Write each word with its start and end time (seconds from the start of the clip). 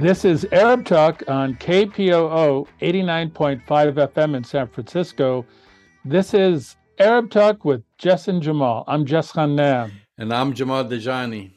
This 0.00 0.24
is 0.24 0.46
Arab 0.50 0.86
Talk 0.86 1.22
on 1.28 1.56
KPOO 1.56 2.66
89.5 2.80 3.62
FM 3.66 4.34
in 4.34 4.42
San 4.42 4.66
Francisco. 4.66 5.44
This 6.06 6.32
is 6.32 6.76
Arab 6.98 7.30
Talk 7.30 7.66
with 7.66 7.82
Jess 7.98 8.26
and 8.26 8.40
Jamal. 8.40 8.84
I'm 8.88 9.04
Jess 9.04 9.30
Ghannam. 9.32 9.92
And 10.16 10.32
I'm 10.32 10.54
Jamal 10.54 10.86
Dajani. 10.86 11.50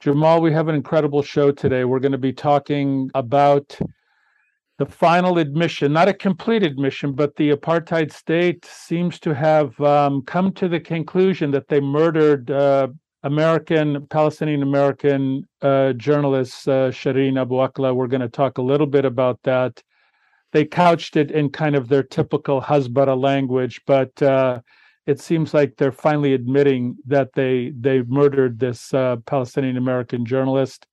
Jamal, 0.00 0.40
we 0.40 0.50
have 0.50 0.66
an 0.66 0.74
incredible 0.74 1.22
show 1.22 1.52
today. 1.52 1.84
We're 1.84 2.00
going 2.00 2.10
to 2.10 2.18
be 2.18 2.32
talking 2.32 3.12
about 3.14 3.78
the 4.78 4.86
final 4.86 5.38
admission, 5.38 5.92
not 5.92 6.08
a 6.08 6.14
complete 6.14 6.64
admission, 6.64 7.12
but 7.12 7.36
the 7.36 7.50
apartheid 7.50 8.12
state 8.12 8.64
seems 8.64 9.20
to 9.20 9.32
have 9.32 9.80
um, 9.80 10.22
come 10.22 10.50
to 10.54 10.66
the 10.66 10.80
conclusion 10.80 11.52
that 11.52 11.68
they 11.68 11.78
murdered 11.78 12.50
uh, 12.50 12.88
American, 13.24 14.06
Palestinian 14.08 14.62
American 14.62 15.48
uh, 15.62 15.94
journalist 15.94 16.68
uh, 16.68 16.90
Shireen 16.90 17.40
Abu 17.40 17.54
Akleh. 17.54 17.96
We're 17.96 18.06
going 18.06 18.20
to 18.20 18.28
talk 18.28 18.58
a 18.58 18.62
little 18.62 18.86
bit 18.86 19.06
about 19.06 19.40
that. 19.44 19.82
They 20.52 20.66
couched 20.66 21.16
it 21.16 21.30
in 21.30 21.48
kind 21.48 21.74
of 21.74 21.88
their 21.88 22.02
typical 22.02 22.60
Hasbara 22.60 23.18
language, 23.20 23.80
but 23.86 24.22
uh, 24.22 24.60
it 25.06 25.20
seems 25.20 25.54
like 25.54 25.76
they're 25.76 25.90
finally 25.90 26.34
admitting 26.34 26.96
that 27.06 27.32
they 27.32 27.72
they 27.80 28.02
murdered 28.02 28.60
this 28.60 28.92
uh, 28.92 29.16
Palestinian 29.24 29.78
American 29.78 30.26
journalist. 30.26 30.86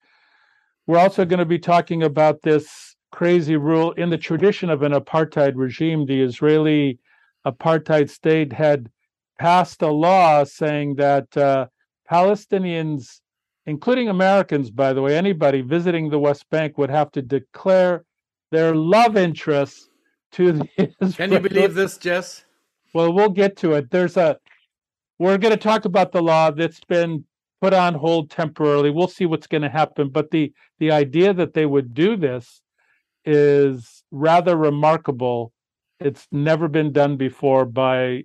We're 0.87 0.99
also 0.99 1.25
going 1.25 1.39
to 1.39 1.45
be 1.45 1.59
talking 1.59 2.01
about 2.03 2.41
this 2.41 2.95
crazy 3.11 3.57
rule 3.57 3.91
in 3.91 4.09
the 4.09 4.17
tradition 4.17 4.69
of 4.69 4.83
an 4.83 4.93
apartheid 4.93 5.53
regime. 5.55 6.05
The 6.05 6.21
Israeli 6.21 6.97
apartheid 7.45 8.09
state 8.09 8.53
had 8.53 8.89
passed 9.37 9.81
a 9.81 9.91
law 9.91 10.45
saying 10.45 10.95
that 10.95 11.35
uh, 11.35 11.67
Palestinians, 12.11 13.21
including 13.65 14.09
Americans, 14.09 14.69
by 14.69 14.91
the 14.91 15.01
way, 15.01 15.15
anybody 15.15 15.61
visiting 15.61 16.09
the 16.09 16.19
West 16.19 16.49
Bank 16.49 16.77
would 16.77 16.89
have 16.89 17.11
to 17.13 17.21
declare 17.21 18.03
their 18.51 18.75
love 18.75 19.15
interest 19.15 19.89
to 20.33 20.51
the 20.51 20.67
Israeli. 21.01 21.13
Can 21.13 21.31
you 21.31 21.39
believe 21.39 21.73
this, 21.73 21.97
Jess? 21.97 22.45
Well, 22.93 23.13
we'll 23.13 23.29
get 23.29 23.55
to 23.57 23.73
it. 23.73 23.89
There's 23.91 24.17
a 24.17 24.37
we're 25.19 25.37
going 25.37 25.53
to 25.53 25.57
talk 25.57 25.85
about 25.85 26.11
the 26.11 26.21
law 26.21 26.51
that's 26.51 26.81
been 26.81 27.23
put 27.61 27.73
on 27.73 27.93
hold 27.93 28.31
temporarily. 28.31 28.89
We'll 28.89 29.07
see 29.07 29.27
what's 29.27 29.47
going 29.47 29.61
to 29.61 29.69
happen, 29.69 30.09
but 30.09 30.31
the 30.31 30.51
the 30.79 30.91
idea 30.91 31.33
that 31.33 31.53
they 31.53 31.65
would 31.65 31.93
do 31.93 32.17
this 32.17 32.61
is 33.23 34.03
rather 34.11 34.57
remarkable. 34.57 35.53
It's 35.99 36.27
never 36.31 36.67
been 36.67 36.91
done 36.91 37.15
before 37.15 37.65
by 37.65 38.23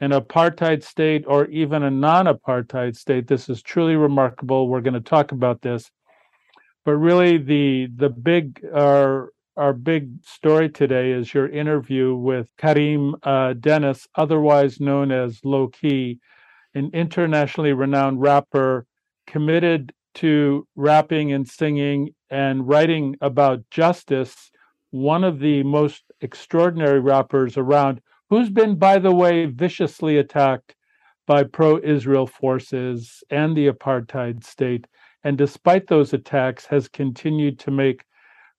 an 0.00 0.10
apartheid 0.10 0.82
state 0.82 1.24
or 1.26 1.46
even 1.46 1.82
a 1.82 1.90
non-apartheid 1.90 2.96
state. 2.96 3.26
This 3.26 3.48
is 3.48 3.62
truly 3.62 3.96
remarkable. 3.96 4.68
We're 4.68 4.80
going 4.80 4.94
to 4.94 5.00
talk 5.00 5.32
about 5.32 5.62
this, 5.62 5.90
but 6.84 6.96
really 6.96 7.38
the 7.38 7.88
the 7.94 8.10
big 8.10 8.64
our 8.74 9.30
our 9.56 9.72
big 9.72 10.10
story 10.24 10.68
today 10.68 11.12
is 11.12 11.32
your 11.32 11.48
interview 11.48 12.16
with 12.16 12.48
Kareem 12.58 13.14
uh, 13.22 13.52
Dennis, 13.54 14.08
otherwise 14.16 14.80
known 14.80 15.12
as 15.12 15.40
Lowkey, 15.42 16.18
an 16.74 16.90
internationally 16.92 17.72
renowned 17.72 18.20
rapper 18.20 18.86
committed 19.28 19.92
to 20.14 20.66
rapping 20.74 21.32
and 21.32 21.48
singing 21.48 22.14
and 22.30 22.66
writing 22.66 23.16
about 23.20 23.62
justice. 23.70 24.50
One 24.90 25.24
of 25.24 25.38
the 25.38 25.62
most 25.62 26.02
extraordinary 26.20 27.00
rappers 27.00 27.56
around 27.56 28.00
who's 28.30 28.50
been, 28.50 28.76
by 28.76 28.98
the 28.98 29.14
way, 29.14 29.46
viciously 29.46 30.18
attacked 30.18 30.74
by 31.26 31.42
pro 31.42 31.78
Israel 31.78 32.26
forces 32.26 33.22
and 33.30 33.56
the 33.56 33.68
apartheid 33.68 34.44
state. 34.44 34.86
And 35.22 35.38
despite 35.38 35.86
those 35.86 36.12
attacks, 36.12 36.66
has 36.66 36.88
continued 36.88 37.58
to 37.60 37.70
make 37.70 38.04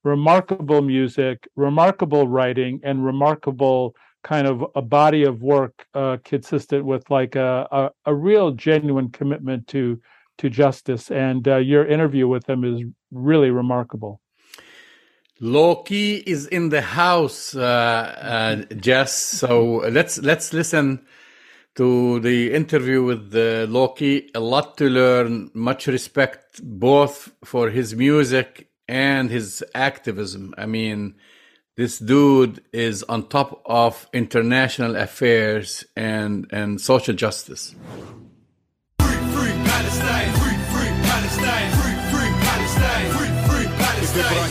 remarkable 0.03 0.81
music, 0.81 1.47
remarkable 1.55 2.27
writing, 2.27 2.79
and 2.83 3.05
remarkable 3.05 3.95
kind 4.23 4.47
of 4.47 4.65
a 4.75 4.81
body 4.81 5.23
of 5.23 5.43
work 5.43 5.85
uh, 5.93 6.17
consistent 6.23 6.83
with 6.83 7.07
like 7.11 7.35
a, 7.35 7.67
a, 7.71 7.89
a, 8.07 8.13
real 8.13 8.49
genuine 8.51 9.09
commitment 9.09 9.67
to 9.67 10.01
to 10.39 10.49
justice. 10.49 11.11
And 11.11 11.47
uh, 11.47 11.57
your 11.57 11.85
interview 11.85 12.27
with 12.27 12.49
him 12.49 12.63
is 12.63 12.83
really 13.11 13.51
remarkable. 13.51 14.19
Lowkey 15.41 16.23
is 16.25 16.47
in 16.47 16.69
the 16.69 16.81
house, 16.81 17.55
uh, 17.55 17.61
uh, 18.69 18.73
Jess. 18.75 19.13
So 19.13 19.83
let's 19.91 20.17
let's 20.19 20.53
listen 20.53 21.05
to 21.75 22.21
the 22.21 22.53
interview 22.53 23.03
with 23.03 23.33
Lowkey. 23.33 24.29
A 24.33 24.39
lot 24.39 24.77
to 24.77 24.89
learn. 24.89 25.51
Much 25.53 25.87
respect 25.87 26.61
both 26.63 27.33
for 27.43 27.69
his 27.69 27.95
music 27.95 28.69
and 28.87 29.29
his 29.29 29.61
activism. 29.73 30.53
I 30.57 30.67
mean, 30.67 31.15
this 31.75 31.99
dude 31.99 32.63
is 32.71 33.03
on 33.03 33.27
top 33.27 33.61
of 33.65 34.07
international 34.13 34.95
affairs 34.95 35.83
and 35.97 36.47
and 36.51 36.79
social 36.79 37.13
justice. 37.13 37.75
Free, 39.01 39.15
free 39.33 40.54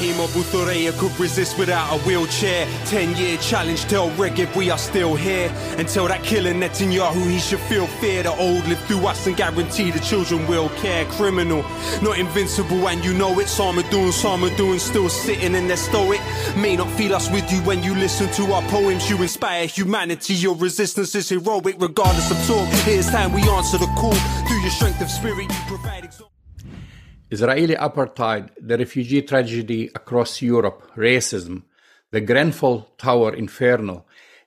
Ibrahim 0.05 0.29
Abu 0.29 0.99
could 0.99 1.19
resist 1.19 1.59
without 1.59 1.91
a 1.95 1.99
wheelchair. 2.05 2.67
Ten 2.85 3.17
year 3.17 3.39
challenge, 3.39 3.85
tell 3.85 4.11
Regev 4.11 4.55
we 4.55 4.71
are 4.71 4.77
still 4.77 5.15
here. 5.15 5.51
Until 5.79 6.09
that 6.09 6.23
killer 6.23 6.53
Netanyahu, 6.53 7.31
he 7.31 7.39
should 7.39 7.61
feel 7.61 7.87
fear. 7.87 8.23
The 8.23 8.33
old 8.33 8.67
live 8.67 8.79
through 8.81 9.07
us 9.07 9.27
and 9.27 9.35
guarantee 9.35 9.91
the 9.91 10.01
children 10.01 10.47
will 10.47 10.69
care. 10.81 11.07
Criminal, 11.13 11.63
not 12.03 12.19
invincible, 12.19 12.87
and 12.89 13.03
you 13.03 13.15
know 13.15 13.39
it. 13.41 13.47
Samadoun, 13.47 14.13
Samadoun 14.13 14.79
still 14.79 15.09
sitting 15.09 15.55
in 15.55 15.69
their 15.69 15.79
stoic. 15.79 16.21
May 16.55 16.77
not 16.77 16.91
feel 16.99 17.15
us 17.15 17.31
with 17.31 17.51
you 17.51 17.61
when 17.63 17.83
you 17.83 17.95
listen 17.95 18.31
to 18.33 18.53
our 18.53 18.63
poems. 18.69 19.09
You 19.09 19.17
inspire 19.23 19.67
humanity, 19.67 20.35
your 20.35 20.55
resistance 20.55 21.15
is 21.15 21.31
heroic, 21.31 21.77
regardless 21.79 22.31
of 22.31 22.37
talk. 22.47 22.69
It 22.87 22.89
is 22.89 23.07
time 23.09 23.33
we 23.33 23.41
answer 23.49 23.79
the 23.79 23.87
call. 23.97 24.15
Through 24.47 24.61
your 24.61 24.71
strength 24.71 25.01
of 25.01 25.11
spirit, 25.11 25.51
you 25.51 25.61
provide. 25.67 26.05
Israeli 27.31 27.75
apartheid, 27.75 28.51
the 28.61 28.77
refugee 28.77 29.23
tragedy 29.23 29.91
across 29.95 30.43
Europe, 30.43 30.93
racism, 30.97 31.63
the 32.11 32.21
Grenfell 32.21 32.89
Tower 32.99 33.35
inferno, 33.35 34.05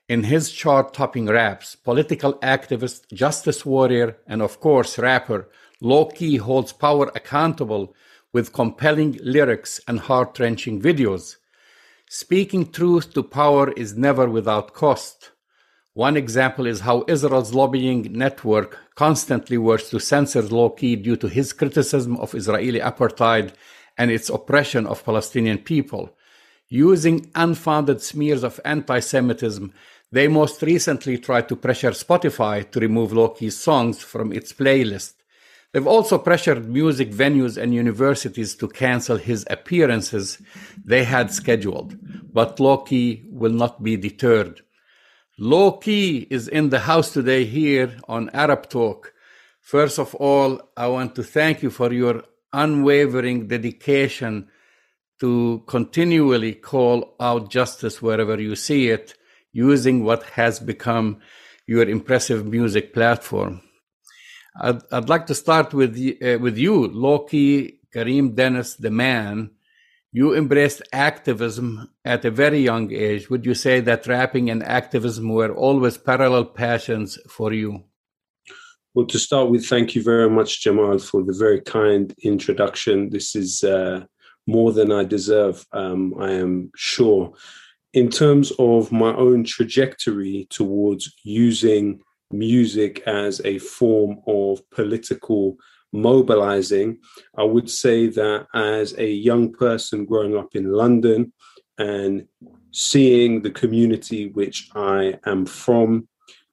in 0.08 0.24
his 0.24 0.52
chart 0.52 0.94
topping 0.94 1.26
raps, 1.26 1.76
political 1.76 2.36
activist, 2.36 3.12
justice 3.12 3.66
warrior, 3.66 4.18
and 4.26 4.42
of 4.42 4.60
course 4.60 4.98
rapper, 4.98 5.50
Lowkey 5.82 6.40
holds 6.40 6.72
power 6.72 7.12
accountable 7.14 7.94
with 8.32 8.54
compelling 8.54 9.20
lyrics 9.22 9.82
and 9.88 10.00
heart 10.00 10.40
wrenching 10.40 10.82
videos. 10.82 11.38
Speaking 12.10 12.72
truth 12.72 13.14
to 13.14 13.24
power 13.24 13.72
is 13.72 13.98
never 13.98 14.30
without 14.30 14.74
cost. 14.74 15.32
One 15.98 16.16
example 16.16 16.68
is 16.68 16.82
how 16.82 17.06
Israel's 17.08 17.56
lobbying 17.56 18.14
network 18.14 18.78
constantly 18.94 19.58
works 19.58 19.90
to 19.90 20.00
censor 20.00 20.44
Lowkey 20.44 21.02
due 21.02 21.16
to 21.16 21.28
his 21.28 21.54
criticism 21.54 22.18
of 22.18 22.36
Israeli 22.36 22.80
apartheid 22.80 23.54
and 23.98 24.12
its 24.12 24.30
oppression 24.30 24.86
of 24.86 25.04
Palestinian 25.04 25.58
people. 25.58 26.16
Using 26.70 27.32
unfounded 27.34 28.04
smears 28.04 28.44
of 28.44 28.60
anti 28.64 29.00
Semitism, 29.00 29.74
they 30.12 30.28
most 30.28 30.62
recently 30.62 31.18
tried 31.18 31.50
to 31.50 31.56
pressure 31.56 31.90
Spotify 31.90 32.70
to 32.70 32.80
remove 32.80 33.10
Lowkey's 33.10 33.58
songs 33.58 33.98
from 34.00 34.32
its 34.32 34.54
playlist. 34.54 35.16
They've 35.72 35.88
also 35.88 36.20
pressured 36.20 36.70
music 36.70 37.10
venues 37.12 37.58
and 37.58 37.74
universities 37.74 38.54
to 38.58 38.68
cancel 38.68 39.18
his 39.18 39.48
appearances 39.50 40.38
they 40.86 41.06
had 41.06 41.32
scheduled. 41.32 41.98
But 42.32 42.58
Lowkey 42.58 43.28
will 43.32 43.52
not 43.64 43.82
be 43.82 43.98
deterred. 43.98 44.62
Lowkey 45.40 46.26
is 46.32 46.48
in 46.48 46.70
the 46.70 46.80
house 46.80 47.14
today 47.14 47.46
here 47.46 47.96
on 48.08 48.32
Arab 48.34 48.70
Talk. 48.70 49.14
First 49.62 50.00
of 50.00 50.16
all, 50.16 50.60
I 50.76 50.88
want 50.88 51.14
to 51.14 51.24
thank 51.24 51.62
you 51.62 51.70
for 51.70 51.94
your 51.94 52.24
unwavering 52.54 53.48
dedication 53.48 54.48
to 55.20 55.64
continually 55.68 56.56
call 56.56 57.16
out 57.20 57.52
justice 57.52 58.02
wherever 58.02 58.42
you 58.42 58.56
see 58.56 58.90
it, 58.90 59.14
using 59.52 60.04
what 60.04 60.24
has 60.24 60.60
become 60.60 61.20
your 61.68 61.88
impressive 61.88 62.48
music 62.48 62.92
platform. 62.92 63.62
I'd, 64.60 64.82
I'd 64.92 65.10
like 65.10 65.28
to 65.28 65.36
start 65.36 65.72
with, 65.72 65.96
uh, 66.20 66.40
with 66.40 66.58
you, 66.58 66.88
Low 66.88 67.20
Key 67.20 67.82
Kareem 67.94 68.34
Dennis, 68.34 68.74
the 68.74 68.90
man 68.90 69.52
you 70.18 70.34
embraced 70.34 70.82
activism 70.92 71.68
at 72.04 72.26
a 72.26 72.32
very 72.32 72.60
young 72.60 72.92
age. 72.92 73.30
Would 73.30 73.46
you 73.46 73.54
say 73.54 73.82
that 73.82 74.08
rapping 74.08 74.50
and 74.50 74.64
activism 74.64 75.26
were 75.30 75.54
always 75.54 75.96
parallel 76.12 76.46
passions 76.46 77.20
for 77.30 77.54
you? 77.54 77.84
Well, 78.96 79.06
to 79.14 79.20
start 79.20 79.52
with, 79.52 79.64
thank 79.68 79.94
you 79.94 80.02
very 80.02 80.28
much, 80.28 80.62
Jamal, 80.64 80.98
for 80.98 81.22
the 81.24 81.38
very 81.38 81.62
kind 81.62 82.06
introduction. 82.24 83.12
This 83.12 83.36
is 83.36 83.64
uh, 83.64 84.06
more 84.48 84.72
than 84.74 84.92
I 84.92 85.04
deserve, 85.04 85.64
um, 85.72 86.16
I 86.20 86.32
am 86.32 86.72
sure. 86.76 87.34
In 87.94 88.10
terms 88.10 88.52
of 88.58 88.92
my 88.92 89.14
own 89.26 89.44
trajectory 89.44 90.48
towards 90.50 91.14
using 91.24 92.02
music 92.32 93.04
as 93.06 93.40
a 93.46 93.60
form 93.60 94.18
of 94.26 94.68
political 94.72 95.58
mobilizing. 95.94 97.00
I 97.38 97.44
would 97.44 97.70
say 97.70 98.08
that 98.08 98.48
as 98.54 98.94
a 98.98 99.10
young 99.10 99.54
person 99.54 100.06
growing 100.06 100.38
up 100.38 100.56
in 100.56 100.72
London 100.72 101.34
and 101.78 102.28
seeing 102.72 103.42
the 103.42 103.52
community 103.52 104.30
which 104.30 104.70
I 104.76 105.20
am 105.26 105.46
from 105.46 106.08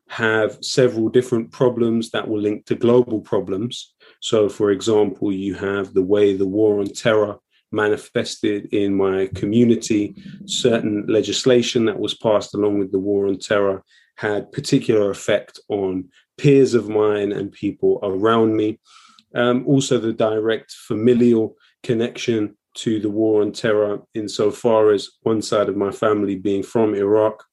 have 0.09 0.59
several 0.63 1.09
different 1.09 1.51
problems 1.51 2.11
that 2.11 2.29
will 2.29 2.41
link 2.41 2.67
to 2.67 2.75
global 2.75 3.21
problems. 3.21 3.95
So, 4.21 4.49
for 4.49 4.71
example, 4.71 5.33
you 5.33 5.55
have 5.55 5.93
the 5.93 6.03
way 6.03 6.37
the 6.37 6.47
war 6.47 6.81
on 6.81 6.87
terror 6.87 7.39
manifested 7.73 8.67
in 8.73 8.95
my 8.95 9.29
community. 9.35 10.15
Certain 10.47 11.05
legislation 11.09 11.87
that 11.87 11.99
was 11.99 12.15
passed 12.15 12.55
along 12.55 12.79
with 12.79 12.93
the 12.93 12.99
war 12.99 13.27
on 13.27 13.39
terror 13.39 13.83
had 14.17 14.53
particular 14.53 15.11
effect 15.11 15.59
on 15.69 16.09
peers 16.39 16.75
of 16.75 16.89
mine 16.89 17.33
and 17.33 17.51
people 17.51 17.99
around 18.03 18.57
me. 18.57 18.79
Um, 19.35 19.67
also, 19.67 19.99
the 19.99 20.13
direct 20.13 20.73
familial 20.73 21.57
connection 21.83 22.57
to 22.75 23.01
the 23.01 23.11
war 23.11 23.43
on 23.43 23.53
terror, 23.53 24.01
insofar 24.15 24.91
as 24.91 25.11
one 25.23 25.43
side 25.43 25.69
of 25.69 25.77
my 25.77 25.91
family 25.91 26.37
being 26.37 26.63
from 26.63 26.95
Iraq. 26.95 27.45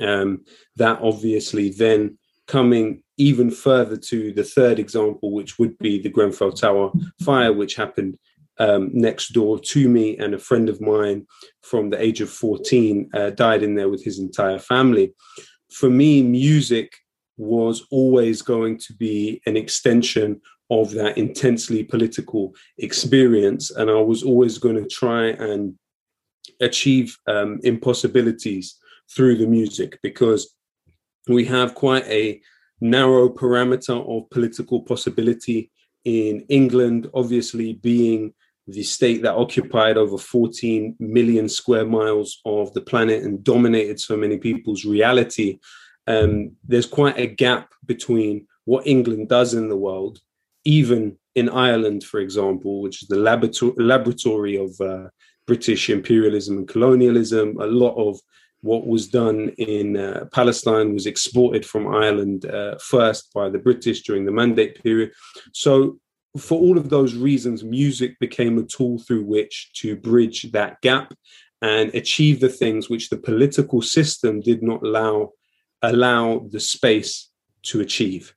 Um, 0.00 0.44
that 0.76 0.98
obviously 1.00 1.70
then 1.70 2.18
coming 2.48 3.02
even 3.16 3.50
further 3.50 3.96
to 3.96 4.32
the 4.32 4.42
third 4.42 4.78
example, 4.78 5.32
which 5.32 5.58
would 5.58 5.78
be 5.78 6.00
the 6.00 6.08
Grenfell 6.08 6.52
Tower 6.52 6.90
fire, 7.22 7.52
which 7.52 7.76
happened 7.76 8.18
um, 8.58 8.90
next 8.92 9.32
door 9.32 9.58
to 9.58 9.88
me, 9.88 10.16
and 10.18 10.34
a 10.34 10.38
friend 10.38 10.68
of 10.68 10.80
mine 10.80 11.26
from 11.62 11.90
the 11.90 12.00
age 12.00 12.20
of 12.20 12.30
14 12.30 13.10
uh, 13.14 13.30
died 13.30 13.62
in 13.62 13.74
there 13.74 13.88
with 13.88 14.04
his 14.04 14.18
entire 14.18 14.58
family. 14.58 15.14
For 15.72 15.90
me, 15.90 16.22
music 16.22 16.92
was 17.36 17.84
always 17.90 18.42
going 18.42 18.78
to 18.78 18.92
be 18.94 19.40
an 19.46 19.56
extension 19.56 20.40
of 20.80 20.92
that 20.92 21.16
intensely 21.18 21.84
political 21.84 22.54
experience. 22.78 23.70
And 23.70 23.90
I 23.90 24.00
was 24.00 24.22
always 24.22 24.58
going 24.58 24.76
to 24.76 24.88
try 24.88 25.26
and 25.28 25.74
achieve 26.60 27.18
um, 27.26 27.60
impossibilities 27.62 28.76
through 29.14 29.36
the 29.36 29.46
music 29.46 29.98
because 30.02 30.54
we 31.28 31.44
have 31.44 31.74
quite 31.74 32.04
a 32.06 32.40
narrow 32.80 33.28
parameter 33.28 33.96
of 34.08 34.28
political 34.30 34.82
possibility 34.82 35.70
in 36.04 36.44
England, 36.48 37.08
obviously 37.14 37.74
being 37.74 38.34
the 38.66 38.82
state 38.82 39.22
that 39.22 39.34
occupied 39.34 39.96
over 39.96 40.16
14 40.16 40.96
million 40.98 41.48
square 41.48 41.84
miles 41.86 42.40
of 42.44 42.72
the 42.72 42.80
planet 42.80 43.22
and 43.22 43.44
dominated 43.44 44.00
so 44.00 44.16
many 44.16 44.38
people's 44.38 44.84
reality, 44.84 45.58
um, 46.06 46.52
there's 46.66 46.86
quite 46.86 47.18
a 47.18 47.26
gap 47.26 47.72
between 47.84 48.46
what 48.64 48.86
England 48.86 49.28
does 49.28 49.54
in 49.54 49.68
the 49.68 49.76
world, 49.76 50.20
even 50.64 51.16
in 51.34 51.48
Ireland, 51.48 52.04
for 52.04 52.20
example, 52.20 52.80
which 52.80 53.02
is 53.02 53.08
the 53.08 53.18
laboratory, 53.18 54.56
of 54.56 54.80
uh, 54.80 55.08
British 55.46 55.90
imperialism 55.90 56.58
and 56.58 56.68
colonialism. 56.68 57.60
A 57.60 57.66
lot 57.66 57.94
of 57.96 58.18
what 58.62 58.86
was 58.86 59.08
done 59.08 59.50
in 59.58 59.96
uh, 59.96 60.24
Palestine 60.32 60.94
was 60.94 61.06
exported 61.06 61.66
from 61.66 61.86
Ireland 61.86 62.46
uh, 62.46 62.76
first 62.78 63.32
by 63.34 63.50
the 63.50 63.58
British 63.58 64.02
during 64.02 64.24
the 64.24 64.32
Mandate 64.32 64.82
period. 64.82 65.12
So 65.52 65.98
for 66.38 66.58
all 66.58 66.78
of 66.78 66.88
those 66.88 67.14
reasons, 67.14 67.62
music 67.62 68.18
became 68.18 68.58
a 68.58 68.64
tool 68.64 68.98
through 68.98 69.24
which 69.24 69.70
to 69.74 69.96
bridge 69.96 70.50
that 70.52 70.80
gap 70.80 71.14
and 71.62 71.94
achieve 71.94 72.40
the 72.40 72.48
things 72.48 72.88
which 72.88 73.10
the 73.10 73.16
political 73.16 73.82
system 73.82 74.40
did 74.40 74.62
not 74.62 74.82
allow 74.82 75.30
allow 75.82 76.46
the 76.50 76.60
space 76.60 77.30
to 77.62 77.80
achieve. 77.80 78.33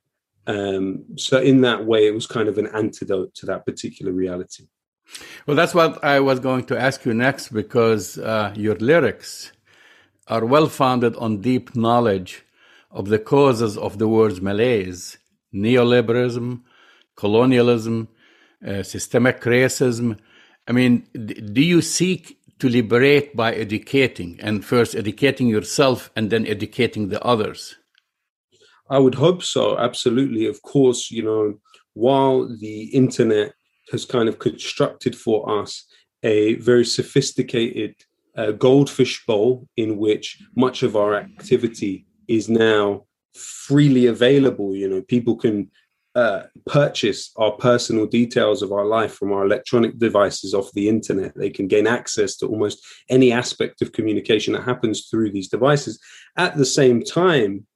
Um, 0.48 1.04
so 1.18 1.40
in 1.40 1.62
that 1.62 1.86
way, 1.86 2.08
it 2.08 2.14
was 2.14 2.26
kind 2.26 2.48
of 2.48 2.58
an 2.58 2.68
antidote 2.68 3.36
to 3.36 3.46
that 3.48 3.66
particular 3.66 4.14
reality. 4.14 4.66
Well, 5.46 5.56
that's 5.56 5.74
what 5.74 6.04
I 6.04 6.20
was 6.20 6.40
going 6.40 6.66
to 6.66 6.80
ask 6.80 7.06
you 7.06 7.14
next 7.14 7.50
because 7.50 8.18
uh, 8.18 8.54
your 8.56 8.76
lyrics 8.76 9.52
are 10.28 10.46
well 10.46 10.68
founded 10.68 11.16
on 11.18 11.42
deep 11.42 11.76
knowledge 11.76 12.44
of 12.92 13.10
the 13.10 13.20
causes 13.20 13.78
of 13.78 13.98
the 13.98 14.08
world's 14.08 14.42
malaise, 14.42 15.18
neoliberalism, 15.54 16.62
colonialism, 17.16 18.08
uh, 18.66 18.84
systemic 18.84 19.42
racism. 19.42 20.18
I 20.68 20.72
mean, 20.72 21.08
do 21.14 21.62
you 21.62 21.82
seek 21.82 22.40
to 22.60 22.70
liberate 22.70 23.36
by 23.36 23.54
educating 23.54 24.40
and 24.42 24.66
first 24.66 24.96
educating 24.96 25.48
yourself 25.48 26.10
and 26.16 26.30
then 26.30 26.48
educating 26.48 27.10
the 27.10 27.22
others? 27.24 27.76
I 28.90 29.00
would 29.00 29.16
hope 29.16 29.44
so, 29.44 29.78
absolutely. 29.78 30.46
Of 30.46 30.62
course, 30.62 31.12
you 31.12 31.24
know, 31.24 31.60
while 31.94 32.48
the 32.48 32.84
internet 32.86 33.54
has 33.92 34.06
kind 34.06 34.30
of 34.30 34.40
constructed 34.40 35.16
for 35.16 35.62
us 35.62 35.86
a 36.24 36.56
very 36.56 36.86
sophisticated 36.86 37.96
uh, 38.36 38.52
goldfish 38.52 39.26
bowl 39.26 39.68
in 39.78 39.98
which 39.98 40.42
much 40.56 40.84
of 40.84 40.96
our 40.96 41.16
activity 41.16 42.06
is 42.28 42.50
now 42.50 43.06
freely 43.34 44.08
available. 44.08 44.76
You 44.76 44.90
know, 44.90 45.02
people 45.02 45.36
can 45.36 45.72
uh, 46.16 46.44
purchase 46.66 47.32
our 47.38 47.52
personal 47.52 48.08
details 48.08 48.62
of 48.62 48.72
our 48.72 48.86
life 48.86 49.14
from 49.14 49.32
our 49.32 49.46
electronic 49.46 49.98
devices 50.00 50.54
off 50.54 50.72
the 50.74 50.90
internet. 50.90 51.36
They 51.36 51.50
can 51.50 51.68
gain 51.68 51.86
access 51.86 52.36
to 52.38 52.48
almost 52.48 52.84
any 53.10 53.32
aspect 53.32 53.82
of 53.82 53.92
communication 53.92 54.54
that 54.54 54.64
happens 54.64 55.08
through 55.10 55.32
these 55.32 55.48
devices. 55.48 56.00
At 56.36 56.58
the 56.58 56.66
same 56.66 57.04
time, 57.04 57.68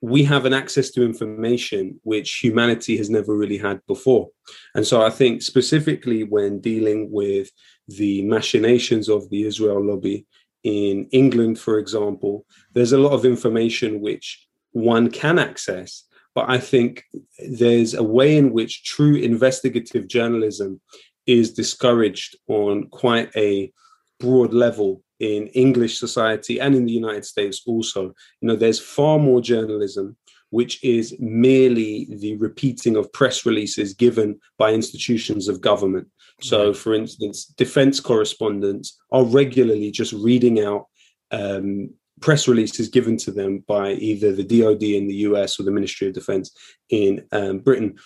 we 0.00 0.22
have 0.24 0.44
an 0.44 0.52
access 0.52 0.90
to 0.90 1.04
information 1.04 1.98
which 2.02 2.40
humanity 2.42 2.96
has 2.96 3.08
never 3.08 3.34
really 3.34 3.58
had 3.58 3.80
before. 3.86 4.28
And 4.74 4.86
so 4.86 5.02
I 5.02 5.10
think 5.10 5.42
specifically 5.42 6.24
when 6.24 6.60
dealing 6.60 7.10
with 7.10 7.50
the 7.88 8.22
machinations 8.22 9.08
of 9.08 9.28
the 9.30 9.44
Israel 9.44 9.82
lobby 9.82 10.26
in 10.62 11.08
England, 11.12 11.58
for 11.58 11.78
example, 11.78 12.44
there's 12.72 12.92
a 12.92 12.98
lot 12.98 13.12
of 13.12 13.24
information 13.24 14.00
which 14.00 14.46
one 14.72 15.10
can 15.10 15.38
access 15.38 16.04
but 16.34 16.50
I 16.50 16.58
think 16.58 17.04
there's 17.38 17.94
a 17.94 18.02
way 18.02 18.36
in 18.36 18.52
which 18.52 18.84
true 18.84 19.14
investigative 19.14 20.08
journalism 20.08 20.80
is 21.26 21.54
discouraged 21.54 22.36
on 22.48 22.88
quite 22.88 23.34
a 23.36 23.72
broad 24.18 24.52
level 24.52 25.02
in 25.20 25.48
English 25.48 25.98
society 25.98 26.60
and 26.60 26.74
in 26.74 26.86
the 26.86 26.92
United 26.92 27.24
States 27.24 27.62
also. 27.66 28.14
You 28.40 28.48
know, 28.48 28.56
there's 28.56 28.80
far 28.80 29.18
more 29.18 29.40
journalism 29.40 30.16
which 30.50 30.82
is 30.84 31.16
merely 31.18 32.06
the 32.08 32.36
repeating 32.36 32.94
of 32.94 33.12
press 33.12 33.44
releases 33.44 33.92
given 33.92 34.38
by 34.56 34.72
institutions 34.72 35.48
of 35.48 35.60
government. 35.60 36.06
So, 36.42 36.72
for 36.72 36.94
instance, 36.94 37.46
defense 37.56 37.98
correspondents 37.98 38.96
are 39.10 39.24
regularly 39.24 39.90
just 39.90 40.12
reading 40.12 40.60
out 40.60 40.86
um, 41.32 41.90
press 42.20 42.46
releases 42.46 42.88
given 42.88 43.16
to 43.16 43.32
them 43.32 43.64
by 43.66 43.94
either 43.94 44.32
the 44.32 44.44
DoD 44.44 44.82
in 44.84 45.08
the 45.08 45.26
US 45.26 45.58
or 45.58 45.64
the 45.64 45.72
Ministry 45.72 46.06
of 46.06 46.14
Defense 46.14 46.56
in 46.88 47.26
um, 47.32 47.58
Britain. 47.58 47.96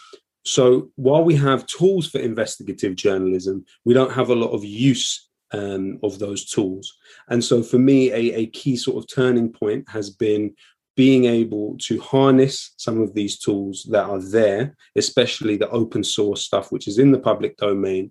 So 0.47 0.91
while 0.97 1.25
we 1.25 1.35
have 1.35 1.67
tools 1.67 2.09
for 2.09 2.19
investigative 2.19 2.97
journalism, 2.97 3.67
we 3.85 3.93
don't 3.93 4.13
have 4.13 4.31
a 4.31 4.35
lot 4.35 4.53
of 4.53 4.65
use 4.65 5.28
um, 5.53 5.99
of 6.03 6.19
those 6.19 6.45
tools. 6.45 6.97
And 7.29 7.43
so 7.43 7.63
for 7.63 7.79
me, 7.79 8.11
a, 8.13 8.41
a 8.41 8.47
key 8.47 8.77
sort 8.77 8.99
of 8.99 9.09
turning 9.09 9.53
point 9.53 9.89
has 9.89 10.11
been 10.11 10.55
being 10.97 11.27
able 11.27 11.77
to 11.79 12.01
harness 12.01 12.73
some 12.77 13.01
of 13.01 13.15
these 13.15 13.39
tools 13.39 13.87
that 13.91 14.05
are 14.05 14.21
there, 14.21 14.77
especially 14.97 15.57
the 15.57 15.71
open 15.71 16.03
source 16.03 16.45
stuff, 16.45 16.73
which 16.73 16.89
is 16.89 16.99
in 16.99 17.13
the 17.13 17.21
public 17.21 17.57
domain, 17.57 18.11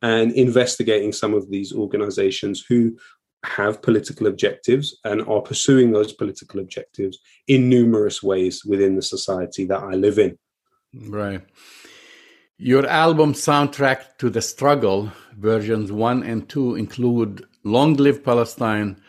and 0.00 0.32
investigating 0.32 1.12
some 1.12 1.34
of 1.34 1.50
these 1.50 1.74
organizations 1.74 2.64
who 2.66 2.96
have 3.44 3.82
political 3.82 4.28
objectives 4.28 4.98
and 5.04 5.20
are 5.28 5.42
pursuing 5.42 5.92
those 5.92 6.12
political 6.12 6.60
objectives 6.60 7.18
in 7.48 7.68
numerous 7.68 8.22
ways 8.22 8.64
within 8.64 8.96
the 8.96 9.02
society 9.02 9.64
that 9.66 9.82
I 9.82 9.92
live 9.92 10.18
in. 10.18 10.38
Right. 10.94 11.42
Your 12.58 12.86
album 12.86 13.32
soundtrack 13.32 14.18
to 14.18 14.30
the 14.30 14.42
struggle, 14.42 15.10
versions 15.36 15.90
one 15.90 16.22
and 16.22 16.48
two, 16.48 16.76
include 16.76 17.44
Long 17.64 17.94
Live 17.94 18.22
Palestine. 18.22 19.00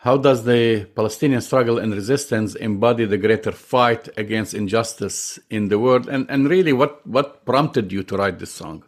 How 0.00 0.16
does 0.16 0.44
the 0.44 0.84
Palestinian 0.94 1.40
struggle 1.40 1.78
and 1.78 1.92
resistance 1.92 2.54
embody 2.54 3.04
the 3.04 3.18
greater 3.18 3.52
fight 3.52 4.08
against 4.16 4.54
injustice 4.54 5.38
in 5.50 5.68
the 5.68 5.78
world? 5.78 6.08
And, 6.08 6.30
and 6.30 6.48
really, 6.48 6.72
what, 6.72 7.04
what 7.06 7.44
prompted 7.44 7.90
you 7.92 8.04
to 8.04 8.16
write 8.16 8.38
this 8.38 8.52
song? 8.52 8.84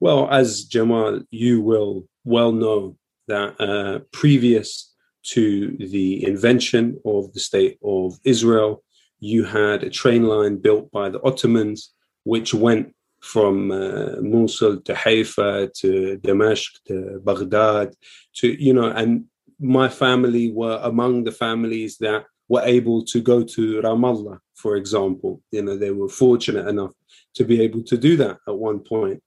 Well, 0.00 0.30
as 0.30 0.64
Jamal, 0.64 1.22
you 1.30 1.60
will 1.60 2.06
well 2.24 2.52
know, 2.52 2.96
that 3.26 3.60
uh, 3.60 3.98
previous 4.12 4.94
to 5.22 5.76
the 5.78 6.24
invention 6.24 6.98
of 7.04 7.32
the 7.34 7.40
state 7.40 7.78
of 7.84 8.18
Israel, 8.24 8.82
you 9.18 9.44
had 9.44 9.82
a 9.82 9.90
train 9.90 10.22
line 10.22 10.56
built 10.56 10.90
by 10.90 11.10
the 11.10 11.20
Ottomans, 11.22 11.92
which 12.28 12.52
went 12.52 12.94
from 13.20 13.70
uh, 13.70 14.20
Mosul 14.20 14.80
to 14.82 14.94
Haifa 14.94 15.70
to 15.80 16.18
Damascus 16.18 16.80
to 16.88 17.20
Baghdad 17.24 17.94
to, 18.38 18.46
you 18.62 18.74
know, 18.74 18.88
and 19.00 19.24
my 19.58 19.88
family 19.88 20.52
were 20.52 20.78
among 20.82 21.24
the 21.24 21.32
families 21.32 21.96
that 21.98 22.26
were 22.48 22.62
able 22.62 23.02
to 23.12 23.20
go 23.20 23.42
to 23.42 23.80
Ramallah, 23.80 24.38
for 24.54 24.76
example. 24.76 25.40
You 25.50 25.62
know, 25.62 25.76
they 25.76 25.90
were 25.90 26.08
fortunate 26.08 26.68
enough 26.68 26.92
to 27.36 27.44
be 27.44 27.62
able 27.62 27.82
to 27.84 27.96
do 27.96 28.16
that 28.18 28.36
at 28.46 28.56
one 28.68 28.80
point. 28.80 29.22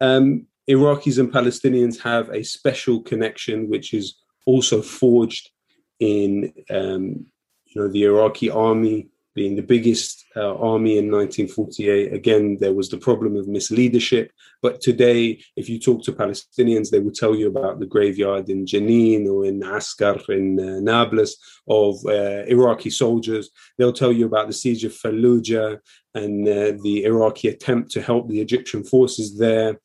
Um, 0.00 0.46
Iraqis 0.68 1.18
and 1.18 1.32
Palestinians 1.32 1.98
have 2.00 2.28
a 2.28 2.42
special 2.42 3.00
connection, 3.00 3.70
which 3.70 3.94
is 3.94 4.16
also 4.46 4.82
forged 4.82 5.50
in 5.98 6.52
um, 6.70 7.26
you 7.66 7.76
know 7.76 7.88
the 7.88 8.04
Iraqi 8.04 8.50
army 8.50 9.08
being 9.34 9.56
the 9.56 9.62
biggest 9.62 10.24
uh, 10.36 10.54
army 10.56 10.98
in 10.98 11.10
1948. 11.10 12.12
Again, 12.12 12.56
there 12.60 12.72
was 12.72 12.88
the 12.88 12.98
problem 12.98 13.36
of 13.36 13.46
misleadership. 13.46 14.30
But 14.62 14.80
today, 14.80 15.42
if 15.56 15.68
you 15.68 15.78
talk 15.78 16.04
to 16.04 16.12
Palestinians, 16.12 16.90
they 16.90 17.00
will 17.00 17.12
tell 17.12 17.34
you 17.34 17.48
about 17.48 17.80
the 17.80 17.86
graveyard 17.86 18.48
in 18.48 18.64
Jenin 18.64 19.26
or 19.26 19.44
in 19.44 19.62
Askar 19.62 20.20
in 20.28 20.58
uh, 20.60 20.80
Nablus 20.80 21.36
of 21.68 21.96
uh, 22.06 22.44
Iraqi 22.46 22.90
soldiers. 22.90 23.50
They'll 23.76 23.92
tell 23.92 24.12
you 24.12 24.26
about 24.26 24.46
the 24.46 24.52
siege 24.52 24.84
of 24.84 24.92
Fallujah 24.92 25.78
and 26.14 26.48
uh, 26.48 26.72
the 26.82 27.04
Iraqi 27.04 27.48
attempt 27.48 27.90
to 27.92 28.02
help 28.02 28.28
the 28.28 28.40
Egyptian 28.40 28.84
forces 28.84 29.36
there. 29.38 29.80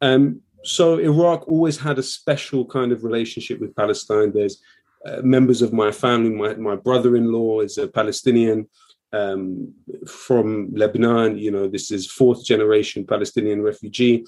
Um, 0.00 0.40
so 0.62 0.98
Iraq 0.98 1.48
always 1.48 1.78
had 1.78 1.98
a 1.98 2.02
special 2.02 2.66
kind 2.66 2.92
of 2.92 3.04
relationship 3.04 3.60
with 3.60 3.76
Palestine. 3.76 4.32
There's 4.32 4.60
uh, 5.06 5.22
members 5.22 5.62
of 5.62 5.72
my 5.72 5.90
family. 5.90 6.30
My, 6.30 6.54
my 6.54 6.76
brother-in-law 6.76 7.60
is 7.60 7.78
a 7.78 7.88
Palestinian 7.88 8.68
um, 9.12 9.74
from 10.06 10.72
Lebanon. 10.74 11.38
You 11.38 11.50
know, 11.50 11.68
this 11.68 11.90
is 11.90 12.10
fourth 12.10 12.44
generation 12.44 13.06
Palestinian 13.06 13.62
refugee. 13.62 14.24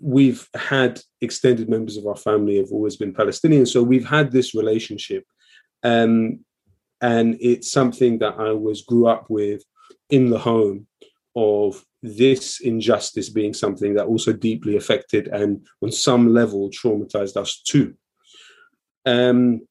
We've 0.00 0.48
had 0.54 1.00
extended 1.20 1.68
members 1.68 1.96
of 1.96 2.06
our 2.06 2.16
family 2.16 2.58
have 2.58 2.70
always 2.70 2.96
been 2.96 3.12
Palestinian, 3.12 3.66
so 3.66 3.82
we've 3.82 4.08
had 4.08 4.30
this 4.30 4.54
relationship, 4.54 5.24
um, 5.82 6.40
and 7.00 7.36
it's 7.40 7.72
something 7.72 8.18
that 8.18 8.34
I 8.38 8.52
was 8.52 8.82
grew 8.82 9.06
up 9.06 9.26
with 9.28 9.62
in 10.10 10.30
the 10.30 10.38
home 10.38 10.86
of 11.34 11.84
this 12.02 12.60
injustice 12.60 13.30
being 13.30 13.54
something 13.54 13.94
that 13.94 14.06
also 14.06 14.32
deeply 14.32 14.76
affected 14.76 15.26
and 15.28 15.66
on 15.82 15.90
some 15.90 16.32
level 16.32 16.70
traumatized 16.70 17.36
us 17.36 17.60
too. 17.62 17.94
Um, 19.06 19.62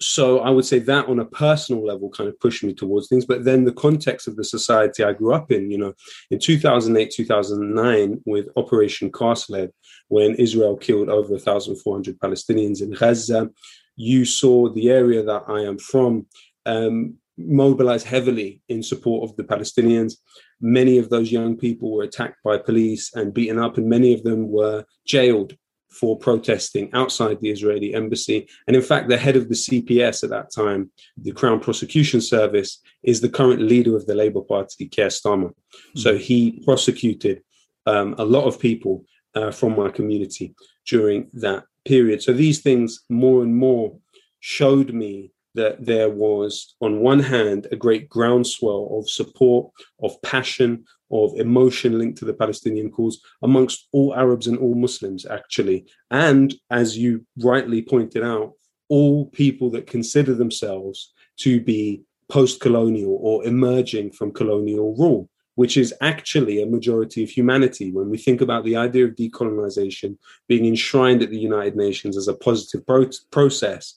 so 0.00 0.40
I 0.40 0.50
would 0.50 0.64
say 0.64 0.80
that 0.80 1.08
on 1.08 1.20
a 1.20 1.24
personal 1.24 1.84
level 1.84 2.10
kind 2.10 2.28
of 2.28 2.38
pushed 2.40 2.64
me 2.64 2.74
towards 2.74 3.08
things. 3.08 3.24
But 3.24 3.44
then 3.44 3.64
the 3.64 3.72
context 3.72 4.26
of 4.26 4.36
the 4.36 4.44
society 4.44 5.04
I 5.04 5.12
grew 5.12 5.32
up 5.32 5.52
in, 5.52 5.70
you 5.70 5.78
know, 5.78 5.94
in 6.30 6.38
2008, 6.38 7.10
2009, 7.10 8.22
with 8.26 8.48
Operation 8.56 9.12
Cast 9.12 9.50
Lead, 9.50 9.70
when 10.08 10.34
Israel 10.34 10.76
killed 10.76 11.08
over 11.08 11.30
1,400 11.30 12.18
Palestinians 12.18 12.82
in 12.82 12.90
Gaza, 12.90 13.50
you 13.96 14.24
saw 14.24 14.68
the 14.68 14.90
area 14.90 15.22
that 15.22 15.44
I 15.48 15.60
am 15.60 15.78
from 15.78 16.26
um, 16.66 17.14
mobilize 17.38 18.04
heavily 18.04 18.62
in 18.68 18.82
support 18.82 19.28
of 19.28 19.36
the 19.36 19.44
Palestinians. 19.44 20.14
Many 20.60 20.98
of 20.98 21.10
those 21.10 21.30
young 21.30 21.56
people 21.56 21.92
were 21.92 22.04
attacked 22.04 22.42
by 22.44 22.58
police 22.58 23.12
and 23.14 23.34
beaten 23.34 23.58
up, 23.58 23.76
and 23.76 23.88
many 23.88 24.12
of 24.14 24.22
them 24.24 24.50
were 24.50 24.84
jailed 25.06 25.56
for 25.94 26.18
protesting 26.18 26.90
outside 26.92 27.40
the 27.40 27.50
Israeli 27.50 27.94
embassy. 27.94 28.48
And 28.66 28.76
in 28.76 28.82
fact, 28.82 29.08
the 29.08 29.16
head 29.16 29.36
of 29.36 29.48
the 29.48 29.54
CPS 29.54 30.24
at 30.24 30.30
that 30.30 30.52
time, 30.52 30.90
the 31.16 31.32
Crown 31.32 31.60
Prosecution 31.60 32.20
Service, 32.20 32.80
is 33.02 33.20
the 33.20 33.28
current 33.28 33.62
leader 33.62 33.96
of 33.96 34.06
the 34.06 34.14
Labour 34.14 34.42
Party, 34.42 34.88
Keir 34.88 35.08
Starmer. 35.08 35.50
Mm-hmm. 35.50 36.00
So 36.00 36.16
he 36.16 36.62
prosecuted 36.64 37.42
um, 37.86 38.14
a 38.18 38.24
lot 38.24 38.44
of 38.44 38.58
people 38.58 39.04
uh, 39.34 39.50
from 39.50 39.76
my 39.76 39.90
community 39.90 40.54
during 40.86 41.28
that 41.34 41.64
period. 41.84 42.22
So 42.22 42.32
these 42.32 42.60
things 42.60 43.00
more 43.08 43.42
and 43.42 43.54
more 43.54 43.96
showed 44.40 44.92
me 44.92 45.32
that 45.54 45.84
there 45.84 46.10
was, 46.10 46.74
on 46.80 47.00
one 47.00 47.20
hand, 47.20 47.68
a 47.70 47.76
great 47.76 48.08
groundswell 48.08 48.98
of 48.98 49.08
support, 49.08 49.70
of 50.02 50.20
passion, 50.22 50.84
of 51.10 51.34
emotion 51.36 51.98
linked 51.98 52.18
to 52.18 52.24
the 52.24 52.34
Palestinian 52.34 52.90
cause 52.90 53.20
amongst 53.42 53.88
all 53.92 54.14
Arabs 54.14 54.46
and 54.46 54.58
all 54.58 54.74
Muslims, 54.74 55.26
actually. 55.26 55.86
And 56.10 56.54
as 56.70 56.96
you 56.96 57.26
rightly 57.38 57.82
pointed 57.82 58.22
out, 58.24 58.52
all 58.88 59.26
people 59.26 59.70
that 59.70 59.86
consider 59.86 60.34
themselves 60.34 61.12
to 61.38 61.60
be 61.60 62.02
post 62.28 62.60
colonial 62.60 63.18
or 63.20 63.44
emerging 63.44 64.10
from 64.12 64.32
colonial 64.32 64.94
rule, 64.96 65.28
which 65.56 65.76
is 65.76 65.94
actually 66.00 66.62
a 66.62 66.66
majority 66.66 67.22
of 67.22 67.30
humanity. 67.30 67.92
When 67.92 68.10
we 68.10 68.18
think 68.18 68.40
about 68.40 68.64
the 68.64 68.76
idea 68.76 69.04
of 69.06 69.14
decolonization 69.14 70.16
being 70.48 70.66
enshrined 70.66 71.22
at 71.22 71.30
the 71.30 71.38
United 71.38 71.76
Nations 71.76 72.16
as 72.16 72.28
a 72.28 72.34
positive 72.34 72.86
pro- 72.86 73.10
process, 73.30 73.94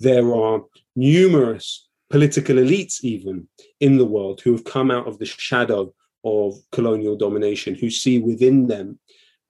there 0.00 0.34
are 0.34 0.62
numerous 0.94 1.86
political 2.10 2.56
elites, 2.56 3.02
even 3.02 3.48
in 3.80 3.98
the 3.98 4.04
world, 4.04 4.40
who 4.40 4.52
have 4.52 4.64
come 4.64 4.90
out 4.90 5.06
of 5.06 5.18
the 5.18 5.26
shadow 5.26 5.92
of 6.24 6.54
colonial 6.72 7.16
domination 7.16 7.74
who 7.74 7.90
see 7.90 8.18
within 8.18 8.66
them, 8.66 8.98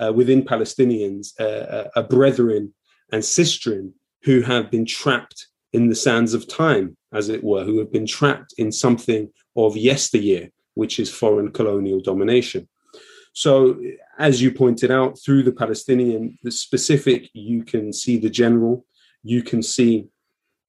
uh, 0.00 0.12
within 0.12 0.42
Palestinians, 0.42 1.38
uh, 1.40 1.88
a 1.96 2.02
brethren 2.02 2.74
and 3.12 3.22
sistren 3.22 3.92
who 4.22 4.42
have 4.42 4.70
been 4.70 4.84
trapped 4.84 5.46
in 5.72 5.88
the 5.88 5.94
sands 5.94 6.34
of 6.34 6.48
time, 6.48 6.96
as 7.12 7.28
it 7.28 7.42
were, 7.42 7.64
who 7.64 7.78
have 7.78 7.92
been 7.92 8.06
trapped 8.06 8.54
in 8.58 8.72
something 8.72 9.28
of 9.56 9.76
yesteryear, 9.76 10.50
which 10.74 10.98
is 10.98 11.10
foreign 11.10 11.50
colonial 11.50 12.00
domination. 12.00 12.68
So, 13.32 13.78
as 14.18 14.40
you 14.40 14.50
pointed 14.50 14.90
out, 14.90 15.18
through 15.22 15.42
the 15.42 15.52
Palestinian, 15.52 16.38
the 16.42 16.50
specific, 16.50 17.28
you 17.34 17.64
can 17.64 17.92
see 17.92 18.16
the 18.16 18.30
general, 18.30 18.86
you 19.22 19.42
can 19.42 19.62
see 19.62 20.06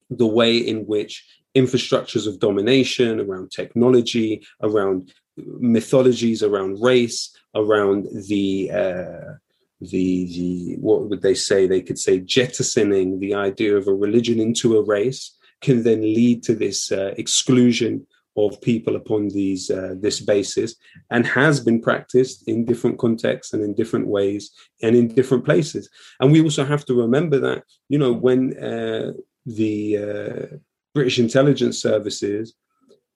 the 0.09 0.27
way 0.27 0.57
in 0.57 0.85
which 0.85 1.25
infrastructures 1.55 2.27
of 2.27 2.39
domination 2.39 3.19
around 3.19 3.51
technology, 3.51 4.45
around 4.61 5.13
mythologies 5.37 6.43
around 6.43 6.81
race, 6.81 7.35
around 7.55 8.07
the 8.27 8.71
uh, 8.71 9.33
the 9.81 10.25
the 10.25 10.75
what 10.79 11.09
would 11.09 11.21
they 11.21 11.35
say? 11.35 11.67
They 11.67 11.81
could 11.81 11.99
say 11.99 12.19
jettisoning 12.19 13.19
the 13.19 13.35
idea 13.35 13.75
of 13.75 13.87
a 13.87 13.93
religion 13.93 14.39
into 14.39 14.77
a 14.77 14.83
race 14.83 15.37
can 15.61 15.83
then 15.83 16.01
lead 16.01 16.43
to 16.43 16.55
this 16.55 16.91
uh, 16.91 17.13
exclusion 17.17 18.05
of 18.37 18.61
people 18.61 18.95
upon 18.95 19.29
these 19.29 19.71
uh, 19.71 19.95
this 19.97 20.19
basis 20.19 20.75
and 21.09 21.25
has 21.25 21.59
been 21.59 21.81
practiced 21.81 22.47
in 22.47 22.65
different 22.65 22.99
contexts 22.99 23.53
and 23.53 23.63
in 23.63 23.73
different 23.73 24.07
ways 24.07 24.51
and 24.83 24.95
in 24.95 25.07
different 25.07 25.43
places 25.43 25.89
and 26.19 26.31
we 26.31 26.41
also 26.41 26.63
have 26.63 26.85
to 26.85 26.93
remember 26.93 27.39
that 27.39 27.63
you 27.89 27.97
know 27.97 28.13
when 28.13 28.55
uh, 28.63 29.11
the 29.47 29.97
uh, 29.97 30.55
british 30.93 31.17
intelligence 31.17 31.81
services 31.81 32.53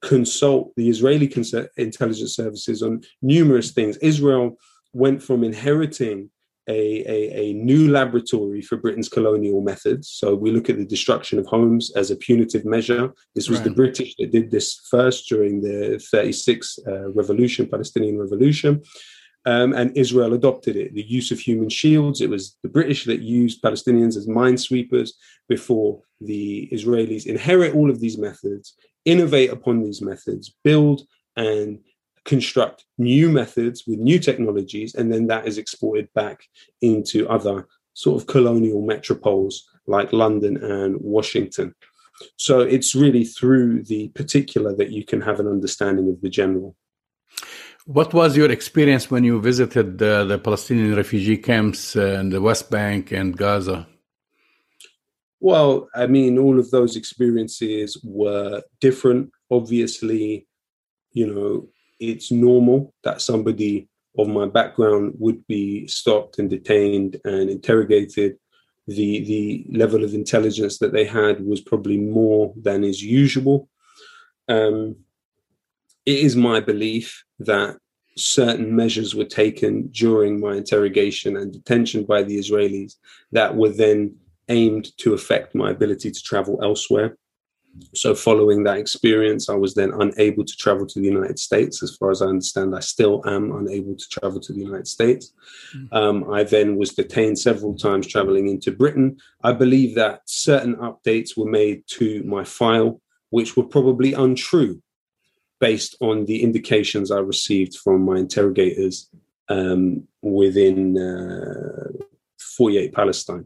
consult 0.01 0.73
the 0.75 0.89
Israeli 0.89 1.31
intelligence 1.77 2.35
services 2.35 2.81
on 2.81 3.01
numerous 3.21 3.71
things. 3.71 3.97
Israel 3.97 4.57
went 4.93 5.21
from 5.21 5.43
inheriting 5.43 6.29
a, 6.69 7.03
a, 7.09 7.39
a, 7.41 7.53
new 7.53 7.89
laboratory 7.89 8.61
for 8.61 8.77
Britain's 8.77 9.09
colonial 9.09 9.61
methods. 9.61 10.09
So 10.09 10.35
we 10.35 10.51
look 10.51 10.69
at 10.69 10.77
the 10.77 10.85
destruction 10.85 11.39
of 11.39 11.47
homes 11.47 11.91
as 11.95 12.11
a 12.11 12.15
punitive 12.15 12.65
measure. 12.65 13.11
This 13.35 13.49
was 13.49 13.59
right. 13.59 13.69
the 13.69 13.73
British 13.73 14.15
that 14.19 14.31
did 14.31 14.51
this 14.51 14.79
first 14.89 15.27
during 15.27 15.61
the 15.61 15.99
36 16.11 16.79
uh, 16.87 17.11
revolution, 17.11 17.67
Palestinian 17.67 18.19
revolution. 18.19 18.83
Um, 19.45 19.73
and 19.73 19.97
Israel 19.97 20.33
adopted 20.33 20.75
it. 20.75 20.93
The 20.93 21.01
use 21.01 21.31
of 21.31 21.39
human 21.39 21.69
shields. 21.69 22.21
It 22.21 22.29
was 22.29 22.57
the 22.61 22.69
British 22.69 23.05
that 23.05 23.21
used 23.21 23.63
Palestinians 23.63 24.15
as 24.15 24.27
minesweepers 24.27 25.09
before 25.49 26.01
the 26.19 26.69
Israelis 26.71 27.25
inherit 27.25 27.73
all 27.73 27.89
of 27.89 27.99
these 27.99 28.19
methods 28.19 28.75
innovate 29.05 29.51
upon 29.51 29.83
these 29.83 30.01
methods, 30.01 30.53
build 30.63 31.01
and 31.35 31.79
construct 32.25 32.85
new 32.97 33.29
methods 33.29 33.83
with 33.87 33.99
new 33.99 34.19
technologies, 34.19 34.93
and 34.95 35.11
then 35.11 35.27
that 35.27 35.47
is 35.47 35.57
exported 35.57 36.07
back 36.13 36.43
into 36.81 37.27
other 37.27 37.67
sort 37.93 38.21
of 38.21 38.27
colonial 38.27 38.81
metropoles 38.81 39.55
like 39.87 40.13
London 40.13 40.57
and 40.57 40.97
Washington. 41.01 41.73
So 42.37 42.61
it's 42.61 42.93
really 42.93 43.23
through 43.23 43.83
the 43.83 44.09
particular 44.09 44.75
that 44.75 44.91
you 44.91 45.03
can 45.03 45.21
have 45.21 45.39
an 45.39 45.47
understanding 45.47 46.09
of 46.09 46.21
the 46.21 46.29
general. 46.29 46.75
What 47.85 48.13
was 48.13 48.37
your 48.37 48.51
experience 48.51 49.09
when 49.09 49.23
you 49.23 49.41
visited 49.41 50.01
uh, 50.01 50.25
the 50.25 50.37
Palestinian 50.37 50.95
refugee 50.95 51.37
camps 51.37 51.95
in 51.95 52.29
the 52.29 52.39
West 52.39 52.69
Bank 52.69 53.11
and 53.11 53.35
Gaza? 53.35 53.87
Well, 55.41 55.89
I 55.95 56.05
mean, 56.05 56.37
all 56.37 56.59
of 56.59 56.69
those 56.69 56.95
experiences 56.95 57.99
were 58.03 58.61
different. 58.79 59.31
Obviously, 59.49 60.47
you 61.13 61.33
know, 61.33 61.67
it's 61.99 62.31
normal 62.31 62.93
that 63.03 63.21
somebody 63.21 63.89
of 64.19 64.27
my 64.27 64.45
background 64.45 65.15
would 65.17 65.45
be 65.47 65.87
stopped 65.87 66.37
and 66.37 66.47
detained 66.47 67.19
and 67.25 67.49
interrogated. 67.49 68.37
The 68.87 69.23
the 69.23 69.65
level 69.71 70.03
of 70.03 70.13
intelligence 70.13 70.77
that 70.77 70.93
they 70.93 71.05
had 71.05 71.43
was 71.43 71.61
probably 71.61 71.97
more 71.97 72.53
than 72.55 72.83
is 72.83 73.01
usual. 73.01 73.67
Um, 74.47 74.95
it 76.05 76.19
is 76.19 76.35
my 76.35 76.59
belief 76.59 77.23
that 77.39 77.77
certain 78.15 78.75
measures 78.75 79.15
were 79.15 79.25
taken 79.25 79.87
during 79.87 80.39
my 80.39 80.55
interrogation 80.55 81.37
and 81.37 81.51
detention 81.51 82.03
by 82.03 82.21
the 82.21 82.37
Israelis 82.37 82.95
that 83.31 83.55
were 83.55 83.69
then 83.69 84.15
aimed 84.51 84.95
to 84.97 85.13
affect 85.13 85.55
my 85.55 85.71
ability 85.71 86.11
to 86.11 86.21
travel 86.21 86.59
elsewhere. 86.61 87.17
So, 87.93 88.13
following 88.13 88.63
that 88.63 88.77
experience, 88.77 89.47
I 89.49 89.55
was 89.55 89.75
then 89.75 89.91
unable 89.93 90.43
to 90.43 90.57
travel 90.57 90.85
to 90.87 90.99
the 90.99 91.07
United 91.07 91.39
States. 91.39 91.81
As 91.81 91.95
far 91.95 92.11
as 92.11 92.21
I 92.21 92.25
understand, 92.25 92.75
I 92.75 92.81
still 92.81 93.21
am 93.25 93.51
unable 93.53 93.95
to 93.95 94.09
travel 94.09 94.41
to 94.41 94.53
the 94.53 94.59
United 94.59 94.87
States. 94.87 95.33
Mm-hmm. 95.73 95.95
Um, 95.95 96.29
I 96.29 96.43
then 96.43 96.75
was 96.75 96.93
detained 96.93 97.39
several 97.39 97.75
times 97.75 98.07
traveling 98.07 98.49
into 98.49 98.71
Britain. 98.71 99.17
I 99.43 99.53
believe 99.53 99.95
that 99.95 100.21
certain 100.25 100.75
updates 100.75 101.37
were 101.37 101.49
made 101.49 101.83
to 101.97 102.23
my 102.23 102.43
file, 102.43 103.01
which 103.29 103.55
were 103.55 103.63
probably 103.63 104.13
untrue 104.13 104.81
based 105.61 105.95
on 106.01 106.25
the 106.25 106.43
indications 106.43 107.09
I 107.09 107.19
received 107.19 107.77
from 107.77 108.01
my 108.01 108.17
interrogators 108.17 109.09
um, 109.47 110.07
within 110.21 110.97
uh, 110.97 112.03
48 112.57 112.93
Palestine. 112.93 113.45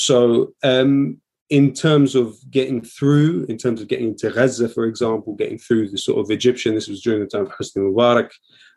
So, 0.00 0.54
um, 0.62 1.20
in 1.50 1.72
terms 1.72 2.14
of 2.14 2.36
getting 2.50 2.80
through, 2.80 3.44
in 3.48 3.58
terms 3.58 3.80
of 3.80 3.88
getting 3.88 4.08
into 4.08 4.30
Gaza, 4.30 4.68
for 4.68 4.84
example, 4.84 5.34
getting 5.34 5.58
through 5.58 5.90
the 5.90 5.98
sort 5.98 6.20
of 6.20 6.30
Egyptian, 6.30 6.74
this 6.74 6.88
was 6.88 7.02
during 7.02 7.20
the 7.20 7.26
time 7.26 7.46
of 7.46 7.52
Hosni 7.52 7.82
Mubarak. 7.82 8.30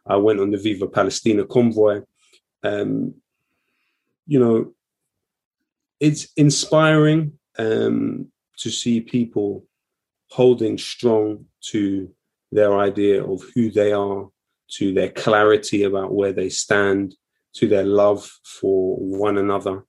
I 0.08 0.18
went 0.18 0.39
on 0.39 0.51
the 0.51 0.58
Viva 0.58 0.88
Palestina 0.88 1.46
convoy. 1.46 2.01
Um, 2.63 3.13
you 4.25 4.39
know, 4.39 4.74
it's 6.00 6.27
inspiring 6.36 7.34
um, 7.58 8.32
to 8.58 8.70
see 8.70 9.00
people 9.00 9.65
holding 10.30 10.77
strong 10.77 11.46
to 11.62 12.10
their 12.51 12.77
idea 12.80 13.24
of 13.24 13.44
who 13.53 13.70
they 13.70 13.94
are, 13.94 14.27
to 14.72 14.94
their 14.94 15.10
clarity 15.10 15.84
about 15.84 16.12
where 16.13 16.34
they 16.34 16.50
stand, 16.50 17.15
to 17.53 17.68
their 17.68 17.86
love 17.86 18.30
for 18.44 18.98
one 18.98 19.38
another, 19.38 19.86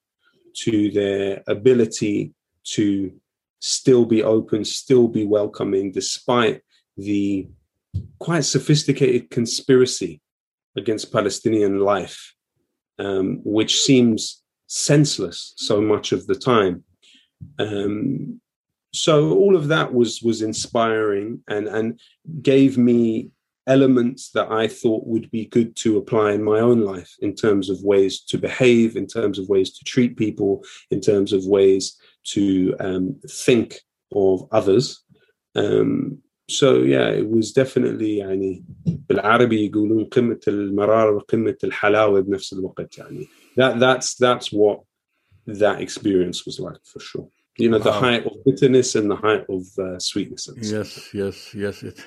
to 0.55 0.91
their 0.91 1.43
ability 1.47 2.33
to 2.65 3.13
still 3.61 4.05
be 4.05 4.23
open, 4.23 4.65
still 4.65 5.09
be 5.09 5.25
welcoming, 5.25 5.93
despite 5.93 6.63
the 6.97 7.49
quite 8.19 8.45
sophisticated 8.45 9.31
conspiracy 9.31 10.21
against 10.77 11.13
Palestinian 11.13 11.81
life, 11.81 12.35
um, 12.99 13.41
which 13.45 13.81
seems 13.81 14.43
senseless 14.67 15.55
so 15.57 15.81
much 15.81 16.13
of 16.13 16.27
the 16.27 16.35
time. 16.35 16.85
Um, 17.59 18.41
so 18.93 19.33
all 19.33 19.57
of 19.57 19.69
that 19.69 19.93
was 19.93 20.23
was 20.23 20.41
inspiring 20.41 21.43
and 21.49 21.67
and 21.67 22.01
gave 22.43 22.79
me 22.79 23.31
elements 23.68 24.32
that 24.32 24.52
I 24.52 24.68
thought 24.68 25.06
would 25.06 25.30
be 25.30 25.46
good 25.46 25.76
to 25.78 25.98
apply 25.98 26.32
in 26.34 26.44
my 26.44 26.60
own 26.60 26.82
life 26.82 27.16
in 27.20 27.36
terms 27.36 27.70
of 27.70 27.84
ways 27.84 28.22
to 28.22 28.38
behave, 28.38 28.96
in 28.96 29.06
terms 29.06 29.38
of 29.38 29.48
ways 29.48 29.70
to 29.78 29.84
treat 29.86 30.18
people, 30.18 30.64
in 30.90 31.02
terms 31.02 31.34
of 31.34 31.46
ways 31.46 31.98
to 32.34 32.76
um, 32.80 33.20
think 33.30 33.80
of 34.14 34.48
others. 34.52 35.04
Um, 35.56 36.20
so 36.50 36.80
yeah, 36.80 37.10
it 37.10 37.30
was 37.30 37.54
definitely 37.54 38.18
يعني 38.18 38.64
بالعربي 38.88 39.66
يقولون 39.66 40.06
قمة 40.06 40.40
المرارة 40.48 41.12
وقمة 41.12 41.58
الحلاوة 41.64 42.22
بنفس 42.22 42.54
الوقت 42.54 42.98
يعني 42.98 43.28
that 43.56 43.80
that's 43.80 44.16
that's 44.16 44.52
what 44.52 44.80
that 45.46 45.82
experience 45.82 46.46
was 46.46 46.60
like 46.60 46.84
for 46.84 47.00
sure 47.00 47.30
you 47.59 47.71
know 47.71 47.79
the 47.79 47.91
wow. 47.91 48.01
height 48.01 48.27
of 48.27 48.33
bitterness 48.45 48.95
and 48.95 49.11
the 49.11 49.17
height 49.17 49.45
of 49.49 49.63
uh, 49.79 49.99
sweetness. 49.99 50.49
Yes 50.57 51.15
yes 51.15 51.55
yes. 51.55 51.83
It, 51.83 52.05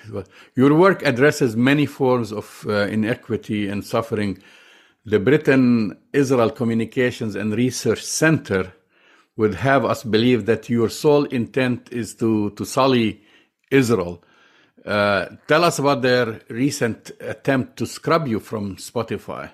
your 0.56 0.74
work 0.74 1.04
addresses 1.04 1.56
many 1.56 1.86
forms 1.86 2.32
of 2.32 2.66
uh, 2.68 2.88
inequity 2.88 3.70
and 3.70 3.86
suffering. 3.86 4.40
The 5.06 5.20
britain 5.20 5.98
israel 6.12 6.50
communications 6.50 7.36
and 7.36 7.54
research 7.56 8.04
center 8.04 8.74
would 9.38 9.56
have 9.56 9.86
us 9.86 10.04
believe 10.04 10.48
that 10.48 10.70
your 10.70 10.90
sole 10.90 11.26
intent 11.26 11.90
is 11.92 12.16
to 12.16 12.50
to 12.52 12.66
sully 12.66 13.22
israel. 13.72 14.24
Uh, 14.86 15.26
tell 15.48 15.64
us 15.64 15.80
about 15.80 16.02
their 16.02 16.42
recent 16.50 17.12
attempt 17.20 17.78
to 17.78 17.86
scrub 17.86 18.28
you 18.28 18.40
from 18.42 18.76
spotify. 18.76 19.50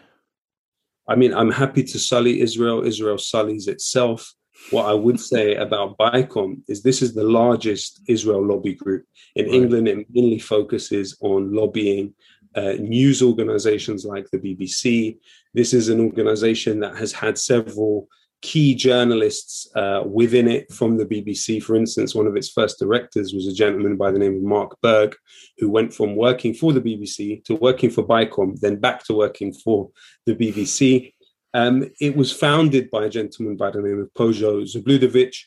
I 1.07 1.15
mean 1.15 1.35
i'm 1.35 1.51
happy 1.51 1.83
to 1.83 1.99
sully 1.99 2.41
israel. 2.41 2.83
Israel 2.83 3.19
sullies 3.19 3.67
itself 3.67 4.33
what 4.71 4.85
I 4.85 4.93
would 4.93 5.19
say 5.19 5.55
about 5.55 5.97
BICOM 5.97 6.61
is 6.67 6.81
this 6.81 7.01
is 7.01 7.13
the 7.13 7.23
largest 7.23 8.01
Israel 8.07 8.45
lobby 8.45 8.73
group. 8.73 9.05
In 9.35 9.45
right. 9.45 9.53
England, 9.55 9.87
it 9.87 10.07
mainly 10.11 10.39
focuses 10.39 11.17
on 11.21 11.53
lobbying 11.53 12.13
uh, 12.55 12.73
news 12.79 13.21
organizations 13.21 14.05
like 14.05 14.29
the 14.29 14.37
BBC. 14.37 15.17
This 15.53 15.73
is 15.73 15.89
an 15.89 15.99
organization 15.99 16.79
that 16.81 16.97
has 16.97 17.11
had 17.11 17.37
several 17.37 18.07
key 18.43 18.75
journalists 18.75 19.73
uh, 19.75 20.03
within 20.05 20.49
it 20.49 20.71
from 20.71 20.97
the 20.97 21.05
BBC. 21.05 21.63
For 21.63 21.75
instance, 21.75 22.13
one 22.13 22.27
of 22.27 22.35
its 22.35 22.49
first 22.49 22.77
directors 22.77 23.33
was 23.33 23.47
a 23.47 23.53
gentleman 23.53 23.95
by 23.95 24.11
the 24.11 24.19
name 24.19 24.35
of 24.35 24.43
Mark 24.43 24.77
Berg, 24.81 25.15
who 25.57 25.71
went 25.71 25.93
from 25.93 26.15
working 26.15 26.53
for 26.53 26.73
the 26.73 26.81
BBC 26.81 27.43
to 27.45 27.55
working 27.55 27.89
for 27.89 28.05
BICOM, 28.05 28.59
then 28.59 28.79
back 28.79 29.03
to 29.05 29.13
working 29.13 29.53
for 29.53 29.89
the 30.25 30.35
BBC. 30.35 31.13
Um, 31.53 31.89
it 31.99 32.15
was 32.15 32.31
founded 32.31 32.89
by 32.89 33.05
a 33.05 33.09
gentleman 33.09 33.55
by 33.55 33.71
the 33.71 33.81
name 33.81 33.99
of 33.99 34.13
Poju 34.13 34.63
Zabludowicz, 34.63 35.37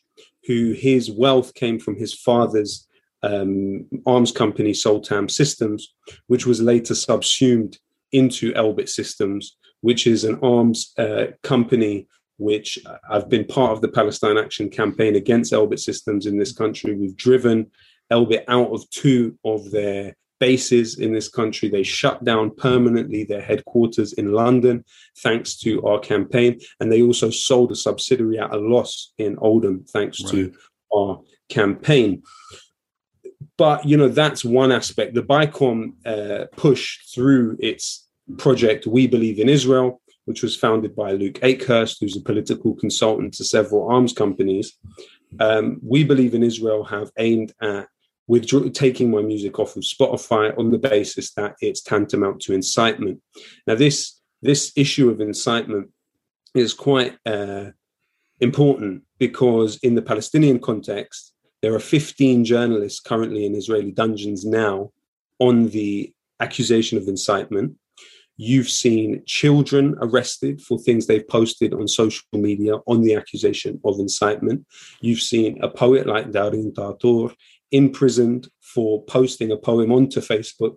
who 0.47 0.73
his 0.73 1.11
wealth 1.11 1.55
came 1.55 1.79
from 1.79 1.97
his 1.97 2.15
father's 2.15 2.87
um, 3.23 3.87
arms 4.07 4.31
company, 4.31 4.73
Soltam 4.73 5.31
Systems, 5.31 5.95
which 6.29 6.47
was 6.47 6.61
later 6.63 6.95
subsumed 6.95 7.79
into 8.13 8.53
Elbit 8.53 8.89
Systems, 8.89 9.57
which 9.81 10.07
is 10.07 10.25
an 10.25 10.39
arms 10.43 10.93
uh, 10.99 11.27
company 11.43 12.07
which 12.39 12.79
I've 13.09 13.29
been 13.29 13.47
part 13.47 13.73
of 13.73 13.81
the 13.81 13.89
Palestine 13.89 14.37
Action 14.37 14.69
campaign 14.69 15.17
against 15.17 15.53
Elbit 15.53 15.81
Systems 15.81 16.27
in 16.27 16.39
this 16.39 16.53
country. 16.53 16.95
We've 16.95 17.17
driven 17.17 17.71
Elbit 18.13 18.45
out 18.47 18.71
of 18.71 18.89
two 18.91 19.39
of 19.45 19.71
their 19.71 20.15
bases 20.39 20.99
in 20.99 21.13
this 21.13 21.29
country. 21.29 21.69
They 21.69 21.83
shut 21.83 22.25
down 22.25 22.55
permanently 22.55 23.25
their 23.25 23.41
headquarters 23.41 24.13
in 24.15 24.33
London, 24.33 24.85
thanks 25.19 25.57
to 25.59 25.83
our 25.85 25.99
campaign. 25.99 26.61
And 26.81 26.91
they 26.91 27.03
also 27.03 27.31
sold 27.31 27.73
a 27.73 27.77
subsidiary 27.77 28.39
at 28.39 28.53
a 28.53 28.59
loss 28.59 29.13
in 29.19 29.37
Oldham, 29.39 29.85
thanks 29.89 30.23
right. 30.23 30.31
to 30.33 30.53
our 30.95 31.21
campaign. 31.49 32.23
But, 33.57 33.87
you 33.87 33.97
know, 33.97 34.09
that's 34.09 34.45
one 34.45 34.73
aspect. 34.73 35.15
The 35.15 35.23
BICOM 35.23 35.93
uh, 36.05 36.47
push 36.57 36.99
through 37.15 37.57
its 37.61 38.07
project, 38.39 38.87
We 38.87 39.07
Believe 39.07 39.39
in 39.39 39.49
Israel, 39.49 40.01
which 40.27 40.43
was 40.43 40.57
founded 40.57 40.95
by 40.95 41.13
Luke 41.13 41.41
Akehurst, 41.41 41.99
who's 42.01 42.17
a 42.17 42.21
political 42.21 42.75
consultant 42.75 43.35
to 43.35 43.45
several 43.45 43.89
arms 43.89 44.13
companies. 44.13 44.77
Um, 45.41 45.79
we 45.83 46.05
Believe 46.05 46.35
in 46.35 46.43
Israel 46.43 46.85
have 46.85 47.11
aimed 47.19 47.53
at 47.63 47.87
with 48.27 48.75
taking 48.75 49.11
my 49.11 49.23
music 49.23 49.59
off 49.59 49.77
of 49.77 49.83
Spotify 49.83 50.57
on 50.59 50.71
the 50.71 50.79
basis 50.79 51.33
that 51.35 51.55
it's 51.61 51.81
tantamount 51.81 52.41
to 52.43 52.53
incitement. 52.53 53.21
Now, 53.67 53.75
this 53.77 54.21
this 54.43 54.73
issue 54.77 55.09
of 55.11 55.21
incitement 55.21 55.91
is 56.55 56.75
quite 56.75 57.17
uh, 57.25 57.71
important 58.41 59.03
because 59.19 59.79
in 59.79 59.95
the 59.95 60.03
Palestinian 60.03 60.59
context, 60.59 61.33
there 61.63 61.75
are 61.75 61.81
15 61.81 62.45
journalists 62.45 63.01
currently 63.01 63.47
in 63.47 63.55
Israeli 63.55 63.93
dungeons 63.93 64.45
now 64.45 64.91
on 65.39 65.69
the 65.71 66.13
accusation 66.41 66.99
of 66.99 67.09
incitement. 67.09 67.77
You've 68.39 68.69
seen 68.69 69.23
children 69.27 69.97
arrested 70.01 70.61
for 70.61 70.79
things 70.79 71.07
they've 71.07 71.27
posted 71.27 71.73
on 71.73 71.89
social 71.89 72.23
media 72.35 72.77
on 72.87 73.01
the 73.01 73.15
accusation 73.15 73.81
of 73.85 73.99
incitement. 73.99 74.67
You've 75.01 75.23
seen 75.23 75.63
a 75.63 75.71
poet 75.71 76.07
like 76.07 76.31
Dareen 76.31 76.75
Tatour 76.75 77.33
imprisoned 77.73 78.49
for 78.61 79.05
posting 79.05 79.51
a 79.53 79.57
poem 79.57 79.93
onto 79.93 80.21
Facebook, 80.21 80.77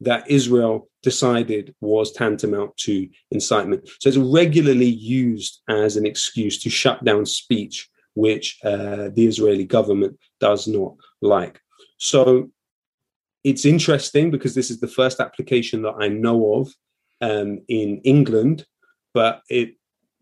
that 0.00 0.30
Israel 0.30 0.88
decided 1.02 1.74
was 1.80 2.12
tantamount 2.12 2.76
to 2.76 3.08
incitement. 3.30 3.88
So 4.00 4.08
it's 4.08 4.18
regularly 4.18 4.86
used 4.86 5.62
as 5.68 5.96
an 5.96 6.06
excuse 6.06 6.62
to 6.62 6.70
shut 6.70 7.04
down 7.04 7.26
speech, 7.26 7.88
which 8.14 8.58
uh, 8.64 9.10
the 9.14 9.26
Israeli 9.26 9.64
government 9.64 10.18
does 10.40 10.66
not 10.68 10.94
like. 11.20 11.60
So 11.98 12.50
it's 13.44 13.64
interesting 13.64 14.30
because 14.30 14.54
this 14.54 14.70
is 14.70 14.80
the 14.80 14.88
first 14.88 15.20
application 15.20 15.82
that 15.82 15.94
I 15.98 16.08
know 16.08 16.54
of 16.54 16.72
um, 17.20 17.62
in 17.68 18.00
England, 18.04 18.64
but 19.14 19.42
it 19.48 19.74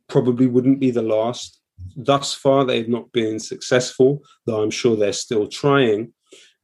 probably 0.09 0.47
wouldn't 0.47 0.81
be 0.81 0.91
the 0.91 1.03
last 1.03 1.60
thus 1.97 2.35
far 2.35 2.65
they've 2.65 2.89
not 2.89 3.11
been 3.13 3.39
successful, 3.39 4.23
though 4.47 4.63
I'm 4.63 4.71
sure 4.71 4.97
they're 4.97 5.13
still 5.13 5.47
trying. 5.47 6.13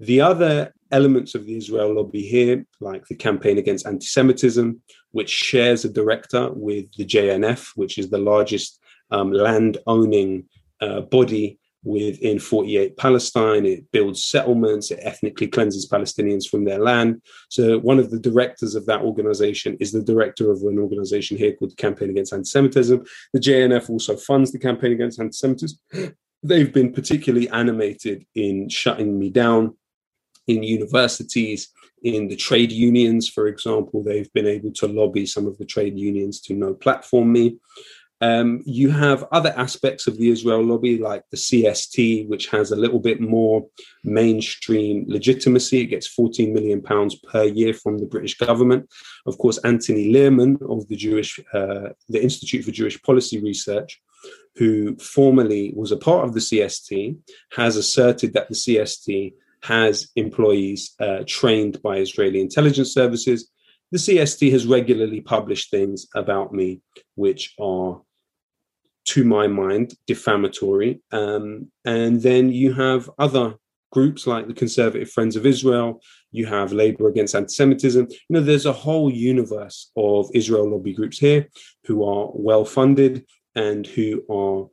The 0.01 0.21
other 0.21 0.75
elements 0.93 1.35
of 1.35 1.47
the 1.47 1.57
Israel 1.57 1.95
lobby 1.95 2.23
here, 2.23 2.65
like 2.81 3.07
the 3.07 3.15
campaign 3.15 3.59
against 3.59 3.87
anti 3.87 4.07
Semitism, 4.07 4.81
which 5.13 5.31
shares 5.31 5.85
a 5.85 5.89
director 5.89 6.53
with 6.53 6.93
the 6.95 7.05
JNF, 7.05 7.71
which 7.77 7.99
is 7.99 8.11
the 8.11 8.19
largest 8.19 8.81
um, 9.11 9.33
land 9.33 9.79
owning 9.87 10.45
uh, 10.81 11.01
body 11.03 11.59
within 11.87 12.41
48 12.41 12.97
Palestine. 12.97 13.65
It 13.65 13.91
builds 13.93 14.25
settlements, 14.25 14.91
it 14.91 14.99
ethnically 15.03 15.47
cleanses 15.47 15.89
Palestinians 15.89 16.47
from 16.49 16.65
their 16.65 16.81
land. 16.81 17.23
So, 17.49 17.79
one 17.79 17.99
of 17.99 18.11
the 18.11 18.19
directors 18.19 18.75
of 18.75 18.85
that 18.87 19.03
organization 19.03 19.77
is 19.81 19.93
the 19.93 20.03
director 20.03 20.51
of 20.51 20.63
an 20.63 20.79
organization 20.79 21.37
here 21.37 21.55
called 21.55 21.71
the 21.71 21.77
Campaign 21.77 22.11
Against 22.11 22.33
Anti 22.33 22.45
Semitism. 22.45 23.05
The 23.33 23.41
JNF 23.41 23.89
also 23.89 24.17
funds 24.17 24.51
the 24.51 24.59
Campaign 24.59 24.93
Against 24.93 25.21
Anti 25.21 25.33
Semitism. 25.33 25.79
they've 26.43 26.73
been 26.73 26.93
particularly 26.93 27.49
animated 27.51 28.27
in 28.35 28.69
shutting 28.69 29.19
me 29.19 29.31
down 29.31 29.77
in 30.47 30.63
universities, 30.63 31.73
in 32.03 32.29
the 32.29 32.37
trade 32.37 32.71
unions, 32.71 33.29
for 33.29 33.47
example. 33.47 34.03
They've 34.03 34.33
been 34.33 34.47
able 34.47 34.73
to 34.75 34.87
lobby 34.87 35.27
some 35.27 35.47
of 35.47 35.57
the 35.59 35.65
trade 35.65 35.99
unions 35.99 36.41
to 36.43 36.55
no 36.55 36.75
platform 36.75 37.33
me. 37.33 37.59
Um, 38.21 38.63
you 38.65 38.91
have 38.91 39.27
other 39.31 39.53
aspects 39.57 40.07
of 40.07 40.17
the 40.17 40.31
Israel 40.31 40.65
lobby, 40.65 40.99
like 40.99 41.25
the 41.31 41.37
CST, 41.37 42.29
which 42.29 42.49
has 42.49 42.71
a 42.71 42.77
little 42.77 42.99
bit 42.99 43.21
more 43.21 43.67
mainstream 44.05 45.05
legitimacy. 45.07 45.83
It 45.83 45.87
gets 45.87 46.07
14 46.07 46.55
million 46.55 46.81
pounds 46.81 47.15
per 47.17 47.45
year 47.45 47.75
from 47.75 47.99
the 47.99 48.07
British 48.07 48.37
government. 48.39 48.89
Of 49.27 49.37
course, 49.39 49.59
Antony 49.59 50.13
Lerman 50.13 50.63
of 50.71 50.89
the 50.89 50.97
Jewish, 50.97 51.39
uh, 51.53 51.91
the 52.09 52.23
Institute 52.23 52.65
for 52.65 52.71
Jewish 52.71 53.01
Policy 53.03 53.41
Research, 53.41 54.01
who 54.57 54.97
formerly 54.97 55.73
was 55.77 55.93
a 55.93 55.97
part 55.99 56.25
of 56.25 56.33
the 56.33 56.41
CST, 56.41 57.19
has 57.53 57.77
asserted 57.77 58.33
that 58.33 58.49
the 58.49 58.55
CST 58.55 59.35
has 59.63 60.09
employees 60.17 60.95
uh, 61.01 61.23
trained 61.27 61.83
by 61.83 61.99
Israeli 61.99 62.41
intelligence 62.41 62.95
services. 62.95 63.51
The 63.93 63.99
CST 63.99 64.51
has 64.53 64.67
regularly 64.67 65.21
published 65.21 65.71
things 65.71 66.07
about 66.15 66.53
me 66.53 66.81
which 67.15 67.55
are 67.61 68.01
to 69.07 69.25
my 69.25 69.47
mind, 69.47 69.95
defamatory. 70.07 71.01
Um, 71.13 71.71
and 71.85 72.21
then 72.23 72.51
you 72.51 72.73
have 72.75 73.11
other 73.19 73.55
groups 73.93 74.27
like 74.27 74.47
the 74.47 74.55
Conservative 74.55 75.11
Friends 75.11 75.37
of 75.37 75.47
Israel, 75.47 76.03
you 76.33 76.45
have 76.47 76.73
Labour 76.73 77.09
Against 77.09 77.35
Anti-Semitism. 77.35 78.09
You 78.11 78.35
know, 78.35 78.41
there's 78.41 78.67
a 78.67 78.73
whole 78.73 79.11
universe 79.11 79.91
of 79.97 80.29
Israel 80.35 80.71
lobby 80.71 80.93
groups 80.93 81.19
here 81.19 81.49
who 81.85 82.05
are 82.05 82.31
well 82.35 82.65
funded 82.65 83.25
and 83.55 83.87
who 83.87 84.23
are 84.29 84.69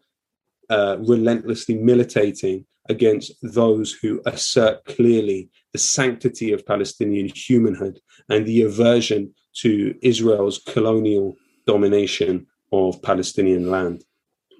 uh, 0.69 0.97
relentlessly 0.97 1.75
militating 1.75 2.65
against 2.89 3.31
those 3.41 3.93
who 3.93 4.21
assert 4.25 4.83
clearly 4.85 5.49
the 5.71 5.79
sanctity 5.79 6.51
of 6.51 6.65
Palestinian 6.65 7.29
humanhood 7.33 7.99
and 8.29 8.45
the 8.45 8.63
aversion 8.63 9.33
to 9.53 9.95
Israel's 10.01 10.59
colonial 10.67 11.35
domination 11.65 12.45
of 12.73 13.01
Palestinian 13.01 13.69
land. 13.69 14.03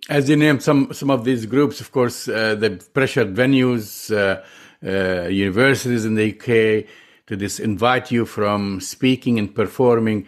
As 0.10 0.30
you 0.30 0.36
named 0.36 0.62
some 0.62 0.92
some 0.94 1.10
of 1.10 1.24
these 1.24 1.46
groups, 1.46 1.80
of 1.80 1.92
course, 1.92 2.28
uh, 2.28 2.56
the 2.56 2.72
pressured 2.94 3.34
venues, 3.34 4.14
uh, 4.14 4.44
uh, 4.86 5.28
universities 5.28 6.04
in 6.04 6.16
the 6.16 6.32
UK 6.34 6.86
to 7.28 7.38
this 7.38 7.60
invite 7.60 8.12
you 8.12 8.26
from 8.26 8.82
speaking 8.82 9.40
and 9.40 9.56
performing. 9.56 10.28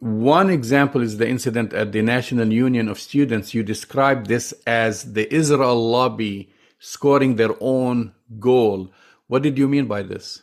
One 0.00 0.50
example 0.50 1.00
is 1.00 1.16
the 1.16 1.26
incident 1.26 1.72
at 1.72 1.92
the 1.92 2.02
National 2.02 2.52
Union 2.52 2.88
of 2.88 3.00
Students. 3.00 3.54
You 3.54 3.62
described 3.62 4.26
this 4.26 4.52
as 4.66 5.14
the 5.14 5.32
Israel 5.34 5.90
lobby 5.90 6.50
scoring 6.78 7.36
their 7.36 7.54
own 7.60 8.12
goal. 8.38 8.92
What 9.28 9.42
did 9.42 9.56
you 9.56 9.68
mean 9.68 9.86
by 9.86 10.02
this? 10.02 10.42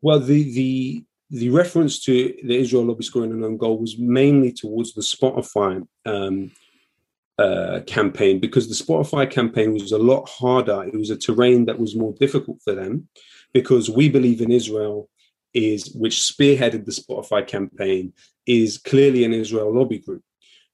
Well, 0.00 0.20
the 0.20 0.44
the 0.54 1.04
the 1.30 1.50
reference 1.50 1.98
to 2.04 2.34
the 2.44 2.56
Israel 2.56 2.84
lobby 2.84 3.02
scoring 3.02 3.32
an 3.32 3.42
own 3.42 3.56
goal 3.56 3.78
was 3.78 3.98
mainly 3.98 4.52
towards 4.52 4.94
the 4.94 5.00
Spotify 5.00 5.84
um, 6.06 6.52
uh, 7.38 7.80
campaign 7.86 8.40
because 8.40 8.68
the 8.68 8.84
Spotify 8.84 9.30
campaign 9.30 9.72
was 9.72 9.92
a 9.92 9.98
lot 9.98 10.28
harder. 10.28 10.84
It 10.84 10.94
was 10.94 11.10
a 11.10 11.16
terrain 11.16 11.66
that 11.66 11.78
was 11.78 11.96
more 11.96 12.14
difficult 12.20 12.58
for 12.62 12.74
them 12.74 13.08
because 13.52 13.90
we 13.90 14.08
believe 14.08 14.40
in 14.40 14.52
Israel 14.52 15.08
is 15.54 15.94
which 15.94 16.16
spearheaded 16.16 16.84
the 16.84 16.92
Spotify 16.92 17.46
campaign 17.46 18.12
is 18.46 18.78
clearly 18.78 19.24
an 19.24 19.32
Israel 19.32 19.74
lobby 19.74 19.98
group. 19.98 20.22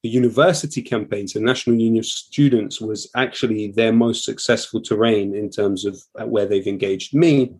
The 0.04 0.08
university 0.08 0.80
campaign, 0.80 1.26
so 1.26 1.40
National 1.40 1.76
Union 1.76 1.98
of 1.98 2.06
Students, 2.06 2.80
was 2.80 3.10
actually 3.16 3.72
their 3.72 3.92
most 3.92 4.24
successful 4.24 4.80
terrain 4.80 5.34
in 5.34 5.50
terms 5.50 5.84
of 5.84 6.00
uh, 6.18 6.24
where 6.24 6.46
they've 6.46 6.68
engaged 6.68 7.14
me. 7.14 7.52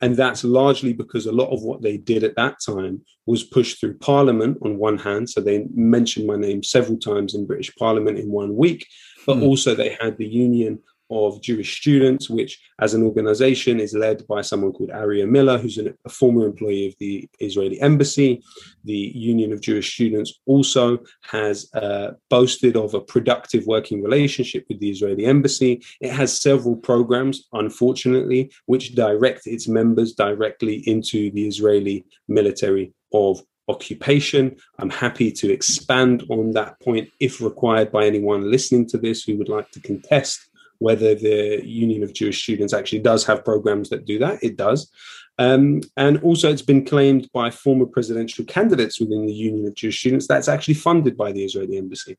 And 0.00 0.14
that's 0.14 0.44
largely 0.44 0.92
because 0.92 1.26
a 1.26 1.32
lot 1.32 1.50
of 1.50 1.62
what 1.62 1.80
they 1.80 1.96
did 1.96 2.22
at 2.22 2.36
that 2.36 2.56
time 2.64 3.02
was 3.24 3.42
pushed 3.42 3.80
through 3.80 3.98
Parliament 3.98 4.58
on 4.62 4.76
one 4.76 4.98
hand. 4.98 5.30
So 5.30 5.40
they 5.40 5.66
mentioned 5.74 6.26
my 6.26 6.36
name 6.36 6.62
several 6.62 6.98
times 6.98 7.34
in 7.34 7.46
British 7.46 7.74
Parliament 7.76 8.18
in 8.18 8.30
one 8.30 8.54
week, 8.54 8.86
but 9.26 9.38
mm. 9.38 9.42
also 9.42 9.74
they 9.74 9.96
had 10.00 10.18
the 10.18 10.26
Union 10.26 10.80
of 11.10 11.40
Jewish 11.42 11.78
Students, 11.80 12.28
which 12.28 12.60
as 12.80 12.94
an 12.94 13.02
organization 13.02 13.80
is 13.80 13.94
led 13.94 14.26
by 14.26 14.42
someone 14.42 14.72
called 14.72 14.90
Aryeh 14.90 15.28
Miller, 15.28 15.58
who's 15.58 15.78
an, 15.78 15.96
a 16.04 16.08
former 16.08 16.46
employee 16.46 16.88
of 16.88 16.94
the 16.98 17.28
Israeli 17.38 17.80
embassy. 17.80 18.42
The 18.84 19.12
Union 19.14 19.52
of 19.52 19.60
Jewish 19.60 19.94
Students 19.94 20.40
also 20.46 20.98
has 21.22 21.72
uh, 21.74 22.12
boasted 22.30 22.76
of 22.76 22.94
a 22.94 23.00
productive 23.00 23.66
working 23.66 24.02
relationship 24.02 24.64
with 24.68 24.80
the 24.80 24.90
Israeli 24.90 25.24
embassy. 25.24 25.82
It 26.00 26.12
has 26.12 26.40
several 26.40 26.76
programs, 26.76 27.46
unfortunately, 27.52 28.50
which 28.66 28.94
direct 28.94 29.46
its 29.46 29.68
members 29.68 30.12
directly 30.12 30.76
into 30.88 31.30
the 31.30 31.46
Israeli 31.46 32.04
military 32.28 32.92
of 33.12 33.40
occupation. 33.68 34.56
I'm 34.78 34.90
happy 34.90 35.32
to 35.32 35.52
expand 35.52 36.24
on 36.30 36.52
that 36.52 36.80
point 36.80 37.08
if 37.20 37.40
required 37.40 37.90
by 37.90 38.06
anyone 38.06 38.50
listening 38.50 38.86
to 38.88 38.98
this 38.98 39.24
who 39.24 39.36
would 39.38 39.48
like 39.48 39.70
to 39.72 39.80
contest 39.80 40.48
whether 40.78 41.14
the 41.14 41.60
Union 41.64 42.02
of 42.02 42.14
Jewish 42.14 42.42
Students 42.42 42.72
actually 42.74 43.00
does 43.00 43.24
have 43.26 43.44
programs 43.44 43.90
that 43.90 44.06
do 44.06 44.18
that. 44.18 44.42
It 44.42 44.56
does. 44.56 44.90
Um, 45.38 45.82
and 45.96 46.22
also, 46.22 46.50
it's 46.50 46.62
been 46.62 46.84
claimed 46.84 47.30
by 47.32 47.50
former 47.50 47.86
presidential 47.86 48.44
candidates 48.44 48.98
within 49.00 49.26
the 49.26 49.32
Union 49.32 49.66
of 49.66 49.74
Jewish 49.74 50.00
Students 50.00 50.26
that's 50.26 50.48
actually 50.48 50.74
funded 50.74 51.16
by 51.16 51.32
the 51.32 51.44
Israeli 51.44 51.76
embassy. 51.76 52.16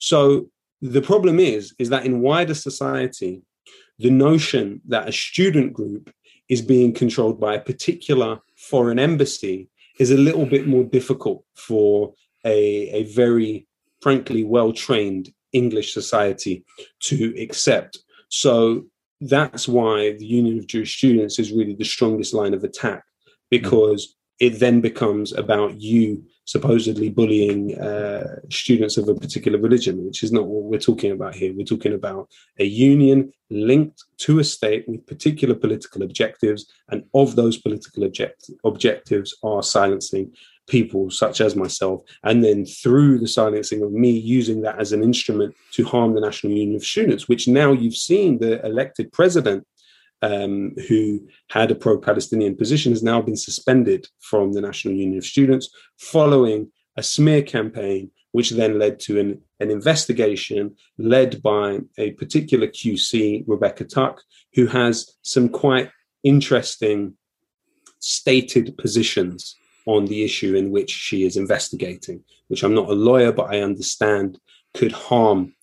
So 0.00 0.48
the 0.80 1.02
problem 1.02 1.38
is, 1.40 1.74
is 1.78 1.90
that 1.90 2.06
in 2.06 2.20
wider 2.20 2.54
society, 2.54 3.42
the 3.98 4.10
notion 4.10 4.80
that 4.88 5.08
a 5.08 5.12
student 5.12 5.72
group 5.72 6.12
is 6.48 6.62
being 6.62 6.92
controlled 6.92 7.40
by 7.40 7.54
a 7.54 7.60
particular 7.60 8.40
foreign 8.56 8.98
embassy 8.98 9.68
is 9.98 10.10
a 10.10 10.16
little 10.16 10.46
bit 10.46 10.66
more 10.66 10.84
difficult 10.84 11.44
for 11.54 12.14
a, 12.44 12.88
a 12.90 13.02
very, 13.04 13.66
frankly, 14.00 14.44
well 14.44 14.72
trained 14.72 15.32
English 15.54 15.94
society 15.94 16.64
to 17.00 17.34
accept. 17.40 17.98
So 18.28 18.84
that's 19.20 19.66
why 19.66 20.12
the 20.18 20.26
Union 20.26 20.58
of 20.58 20.66
Jewish 20.66 20.96
Students 20.98 21.38
is 21.38 21.52
really 21.52 21.74
the 21.74 21.84
strongest 21.84 22.34
line 22.34 22.54
of 22.54 22.64
attack 22.64 23.04
because 23.50 24.16
it 24.40 24.58
then 24.58 24.80
becomes 24.80 25.32
about 25.32 25.80
you 25.80 26.24
supposedly 26.46 27.08
bullying 27.08 27.78
uh, 27.78 28.40
students 28.50 28.96
of 28.96 29.08
a 29.08 29.14
particular 29.14 29.58
religion, 29.58 30.04
which 30.04 30.22
is 30.22 30.32
not 30.32 30.46
what 30.46 30.64
we're 30.64 30.78
talking 30.78 31.12
about 31.12 31.34
here. 31.34 31.54
We're 31.54 31.64
talking 31.64 31.94
about 31.94 32.28
a 32.58 32.64
union 32.64 33.32
linked 33.48 34.02
to 34.18 34.40
a 34.40 34.44
state 34.44 34.86
with 34.88 35.06
particular 35.06 35.54
political 35.54 36.02
objectives, 36.02 36.66
and 36.90 37.04
of 37.14 37.36
those 37.36 37.56
political 37.58 38.04
object- 38.04 38.50
objectives 38.64 39.36
are 39.42 39.62
silencing 39.62 40.32
people 40.66 41.10
such 41.10 41.40
as 41.40 41.56
myself, 41.56 42.02
and 42.22 42.44
then 42.44 42.64
through 42.64 43.18
the 43.18 43.28
silencing 43.28 43.82
of 43.82 43.92
me, 43.92 44.10
using 44.10 44.62
that 44.62 44.78
as 44.78 44.92
an 44.92 45.02
instrument 45.02 45.54
to 45.72 45.84
harm 45.84 46.14
the 46.14 46.20
National 46.20 46.52
Union 46.52 46.76
of 46.76 46.84
Students, 46.84 47.28
which 47.28 47.48
now 47.48 47.72
you've 47.72 47.96
seen 47.96 48.38
the 48.38 48.64
elected 48.64 49.12
president 49.12 49.66
um, 50.22 50.72
who 50.88 51.26
had 51.50 51.70
a 51.70 51.74
pro 51.74 51.98
Palestinian 51.98 52.56
position 52.56 52.92
has 52.92 53.02
now 53.02 53.20
been 53.20 53.36
suspended 53.36 54.06
from 54.20 54.52
the 54.52 54.60
National 54.60 54.94
Union 54.94 55.18
of 55.18 55.24
Students 55.24 55.68
following 55.98 56.70
a 56.96 57.02
smear 57.02 57.42
campaign, 57.42 58.10
which 58.32 58.50
then 58.50 58.78
led 58.78 59.00
to 59.00 59.20
an, 59.20 59.42
an 59.60 59.70
investigation 59.70 60.76
led 60.96 61.42
by 61.42 61.80
a 61.98 62.12
particular 62.12 62.68
QC, 62.68 63.44
Rebecca 63.46 63.84
Tuck, 63.84 64.22
who 64.54 64.66
has 64.66 65.14
some 65.22 65.48
quite 65.48 65.90
interesting 66.22 67.14
stated 67.98 68.76
positions 68.78 69.56
on 69.86 70.06
the 70.06 70.24
issue 70.24 70.54
in 70.54 70.70
which 70.70 70.90
she 70.90 71.24
is 71.24 71.36
investigating, 71.36 72.22
which 72.48 72.62
I'm 72.62 72.74
not 72.74 72.88
a 72.88 72.94
lawyer, 72.94 73.32
but 73.32 73.52
I 73.54 73.60
understand 73.60 74.38
could 74.74 74.92
harm 74.92 75.54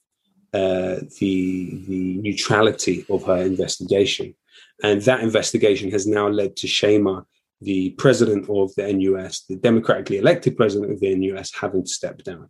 uh, 0.53 0.97
the 1.19 1.83
the 1.87 2.17
neutrality 2.17 3.05
of 3.09 3.23
her 3.23 3.37
investigation. 3.37 4.35
And 4.83 5.01
that 5.03 5.21
investigation 5.21 5.91
has 5.91 6.07
now 6.07 6.27
led 6.27 6.55
to 6.57 6.67
Shaima, 6.67 7.25
the 7.61 7.91
president 7.91 8.49
of 8.49 8.73
the 8.75 8.91
NUS, 8.91 9.45
the 9.47 9.55
democratically 9.55 10.17
elected 10.17 10.57
president 10.57 10.91
of 10.91 10.99
the 10.99 11.15
NUS, 11.15 11.53
having 11.53 11.83
to 11.83 11.89
step 11.89 12.23
down. 12.23 12.49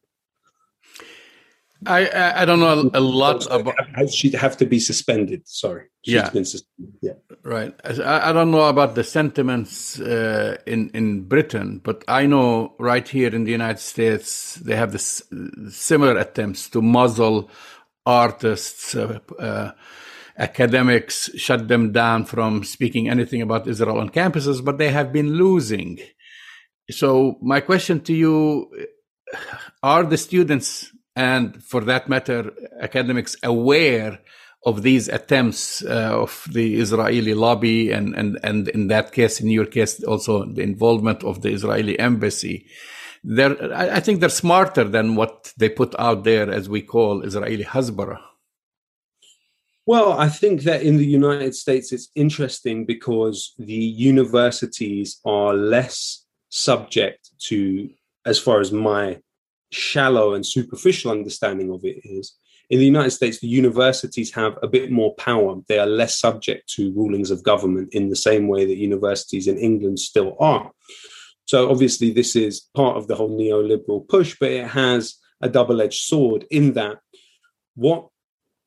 I 1.86 2.42
I 2.42 2.46
don't 2.46 2.60
know 2.60 2.92
a, 2.94 3.00
lot 3.00 3.48
about. 3.50 3.76
She'd 4.12 4.36
have 4.36 4.56
to 4.58 4.66
be 4.66 4.80
suspended. 4.80 5.48
Sorry. 5.48 5.86
She's 6.04 6.14
yeah. 6.14 6.30
Been 6.30 6.46
sus- 6.46 6.64
yeah. 7.02 7.14
Right. 7.44 7.74
I, 7.84 8.30
I 8.30 8.34
don't 8.34 8.52
know 8.52 8.66
about 8.66 8.94
the 8.96 9.04
sentiments 9.04 10.00
uh, 10.00 10.58
in 10.68 10.90
in 10.94 11.24
Britain, 11.24 11.82
but 11.84 12.04
I 12.08 12.28
know 12.28 12.76
right 12.78 13.08
here 13.08 13.34
in 13.34 13.46
the 13.46 13.52
United 13.52 13.80
States 13.80 14.56
they 14.56 14.76
have 14.76 14.92
this 14.92 15.24
similar 15.70 16.18
attempts 16.18 16.70
to 16.70 16.82
muzzle 16.82 17.50
artists, 18.06 18.96
uh, 18.96 19.20
uh, 19.40 19.72
academics, 20.38 21.32
shut 21.36 21.68
them 21.68 21.92
down 21.92 22.26
from 22.26 22.64
speaking 22.64 23.10
anything 23.10 23.42
about 23.42 23.68
Israel 23.68 24.00
on 24.00 24.10
campuses, 24.10 24.64
but 24.64 24.78
they 24.78 24.90
have 24.90 25.12
been 25.12 25.34
losing. 25.34 26.00
So 26.92 27.40
my 27.42 27.60
question 27.60 28.02
to 28.02 28.14
you: 28.14 28.70
Are 29.82 30.04
the 30.04 30.18
students 30.18 30.92
and 31.16 31.64
for 31.64 31.82
that 31.82 32.08
matter, 32.08 32.52
academics 32.80 33.36
aware 33.44 34.20
of 34.66 34.84
these 34.84 35.08
attempts 35.08 35.84
uh, 35.84 36.22
of 36.22 36.48
the 36.52 36.76
Israeli 36.80 37.34
lobby, 37.34 37.92
and, 37.92 38.16
and, 38.16 38.40
and 38.44 38.68
in 38.70 38.88
that 38.88 39.12
case, 39.12 39.42
in 39.42 39.50
your 39.50 39.66
case, 39.66 40.04
also 40.04 40.46
the 40.46 40.62
involvement 40.62 41.24
of 41.24 41.42
the 41.42 41.50
Israeli 41.50 41.98
embassy. 41.98 42.68
They're, 43.24 43.74
I 43.74 44.00
think 44.00 44.20
they're 44.20 44.30
smarter 44.30 44.84
than 44.84 45.16
what 45.16 45.54
they 45.58 45.70
put 45.70 45.96
out 46.00 46.24
there, 46.24 46.50
as 46.50 46.70
we 46.70 46.82
call 46.82 47.24
Israeli 47.24 47.64
Hasbara. 47.64 48.20
Well, 49.88 50.14
I 50.14 50.30
think 50.30 50.62
that 50.64 50.84
in 50.84 50.98
the 50.98 51.06
United 51.06 51.56
States, 51.56 51.92
it's 51.92 52.10
interesting 52.16 52.86
because 52.86 53.54
the 53.58 53.74
universities 53.74 55.20
are 55.26 55.54
less 55.54 56.24
subject 56.50 57.32
to, 57.48 57.90
as 58.26 58.38
far 58.40 58.60
as 58.60 58.72
my 58.72 59.20
shallow 59.72 60.34
and 60.34 60.46
superficial 60.46 61.12
understanding 61.12 61.72
of 61.72 61.84
it 61.84 62.02
is, 62.04 62.36
in 62.70 62.80
the 62.80 62.86
United 62.86 63.12
States, 63.12 63.40
the 63.40 63.48
universities 63.48 64.34
have 64.34 64.58
a 64.64 64.68
bit 64.68 64.92
more 64.92 65.14
power. 65.16 65.58
They 65.68 65.78
are 65.78 65.86
less 65.86 66.18
subject 66.18 66.70
to 66.76 66.94
rulings 66.94 67.30
of 67.30 67.44
government 67.44 67.90
in 67.94 68.10
the 68.10 68.16
same 68.16 68.48
way 68.48 68.66
that 68.66 68.78
universities 68.78 69.48
in 69.48 69.58
England 69.58 70.00
still 70.00 70.38
are. 70.40 70.72
So, 71.46 71.70
obviously, 71.70 72.12
this 72.12 72.36
is 72.36 72.70
part 72.74 72.96
of 72.96 73.08
the 73.08 73.16
whole 73.16 73.38
neoliberal 73.38 74.08
push, 74.08 74.38
but 74.40 74.52
it 74.52 74.68
has 74.68 75.16
a 75.42 75.50
double 75.50 75.82
edged 75.82 76.02
sword 76.04 76.46
in 76.50 76.74
that 76.74 77.00
what 77.76 78.08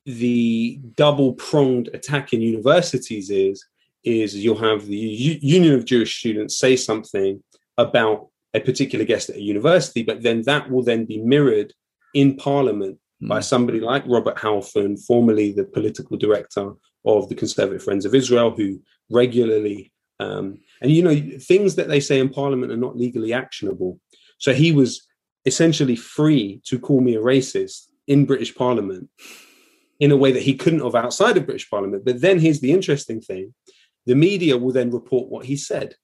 the 0.05 0.81
double 0.97 1.33
pronged 1.33 1.89
attack 1.95 2.33
in 2.33 2.43
universities 2.43 3.31
is 3.31 3.65
is 4.05 4.37
you'll 4.37 4.59
have 4.59 4.85
the 4.85 4.97
U- 4.97 5.39
Union 5.41 5.75
of 5.75 5.87
Jewish 5.87 6.19
Students 6.19 6.59
say 6.59 6.77
something 6.77 7.43
about 7.79 8.29
a 8.55 8.61
particular 8.61 9.05
guest 9.05 9.31
at 9.31 9.37
a 9.37 9.43
university, 9.43 10.03
but 10.03 10.23
then 10.23 10.43
that 10.43 10.71
will 10.71 10.83
then 10.83 11.05
be 11.05 11.19
mirrored 11.19 11.75
in 12.15 12.37
Parliament 12.37 12.99
by 13.21 13.37
hmm. 13.37 13.43
somebody 13.43 13.81
like 13.81 14.05
Robert 14.07 14.37
Halfon, 14.37 14.99
formerly 15.05 15.53
the 15.53 15.65
political 15.65 16.17
director 16.17 16.73
of 17.05 17.29
the 17.29 17.35
Conservative 17.35 17.83
Friends 17.83 18.05
of 18.05 18.15
Israel, 18.15 18.51
who 18.51 18.81
regularly 19.11 19.93
um, 20.21 20.61
and 20.81 20.93
you 20.93 21.03
know 21.03 21.21
things 21.41 21.75
that 21.75 21.89
they 21.89 22.01
say 22.01 22.21
in 22.21 22.29
Parliament 22.29 22.73
are 22.73 22.77
not 22.77 22.97
legally 22.97 23.33
actionable. 23.33 24.01
So 24.39 24.53
he 24.53 24.73
was 24.73 25.07
essentially 25.45 25.97
free 25.97 26.61
to 26.67 26.79
call 26.79 27.01
me 27.01 27.17
a 27.17 27.21
racist 27.21 27.87
in 28.07 28.25
British 28.25 28.55
Parliament 28.55 29.11
in 30.01 30.11
a 30.11 30.17
way 30.17 30.33
that 30.33 30.43
he 30.43 30.55
couldn't 30.55 30.85
have 30.85 30.95
outside 30.95 31.37
of 31.37 31.47
British 31.47 31.69
Parliament. 31.69 32.05
But 32.05 32.21
then 32.21 32.39
here's 32.39 32.61
the 32.61 32.73
interesting 32.73 33.21
thing: 33.21 33.55
the 34.07 34.15
media 34.15 34.57
will 34.57 34.73
then 34.73 34.91
report 34.91 35.29
what 35.29 35.47
he 35.47 35.57
said. 35.57 35.97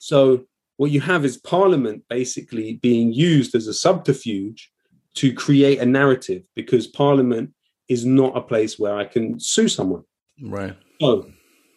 So 0.00 0.46
what 0.76 0.90
you 0.90 1.00
have 1.00 1.24
is 1.24 1.36
Parliament 1.36 2.02
basically 2.08 2.74
being 2.82 3.12
used 3.12 3.54
as 3.54 3.66
a 3.66 3.74
subterfuge 3.74 4.70
to 5.14 5.32
create 5.32 5.78
a 5.78 5.86
narrative 5.86 6.42
because 6.54 6.86
Parliament 6.86 7.52
is 7.88 8.06
not 8.06 8.36
a 8.36 8.40
place 8.40 8.78
where 8.78 8.96
I 8.96 9.04
can 9.04 9.38
sue 9.38 9.68
someone. 9.68 10.02
Right. 10.42 10.76
So 11.00 11.26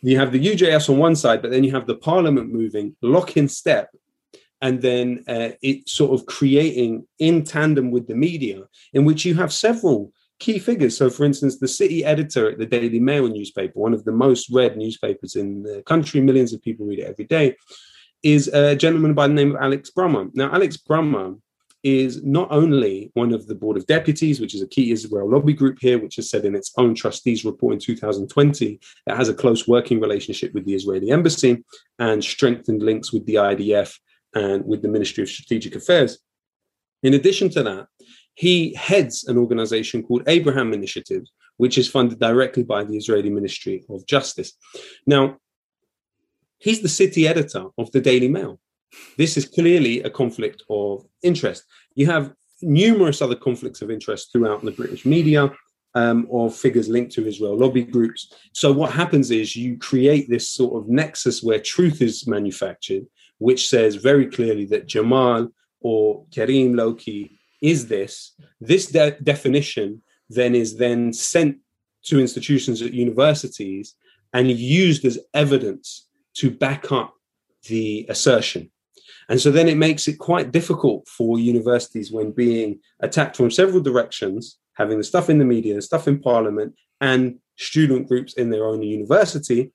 you 0.01 0.17
have 0.19 0.31
the 0.31 0.43
UJS 0.43 0.89
on 0.89 0.97
one 0.97 1.15
side, 1.15 1.41
but 1.41 1.51
then 1.51 1.63
you 1.63 1.71
have 1.71 1.87
the 1.87 1.95
Parliament 1.95 2.53
moving 2.53 2.95
lock 3.01 3.37
in 3.37 3.47
step, 3.47 3.89
and 4.61 4.81
then 4.81 5.23
uh, 5.27 5.49
it 5.61 5.89
sort 5.89 6.17
of 6.17 6.25
creating 6.25 7.05
in 7.19 7.43
tandem 7.43 7.91
with 7.91 8.07
the 8.07 8.15
media, 8.15 8.63
in 8.93 9.03
which 9.03 9.25
you 9.25 9.35
have 9.35 9.51
several 9.51 10.11
key 10.39 10.59
figures. 10.59 10.97
So, 10.97 11.09
for 11.09 11.25
instance, 11.25 11.57
the 11.57 11.67
city 11.67 12.05
editor 12.05 12.51
at 12.51 12.57
the 12.57 12.65
Daily 12.65 12.99
Mail 12.99 13.27
newspaper, 13.27 13.79
one 13.79 13.93
of 13.93 14.05
the 14.05 14.11
most 14.11 14.49
read 14.51 14.77
newspapers 14.77 15.35
in 15.35 15.63
the 15.63 15.81
country, 15.83 16.21
millions 16.21 16.53
of 16.53 16.61
people 16.61 16.85
read 16.85 16.99
it 16.99 17.07
every 17.07 17.25
day, 17.25 17.55
is 18.25 18.47
a 18.47 18.75
gentleman 18.75 19.13
by 19.13 19.27
the 19.27 19.33
name 19.35 19.55
of 19.55 19.61
Alex 19.61 19.91
Brummer. 19.95 20.31
Now, 20.33 20.51
Alex 20.51 20.77
Brummer 20.77 21.39
is 21.83 22.23
not 22.23 22.47
only 22.49 23.11
one 23.13 23.31
of 23.31 23.45
the 23.45 23.53
Board 23.53 23.77
of 23.77 23.85
Deputies, 23.85 24.41
which 24.41 24.55
is 24.55 24.63
a 24.63 24.67
key 24.67 24.89
Israel 24.89 25.29
lobby 25.29 25.53
group 25.53 25.77
here, 25.79 25.99
which 25.99 26.15
has 26.15 26.27
said 26.27 26.43
in 26.43 26.55
its 26.55 26.73
own 26.79 26.95
trustees 26.95 27.45
report 27.45 27.73
in 27.73 27.79
2020 27.79 28.79
that 29.05 29.15
has 29.15 29.29
a 29.29 29.33
close 29.35 29.67
working 29.67 29.99
relationship 29.99 30.55
with 30.55 30.65
the 30.65 30.73
Israeli 30.73 31.11
embassy 31.11 31.63
and 31.99 32.23
strengthened 32.23 32.81
links 32.81 33.13
with 33.13 33.27
the 33.27 33.35
IDF 33.35 33.95
and 34.33 34.65
with 34.65 34.81
the 34.81 34.87
Ministry 34.87 35.21
of 35.21 35.29
Strategic 35.29 35.75
Affairs. 35.75 36.17
In 37.03 37.13
addition 37.13 37.49
to 37.49 37.61
that, 37.61 37.85
he 38.33 38.73
heads 38.73 39.25
an 39.25 39.37
organization 39.37 40.01
called 40.01 40.23
Abraham 40.25 40.73
Initiative, 40.73 41.21
which 41.57 41.77
is 41.77 41.87
funded 41.87 42.19
directly 42.19 42.63
by 42.63 42.83
the 42.83 42.97
Israeli 42.97 43.29
Ministry 43.29 43.85
of 43.87 44.03
Justice. 44.07 44.53
Now, 45.05 45.37
he's 46.59 46.81
the 46.81 46.89
city 46.89 47.27
editor 47.27 47.65
of 47.77 47.91
the 47.91 48.01
Daily 48.01 48.27
Mail. 48.27 48.59
This 49.17 49.37
is 49.37 49.45
clearly 49.45 50.01
a 50.03 50.09
conflict 50.09 50.63
of 50.69 51.05
interest. 51.23 51.63
You 51.95 52.05
have 52.07 52.33
numerous 52.61 53.21
other 53.21 53.35
conflicts 53.35 53.81
of 53.81 53.91
interest 53.91 54.31
throughout 54.31 54.63
the 54.63 54.71
British 54.71 55.05
media 55.05 55.51
um, 55.95 56.27
of 56.31 56.55
figures 56.55 56.89
linked 56.89 57.13
to 57.13 57.25
Israel 57.25 57.57
lobby 57.57 57.83
groups. 57.83 58.33
So, 58.53 58.71
what 58.71 58.91
happens 58.91 59.31
is 59.31 59.55
you 59.55 59.77
create 59.77 60.29
this 60.29 60.47
sort 60.47 60.81
of 60.81 60.89
nexus 60.89 61.41
where 61.41 61.59
truth 61.59 62.01
is 62.01 62.27
manufactured, 62.27 63.05
which 63.37 63.69
says 63.69 63.95
very 63.95 64.27
clearly 64.27 64.65
that 64.65 64.87
Jamal 64.87 65.49
or 65.79 66.25
Kareem 66.31 66.73
Lowkey 66.73 67.37
is 67.61 67.87
this. 67.87 68.33
This 68.59 68.87
de- 68.87 69.19
definition 69.21 70.01
then 70.29 70.55
is 70.55 70.77
then 70.77 71.13
sent 71.13 71.57
to 72.05 72.19
institutions 72.19 72.81
at 72.81 72.93
universities 72.93 73.95
and 74.33 74.51
used 74.51 75.05
as 75.05 75.19
evidence 75.33 76.04
to 76.35 76.51
back 76.51 76.91
up 76.91 77.13
the 77.67 78.05
assertion. 78.09 78.71
And 79.29 79.41
so 79.41 79.51
then 79.51 79.67
it 79.67 79.77
makes 79.77 80.07
it 80.07 80.19
quite 80.19 80.51
difficult 80.51 81.07
for 81.07 81.39
universities 81.39 82.11
when 82.11 82.31
being 82.31 82.79
attacked 82.99 83.37
from 83.37 83.49
several 83.49 83.81
directions, 83.81 84.57
having 84.75 84.97
the 84.97 85.03
stuff 85.03 85.29
in 85.29 85.39
the 85.39 85.45
media, 85.45 85.73
the 85.73 85.81
stuff 85.81 86.07
in 86.07 86.19
parliament, 86.19 86.75
and 87.01 87.39
student 87.57 88.07
groups 88.07 88.33
in 88.33 88.49
their 88.49 88.65
own 88.65 88.83
university. 88.83 89.71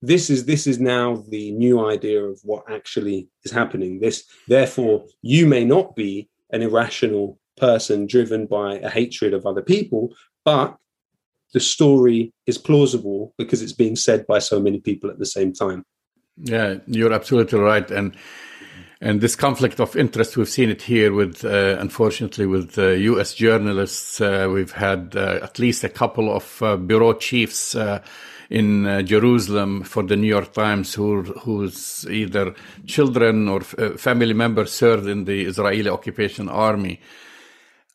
This 0.00 0.30
is 0.30 0.44
this 0.44 0.66
is 0.66 0.78
now 0.78 1.24
the 1.28 1.50
new 1.52 1.88
idea 1.88 2.22
of 2.22 2.38
what 2.44 2.64
actually 2.70 3.28
is 3.44 3.50
happening. 3.50 4.00
This, 4.00 4.24
therefore, 4.46 5.04
you 5.22 5.46
may 5.46 5.64
not 5.64 5.96
be 5.96 6.28
an 6.50 6.62
irrational 6.62 7.38
person 7.56 8.06
driven 8.06 8.46
by 8.46 8.76
a 8.78 8.88
hatred 8.88 9.34
of 9.34 9.44
other 9.44 9.62
people, 9.62 10.14
but 10.44 10.76
the 11.52 11.60
story 11.60 12.32
is 12.46 12.58
plausible 12.58 13.34
because 13.38 13.62
it's 13.62 13.72
being 13.72 13.96
said 13.96 14.26
by 14.26 14.38
so 14.38 14.60
many 14.60 14.80
people 14.80 15.10
at 15.10 15.18
the 15.18 15.26
same 15.26 15.52
time. 15.52 15.84
Yeah, 16.36 16.76
you're 16.86 17.12
absolutely 17.12 17.58
right. 17.58 17.90
And 17.90 18.16
and 19.00 19.20
this 19.20 19.36
conflict 19.36 19.78
of 19.78 19.94
interest, 19.94 20.36
we've 20.36 20.48
seen 20.48 20.70
it 20.70 20.82
here 20.82 21.12
with, 21.12 21.44
uh, 21.44 21.76
unfortunately, 21.78 22.46
with 22.46 22.76
uh, 22.76 22.88
U.S. 22.88 23.32
journalists. 23.32 24.20
Uh, 24.20 24.50
we've 24.52 24.72
had 24.72 25.14
uh, 25.14 25.38
at 25.40 25.60
least 25.60 25.84
a 25.84 25.88
couple 25.88 26.34
of 26.34 26.60
uh, 26.62 26.76
bureau 26.76 27.12
chiefs 27.12 27.76
uh, 27.76 28.02
in 28.50 29.06
Jerusalem 29.06 29.84
for 29.84 30.02
the 30.02 30.16
New 30.16 30.26
York 30.26 30.52
Times 30.52 30.94
who, 30.94 31.22
whose 31.22 32.06
either 32.10 32.54
children 32.86 33.46
or 33.46 33.60
family 33.60 34.32
members 34.32 34.72
served 34.72 35.06
in 35.06 35.26
the 35.26 35.42
Israeli 35.42 35.90
occupation 35.90 36.48
army. 36.48 36.98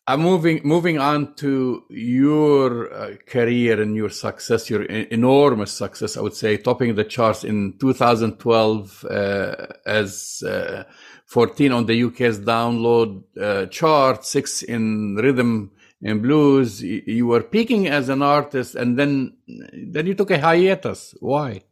I'm 0.06 0.20
moving 0.20 0.60
moving 0.66 1.00
on 1.00 1.34
to 1.36 1.86
your 1.90 2.94
uh, 2.94 3.16
career 3.26 3.82
and 3.82 3.96
your 3.96 4.10
success, 4.10 4.70
your 4.70 4.84
enormous 4.84 5.72
success. 5.72 6.18
I 6.18 6.22
would 6.22 6.34
say 6.34 6.58
topping 6.58 6.96
the 6.96 7.06
charts 7.06 7.46
in 7.46 7.78
2012 7.80 9.06
uh, 9.06 9.56
as 9.86 10.44
uh, 10.46 10.84
14 11.28 11.72
on 11.72 11.86
the 11.86 12.04
UK's 12.04 12.40
download 12.40 13.24
uh, 13.42 13.68
chart, 13.68 14.26
six 14.26 14.62
in 14.62 15.16
rhythm 15.16 15.72
and 16.04 16.22
blues. 16.22 16.84
You 16.84 17.28
were 17.28 17.42
peaking 17.42 17.88
as 17.88 18.10
an 18.10 18.22
artist, 18.22 18.76
and 18.76 19.00
then 19.00 19.38
then 19.48 20.06
you 20.06 20.16
took 20.16 20.32
a 20.32 20.38
hiatus. 20.40 21.16
Why? 21.22 21.64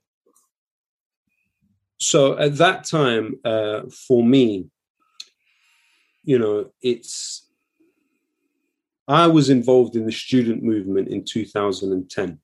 So 1.97 2.37
at 2.37 2.55
that 2.57 2.85
time, 2.85 3.39
uh, 3.43 3.81
for 4.07 4.23
me, 4.23 4.69
you 6.23 6.39
know, 6.39 6.71
it's 6.81 7.50
I 9.07 9.27
was 9.27 9.49
involved 9.49 9.95
in 9.95 10.05
the 10.05 10.11
student 10.11 10.63
movement 10.63 11.09
in 11.09 11.23
2010. 11.23 12.39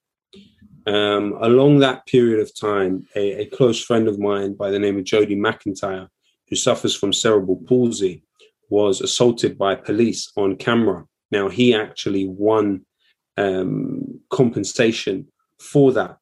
Um, 0.87 1.37
along 1.41 1.79
that 1.79 2.05
period 2.05 2.39
of 2.39 2.57
time, 2.57 3.05
a, 3.15 3.41
a, 3.41 3.45
close 3.47 3.83
friend 3.83 4.07
of 4.07 4.19
mine 4.19 4.53
by 4.53 4.71
the 4.71 4.79
name 4.79 4.97
of 4.97 5.03
Jody 5.03 5.35
McIntyre, 5.35 6.07
who 6.49 6.55
suffers 6.55 6.95
from 6.95 7.11
cerebral 7.11 7.61
palsy, 7.67 8.23
was 8.69 9.01
assaulted 9.01 9.57
by 9.57 9.75
police 9.75 10.31
on 10.37 10.55
camera. 10.55 11.05
Now, 11.29 11.49
he 11.49 11.75
actually 11.75 12.27
won 12.27 12.85
um, 13.35 14.21
compensation 14.29 15.27
for 15.59 15.91
that. 15.91 16.17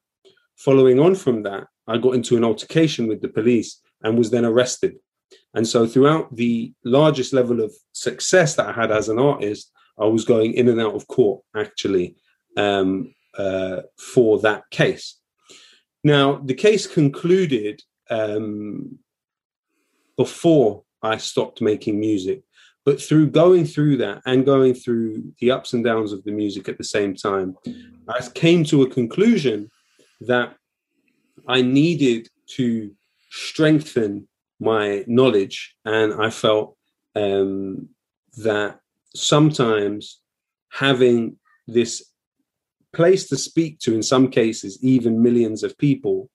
Following 0.58 1.00
on 1.00 1.14
from 1.14 1.44
that, 1.44 1.68
I 1.88 1.98
got 2.00 2.16
into 2.16 2.36
an 2.36 2.44
altercation 2.44 3.08
with 3.08 3.22
the 3.22 3.30
police 3.30 3.80
and 4.02 4.18
was 4.18 4.32
then 4.32 4.46
arrested. 4.46 4.96
And 5.54 5.68
so, 5.68 5.86
throughout 5.86 6.36
the 6.36 6.74
largest 6.84 7.34
level 7.34 7.62
of 7.62 7.72
success 7.92 8.56
that 8.56 8.68
I 8.68 8.72
had 8.72 8.92
as 8.92 9.10
an 9.10 9.20
artist, 9.20 9.72
I 10.00 10.06
was 10.06 10.26
going 10.26 10.54
in 10.54 10.68
and 10.70 10.82
out 10.82 10.96
of 10.96 11.08
court 11.08 11.44
actually 11.56 12.16
um, 12.58 13.14
uh, 13.38 13.82
for 13.98 14.40
that 14.40 14.70
case. 14.72 15.20
Now, 16.04 16.36
the 16.36 16.54
case 16.54 16.86
concluded 16.88 17.82
um, 18.10 19.00
before 20.18 20.84
I 21.02 21.18
stopped 21.18 21.62
making 21.62 22.00
music, 22.00 22.44
But 22.86 23.02
through 23.02 23.32
going 23.32 23.66
through 23.66 23.98
that 23.98 24.22
and 24.26 24.46
going 24.46 24.76
through 24.76 25.34
the 25.40 25.50
ups 25.50 25.74
and 25.74 25.84
downs 25.84 26.14
of 26.14 26.24
the 26.24 26.32
music 26.32 26.70
at 26.70 26.78
the 26.78 26.84
same 26.84 27.16
time, 27.16 27.56
I 28.08 28.22
came 28.34 28.64
to 28.66 28.84
a 28.84 28.90
conclusion 28.90 29.72
that 30.22 30.56
I 31.48 31.64
needed 31.64 32.30
to 32.58 32.92
strengthen 33.32 34.28
my 34.60 35.04
knowledge. 35.08 35.76
And 35.84 36.14
I 36.14 36.30
felt 36.30 36.78
um, 37.16 37.90
that 38.38 38.80
sometimes 39.16 40.22
having 40.72 41.38
this 41.68 42.12
place 42.94 43.28
to 43.30 43.38
speak 43.38 43.80
to, 43.80 43.94
in 43.94 44.04
some 44.04 44.30
cases, 44.30 44.80
even 44.82 45.22
millions 45.22 45.64
of 45.64 45.78
people, 45.78 46.30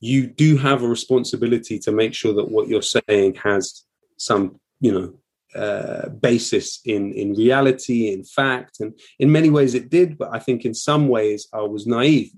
you 0.00 0.26
do 0.26 0.56
have 0.56 0.82
a 0.82 0.88
responsibility 0.88 1.78
to 1.78 1.92
make 1.92 2.14
sure 2.14 2.34
that 2.34 2.50
what 2.50 2.68
you're 2.68 2.82
saying 2.82 3.34
has 3.36 3.84
some, 4.16 4.58
you 4.80 4.92
know, 4.92 5.14
uh, 5.54 6.08
basis 6.08 6.80
in 6.86 7.12
in 7.12 7.34
reality, 7.34 8.10
in 8.12 8.24
fact, 8.24 8.80
and 8.80 8.98
in 9.18 9.30
many 9.30 9.50
ways 9.50 9.74
it 9.74 9.90
did. 9.90 10.16
But 10.16 10.30
I 10.32 10.38
think 10.38 10.64
in 10.64 10.72
some 10.74 11.08
ways 11.08 11.46
I 11.52 11.60
was 11.60 11.86
naive. 11.86 12.30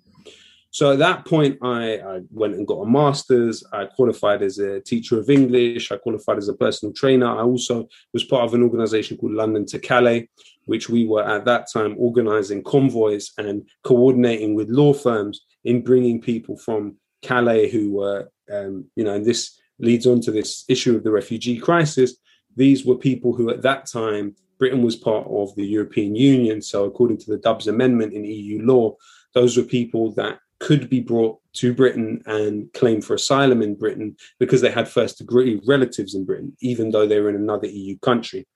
So 0.74 0.90
at 0.90 0.98
that 0.98 1.24
point, 1.24 1.56
I, 1.62 1.98
I, 1.98 2.20
went 2.32 2.56
and 2.56 2.66
got 2.66 2.80
a 2.80 2.87
master's. 2.87 3.62
I 3.72 3.84
qualified 3.84 4.42
as 4.42 4.58
a 4.58 4.80
teacher 4.80 5.20
of 5.20 5.30
English. 5.30 5.92
I 5.92 5.96
qualified 5.98 6.37
as 6.37 6.48
a 6.48 6.54
personal 6.54 6.92
trainer. 6.92 7.28
I 7.28 7.42
also 7.42 7.87
was 8.12 8.24
part 8.24 8.42
of 8.42 8.54
an 8.54 8.62
organization 8.64 9.16
called 9.16 9.34
London 9.34 9.66
to 9.66 9.78
Calais, 9.78 10.28
which 10.64 10.88
we 10.88 11.06
were 11.06 11.22
at 11.22 11.44
that 11.44 11.68
time 11.72 11.94
organizing 11.96 12.64
convoys 12.64 13.30
and 13.38 13.62
coordinating 13.84 14.56
with 14.56 14.68
law 14.68 14.92
firms 14.92 15.42
in 15.62 15.84
bringing 15.84 16.20
people 16.20 16.56
from 16.56 16.96
Calais 17.22 17.70
who 17.70 17.92
were, 17.92 18.28
um, 18.52 18.84
you 18.96 19.04
know, 19.04 19.14
and 19.14 19.24
this 19.24 19.56
leads 19.78 20.08
on 20.08 20.20
to 20.22 20.32
this 20.32 20.64
issue 20.68 20.96
of 20.96 21.04
the 21.04 21.12
refugee 21.12 21.60
crisis. 21.60 22.16
These 22.56 22.84
were 22.84 22.96
people 22.96 23.32
who 23.32 23.48
at 23.48 23.62
that 23.62 23.87
time, 23.87 24.34
Britain 24.58 24.82
was 24.82 24.96
part 24.96 25.28
of 25.28 25.54
the 25.54 25.64
European 25.64 26.16
Union. 26.16 26.60
So 26.60 26.82
according 26.84 27.18
to 27.18 27.30
the 27.30 27.38
Dubs 27.38 27.68
Amendment 27.68 28.12
in 28.12 28.24
EU 28.24 28.60
law, 28.62 28.96
those 29.34 29.56
were 29.56 29.62
people 29.62 30.12
that 30.14 30.38
could 30.64 30.88
be 30.88 31.00
brought 31.00 31.38
to 31.53 31.74
Britain 31.74 32.22
and 32.24 32.72
claim 32.72 33.03
for 33.03 33.12
asylum 33.14 33.61
in 33.61 33.74
Britain 33.74 34.16
because 34.38 34.62
they 34.62 34.70
had 34.70 34.88
first 34.88 35.18
degree 35.18 35.61
relatives 35.66 36.14
in 36.14 36.24
Britain, 36.24 36.57
even 36.61 36.90
though 36.90 37.07
they 37.07 37.20
were 37.20 37.29
in 37.29 37.37
another 37.37 37.66
EU 37.66 37.98
country. 37.98 38.46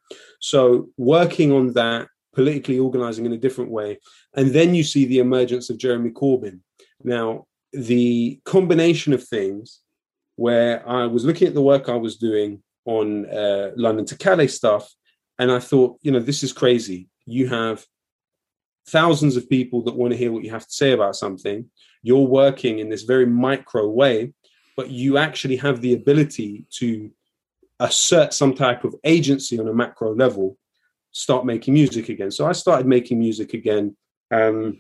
So, 0.40 0.88
working 0.97 1.53
on 1.53 1.75
that, 1.75 2.09
politically 2.35 2.79
organizing 2.79 3.27
in 3.27 3.35
a 3.35 3.44
different 3.47 3.71
way. 3.71 3.99
And 4.35 4.55
then 4.55 4.75
you 4.75 4.85
see 4.85 5.05
the 5.05 5.18
emergence 5.18 5.68
of 5.68 5.77
Jeremy 5.77 6.11
Corbyn. 6.11 6.61
Now, 7.05 7.47
the 7.73 8.40
combination 8.47 9.12
of 9.12 9.23
things 9.23 9.81
where 10.37 10.88
I 10.88 11.05
was 11.05 11.27
looking 11.27 11.49
at 11.49 11.55
the 11.55 11.68
work 11.73 11.90
I 11.90 11.97
was 11.97 12.16
doing 12.16 12.62
on 12.87 13.27
uh, 13.27 13.73
London 13.77 14.07
to 14.07 14.16
Calais 14.16 14.49
stuff, 14.49 14.90
and 15.38 15.53
I 15.53 15.59
thought, 15.59 15.99
you 16.01 16.11
know, 16.11 16.21
this 16.21 16.42
is 16.42 16.55
crazy. 16.55 17.09
You 17.27 17.49
have 17.49 17.85
thousands 18.88 19.37
of 19.37 19.48
people 19.48 19.83
that 19.83 19.94
want 19.94 20.12
to 20.12 20.16
hear 20.16 20.33
what 20.33 20.44
you 20.44 20.51
have 20.51 20.66
to 20.66 20.72
say 20.72 20.92
about 20.92 21.16
something. 21.16 21.68
You're 22.03 22.27
working 22.27 22.79
in 22.79 22.88
this 22.88 23.03
very 23.03 23.27
micro 23.27 23.88
way, 23.88 24.33
but 24.77 24.90
you 24.90 25.18
actually 25.18 25.57
have 25.57 25.81
the 25.81 25.94
ability 25.94 26.66
to 26.79 27.11
assert 27.81 28.35
some 28.35 28.55
type 28.55 28.85
of 28.85 28.94
agency 29.05 29.59
on 29.59 29.68
a 29.68 29.74
macro 29.74 30.14
level, 30.14 30.57
start 31.12 31.44
making 31.46 31.74
music 31.74 32.09
again. 32.09 32.31
So 32.31 32.46
I 32.46 32.53
started 32.53 32.87
making 32.87 33.18
music 33.18 33.55
again. 33.55 33.96
Um, 34.31 34.79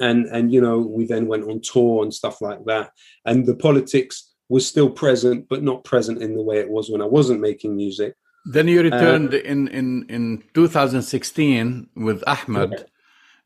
and 0.00 0.26
and 0.26 0.52
you 0.52 0.60
know 0.60 0.78
we 0.78 1.06
then 1.06 1.26
went 1.26 1.44
on 1.44 1.60
tour 1.60 2.02
and 2.02 2.12
stuff 2.12 2.40
like 2.40 2.64
that 2.64 2.92
and 3.24 3.46
the 3.46 3.54
politics 3.54 4.34
was 4.48 4.66
still 4.66 4.90
present 4.90 5.48
but 5.48 5.62
not 5.62 5.84
present 5.84 6.22
in 6.22 6.34
the 6.34 6.42
way 6.42 6.58
it 6.58 6.70
was 6.70 6.90
when 6.90 7.02
i 7.02 7.04
wasn't 7.04 7.40
making 7.40 7.76
music 7.76 8.14
then 8.46 8.68
you 8.68 8.82
returned 8.82 9.34
uh, 9.34 9.38
in 9.38 9.68
in 9.68 10.06
in 10.08 10.42
2016 10.54 11.88
with 11.96 12.22
ahmed 12.26 12.86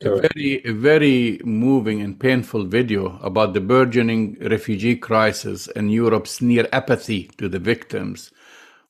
a 0.05 0.21
very, 0.21 0.63
a 0.65 0.73
very 0.73 1.41
moving 1.45 2.01
and 2.01 2.19
painful 2.19 2.65
video 2.65 3.19
about 3.23 3.55
the 3.55 3.61
burgeoning 3.61 4.37
refugee 4.41 4.97
crisis 4.97 5.69
and 5.69 5.93
Europe's 5.93 6.41
near 6.41 6.69
apathy 6.73 7.25
to 7.39 7.49
the 7.49 7.59
victims. 7.59 8.31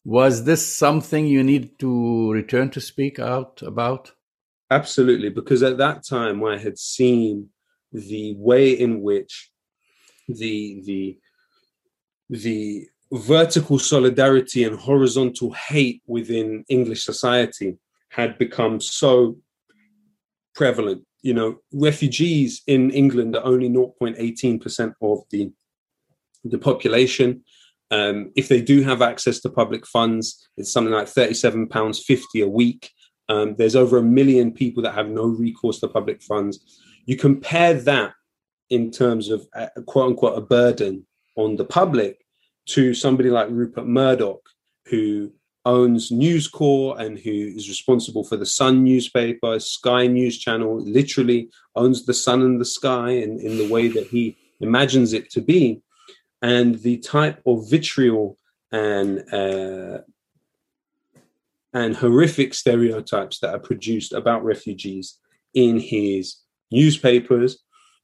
Was 0.05 0.44
this 0.44 0.66
something 0.66 1.27
you 1.27 1.44
need 1.44 1.79
to 1.79 2.33
return 2.33 2.70
to 2.70 2.81
speak 2.81 3.18
out 3.18 3.62
about? 3.62 4.12
Absolutely, 4.70 5.29
because 5.29 5.62
at 5.62 5.79
that 5.79 6.05
time 6.05 6.44
I 6.44 6.59
had 6.59 6.79
seen 6.79 7.51
the 7.92 8.35
way 8.37 8.72
in 8.72 9.03
which 9.03 9.51
the 10.29 10.83
the 10.85 11.18
the 12.31 12.88
vertical 13.12 13.79
solidarity 13.79 14.64
and 14.64 14.79
horizontal 14.79 15.53
hate 15.53 16.03
within 16.07 16.64
English 16.68 17.05
society 17.05 17.77
had 18.09 18.38
become 18.38 18.81
so 18.81 19.37
prevalent. 20.55 21.05
You 21.23 21.35
know, 21.35 21.59
refugees 21.73 22.62
in 22.67 22.91
England 22.91 23.37
are 23.37 23.45
only 23.45 23.69
0.18% 23.69 24.95
of 25.01 25.21
the 25.31 25.53
the 26.45 26.59
population. 26.59 27.45
Um, 27.91 28.33
if 28.35 28.49
they 28.49 28.61
do 28.61 28.83
have 28.83 29.03
access 29.03 29.41
to 29.41 29.51
public 29.51 29.87
funds, 29.87 30.49
it's 30.57 30.73
something 30.73 30.95
like 30.95 31.07
£37.50 31.07 32.43
a 32.43 32.49
week. 32.49 32.91
Um, 33.29 33.55
there's 33.57 33.77
over 33.77 33.99
a 33.99 34.03
million 34.03 34.51
people 34.51 34.83
that 34.83 34.95
have 34.95 35.09
no 35.09 35.25
recourse 35.25 35.79
to 35.81 35.88
public 35.88 36.23
funds. 36.23 36.81
You 37.07 37.17
compare 37.17 37.75
that 37.75 38.15
in 38.71 38.91
terms 38.91 39.29
of 39.29 39.47
uh, 39.55 39.69
quote 39.87 40.09
unquote 40.09 40.38
a 40.38 40.41
burden 40.41 41.07
on 41.37 41.57
the 41.57 41.65
public 41.65 42.19
to 42.67 42.95
somebody 42.95 43.31
like 43.31 43.49
Rupert 43.51 43.87
Murdoch, 43.87 44.49
who 44.87 45.33
owns 45.64 46.11
News 46.11 46.48
Corp 46.48 46.98
and 46.98 47.18
who 47.18 47.31
is 47.31 47.68
responsible 47.68 48.25
for 48.25 48.37
the 48.37 48.46
Sun 48.46 48.83
newspaper, 48.83 49.59
Sky 49.61 50.07
News 50.07 50.38
Channel, 50.38 50.81
literally 50.81 51.51
owns 51.77 52.05
the 52.05 52.14
sun 52.14 52.42
and 52.42 52.61
the 52.61 52.64
sky 52.64 53.11
in, 53.11 53.38
in 53.40 53.59
the 53.59 53.68
way 53.68 53.88
that 53.88 54.09
he 54.09 54.37
imagines 54.61 55.12
it 55.12 55.31
to 55.31 55.40
be. 55.40 55.81
And 56.40 56.81
the 56.81 56.98
type 56.98 57.40
of 57.46 57.70
vitriol 57.70 58.37
and 58.72 59.22
uh, 59.33 59.98
and 61.75 61.96
horrific 61.96 62.53
stereotypes 62.53 63.38
that 63.38 63.55
are 63.55 63.59
produced 63.59 64.12
about 64.12 64.44
refugees 64.44 65.18
in 65.55 65.79
his 65.79 66.37
newspapers, 66.70 67.62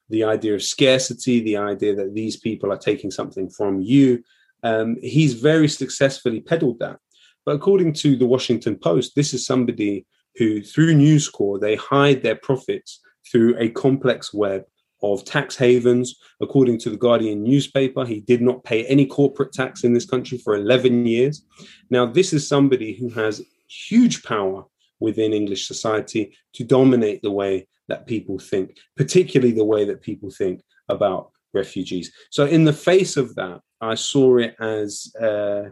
the 0.09 0.23
idea 0.23 0.55
of 0.55 0.63
scarcity, 0.63 1.39
the 1.41 1.57
idea 1.57 1.95
that 1.95 2.15
these 2.15 2.37
people 2.37 2.71
are 2.71 2.77
taking 2.77 3.11
something 3.11 3.49
from 3.49 3.79
you. 3.79 4.23
Um, 4.63 4.97
he's 5.01 5.33
very 5.33 5.67
successfully 5.67 6.41
peddled 6.41 6.79
that. 6.79 6.99
But 7.45 7.55
according 7.55 7.93
to 7.93 8.15
the 8.15 8.25
Washington 8.25 8.77
Post, 8.77 9.15
this 9.15 9.33
is 9.33 9.45
somebody 9.45 10.05
who, 10.35 10.61
through 10.61 10.93
News 10.95 11.27
Corp, 11.27 11.61
they 11.61 11.75
hide 11.75 12.21
their 12.21 12.35
profits 12.35 12.99
through 13.31 13.55
a 13.57 13.69
complex 13.69 14.33
web 14.33 14.63
of 15.01 15.23
tax 15.25 15.55
havens. 15.55 16.15
According 16.41 16.79
to 16.79 16.89
the 16.89 16.97
Guardian 16.97 17.43
newspaper, 17.43 18.05
he 18.05 18.21
did 18.21 18.41
not 18.41 18.63
pay 18.63 18.85
any 18.85 19.05
corporate 19.05 19.53
tax 19.53 19.83
in 19.83 19.93
this 19.93 20.05
country 20.05 20.37
for 20.37 20.55
11 20.55 21.05
years. 21.05 21.43
Now, 21.89 22.05
this 22.05 22.33
is 22.33 22.47
somebody 22.47 22.93
who 22.93 23.09
has 23.09 23.41
huge 23.67 24.23
power 24.23 24.65
within 24.99 25.33
English 25.33 25.67
society 25.67 26.35
to 26.53 26.63
dominate 26.63 27.21
the 27.21 27.31
way 27.31 27.67
that 27.87 28.07
people 28.07 28.37
think, 28.37 28.77
particularly 28.97 29.53
the 29.53 29.65
way 29.65 29.85
that 29.85 30.01
people 30.01 30.29
think 30.29 30.61
about 30.89 31.31
refugees. 31.53 32.11
So, 32.29 32.45
in 32.45 32.65
the 32.65 32.73
face 32.73 33.17
of 33.17 33.35
that, 33.35 33.61
I 33.81 33.95
saw 33.95 34.37
it 34.37 34.55
as 34.59 35.11
uh, 35.19 35.69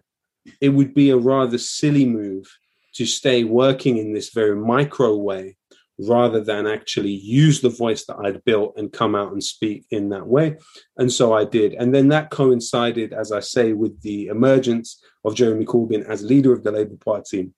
it 0.61 0.69
would 0.69 0.93
be 0.93 1.09
a 1.09 1.17
rather 1.17 1.57
silly 1.57 2.05
move 2.05 2.45
to 2.95 3.05
stay 3.05 3.43
working 3.43 3.97
in 3.97 4.13
this 4.13 4.29
very 4.29 4.55
micro 4.55 5.15
way 5.15 5.55
rather 5.99 6.41
than 6.41 6.67
actually 6.67 7.11
use 7.11 7.61
the 7.61 7.69
voice 7.69 8.05
that 8.05 8.17
I'd 8.17 8.43
built 8.43 8.73
and 8.77 8.91
come 8.91 9.15
out 9.15 9.31
and 9.31 9.43
speak 9.43 9.85
in 9.89 10.09
that 10.09 10.27
way. 10.27 10.57
And 10.97 11.11
so 11.11 11.33
I 11.33 11.45
did. 11.45 11.73
And 11.73 11.93
then 11.93 12.09
that 12.09 12.29
coincided, 12.29 13.13
as 13.13 13.31
I 13.31 13.39
say, 13.39 13.73
with 13.73 13.99
the 14.01 14.27
emergence 14.27 15.01
of 15.25 15.35
Jeremy 15.35 15.65
Corbyn 15.65 16.07
as 16.07 16.23
leader 16.23 16.53
of 16.53 16.63
the 16.63 16.71
Labour 16.71 16.97
Party. 16.97 17.51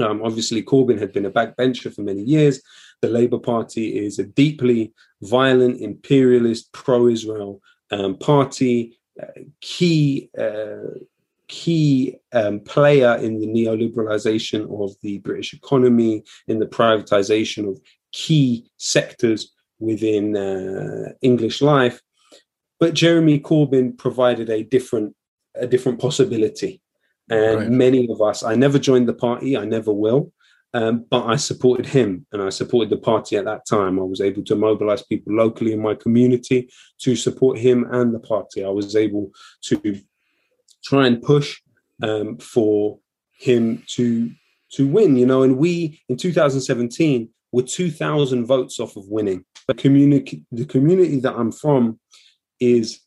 Um, 0.00 0.22
obviously, 0.22 0.62
Corbyn 0.62 0.98
had 0.98 1.12
been 1.12 1.26
a 1.26 1.30
backbencher 1.30 1.94
for 1.94 2.02
many 2.02 2.22
years. 2.22 2.60
The 3.02 3.08
Labour 3.08 3.38
Party 3.38 3.98
is 3.98 4.18
a 4.18 4.24
deeply 4.24 4.92
violent, 5.22 5.80
imperialist, 5.80 6.72
pro 6.72 7.06
Israel 7.06 7.60
um, 7.90 8.16
party, 8.16 8.98
uh, 9.20 9.26
key 9.60 10.30
uh, 10.38 10.98
key 11.50 12.16
um, 12.32 12.60
player 12.60 13.16
in 13.16 13.40
the 13.40 13.46
neoliberalization 13.46 14.62
of 14.82 14.94
the 15.02 15.18
British 15.18 15.52
economy, 15.52 16.22
in 16.46 16.60
the 16.60 16.66
privatization 16.66 17.68
of 17.68 17.80
key 18.12 18.70
sectors 18.76 19.52
within 19.80 20.36
uh, 20.36 21.12
English 21.22 21.60
life. 21.60 22.00
But 22.78 22.94
Jeremy 22.94 23.40
Corbyn 23.40 23.98
provided 23.98 24.48
a 24.48 24.62
different 24.62 25.14
a 25.56 25.66
different 25.66 26.00
possibility. 26.00 26.80
And 27.28 27.58
right. 27.58 27.70
many 27.70 28.08
of 28.08 28.22
us, 28.22 28.44
I 28.44 28.54
never 28.54 28.78
joined 28.78 29.08
the 29.08 29.14
party, 29.14 29.56
I 29.56 29.64
never 29.64 29.92
will. 29.92 30.32
Um, 30.72 31.04
but 31.10 31.26
I 31.26 31.34
supported 31.34 31.86
him 31.86 32.26
and 32.32 32.40
I 32.40 32.50
supported 32.50 32.90
the 32.90 32.96
party 32.96 33.36
at 33.36 33.44
that 33.44 33.66
time. 33.68 33.98
I 33.98 34.02
was 34.02 34.20
able 34.20 34.44
to 34.44 34.54
mobilize 34.54 35.02
people 35.02 35.34
locally 35.34 35.72
in 35.72 35.82
my 35.82 35.96
community 35.96 36.70
to 37.00 37.16
support 37.16 37.58
him 37.58 37.88
and 37.90 38.14
the 38.14 38.20
party. 38.20 38.64
I 38.64 38.68
was 38.68 38.94
able 38.94 39.32
to 39.62 40.00
try 40.82 41.06
and 41.06 41.22
push 41.22 41.60
um, 42.02 42.38
for 42.38 42.98
him 43.38 43.82
to 43.88 44.30
to 44.72 44.86
win, 44.86 45.16
you 45.16 45.26
know, 45.26 45.42
and 45.42 45.58
we 45.58 46.00
in 46.08 46.16
2017 46.16 47.28
were 47.52 47.62
2,000 47.62 48.46
votes 48.46 48.78
off 48.78 48.96
of 48.96 49.08
winning. 49.08 49.44
The 49.66 49.74
community, 49.74 50.44
the 50.52 50.64
community 50.64 51.18
that 51.20 51.34
I'm 51.34 51.50
from 51.50 51.98
is 52.60 53.00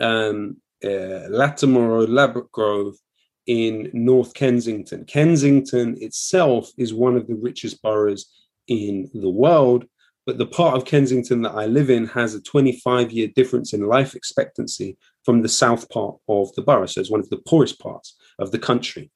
um, 0.00 0.56
uh, 0.84 1.28
Latimer 1.28 2.06
Ladbroke 2.06 2.50
Grove 2.50 2.96
in 3.46 3.90
North 3.92 4.34
Kensington. 4.34 5.04
Kensington 5.04 5.96
itself 6.00 6.70
is 6.76 6.94
one 6.94 7.16
of 7.16 7.26
the 7.26 7.34
richest 7.34 7.82
boroughs 7.82 8.26
in 8.68 9.10
the 9.14 9.30
world, 9.30 9.84
but 10.26 10.38
the 10.38 10.46
part 10.46 10.76
of 10.76 10.84
Kensington 10.84 11.42
that 11.42 11.54
I 11.54 11.66
live 11.66 11.90
in 11.90 12.06
has 12.06 12.34
a 12.34 12.42
25 12.42 13.10
year 13.12 13.28
difference 13.28 13.72
in 13.72 13.86
life 13.86 14.14
expectancy 14.14 14.96
from 15.24 15.42
the 15.42 15.48
south 15.48 15.88
part 15.88 16.16
of 16.28 16.52
the 16.54 16.62
borough. 16.62 16.86
So 16.86 17.00
it's 17.00 17.10
one 17.10 17.20
of 17.20 17.30
the 17.30 17.42
poorest 17.46 17.78
parts 17.78 18.16
of 18.38 18.50
the 18.50 18.58
country. 18.58 19.10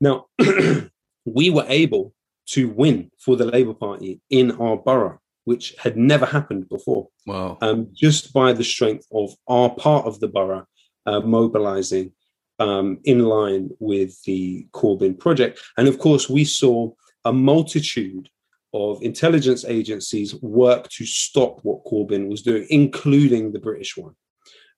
Now, 0.00 0.26
we 1.24 1.50
were 1.50 1.66
able 1.68 2.14
to 2.46 2.68
win 2.68 3.10
for 3.18 3.36
the 3.36 3.46
Labour 3.46 3.74
Party 3.74 4.20
in 4.30 4.52
our 4.52 4.76
borough, 4.76 5.18
which 5.44 5.74
had 5.78 5.96
never 5.96 6.26
happened 6.26 6.68
before. 6.68 7.08
Wow. 7.26 7.58
Um, 7.60 7.88
just 7.94 8.32
by 8.32 8.52
the 8.52 8.64
strength 8.64 9.06
of 9.12 9.34
our 9.48 9.70
part 9.70 10.06
of 10.06 10.20
the 10.20 10.28
borough 10.28 10.66
uh, 11.06 11.20
mobilizing 11.20 12.12
um, 12.58 12.98
in 13.04 13.20
line 13.24 13.70
with 13.80 14.22
the 14.24 14.66
Corbyn 14.72 15.18
project. 15.18 15.60
And 15.76 15.88
of 15.88 15.98
course, 15.98 16.28
we 16.28 16.44
saw 16.44 16.92
a 17.24 17.32
multitude 17.32 18.28
of 18.72 19.02
intelligence 19.02 19.64
agencies 19.64 20.34
work 20.42 20.88
to 20.90 21.06
stop 21.06 21.60
what 21.62 21.84
Corbyn 21.84 22.28
was 22.28 22.42
doing, 22.42 22.66
including 22.70 23.52
the 23.52 23.60
British 23.60 23.96
one. 23.96 24.14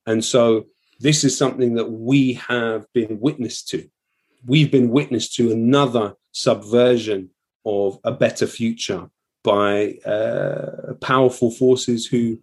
And 0.07 0.25
so 0.25 0.67
this 1.01 1.25
is 1.25 1.37
something 1.37 1.75
that 1.75 1.91
we 1.91 2.35
have 2.35 2.87
been 2.93 3.21
witness 3.21 3.63
to. 3.65 3.89
We've 4.47 4.71
been 4.71 4.91
witness 4.91 5.29
to 5.35 5.51
another 5.51 6.15
subversion 6.33 7.31
of 7.65 7.99
a 8.05 8.13
better 8.13 8.47
future 8.47 9.11
by 9.43 9.95
uh, 10.05 10.95
powerful 11.01 11.51
forces 11.51 12.07
who 12.07 12.39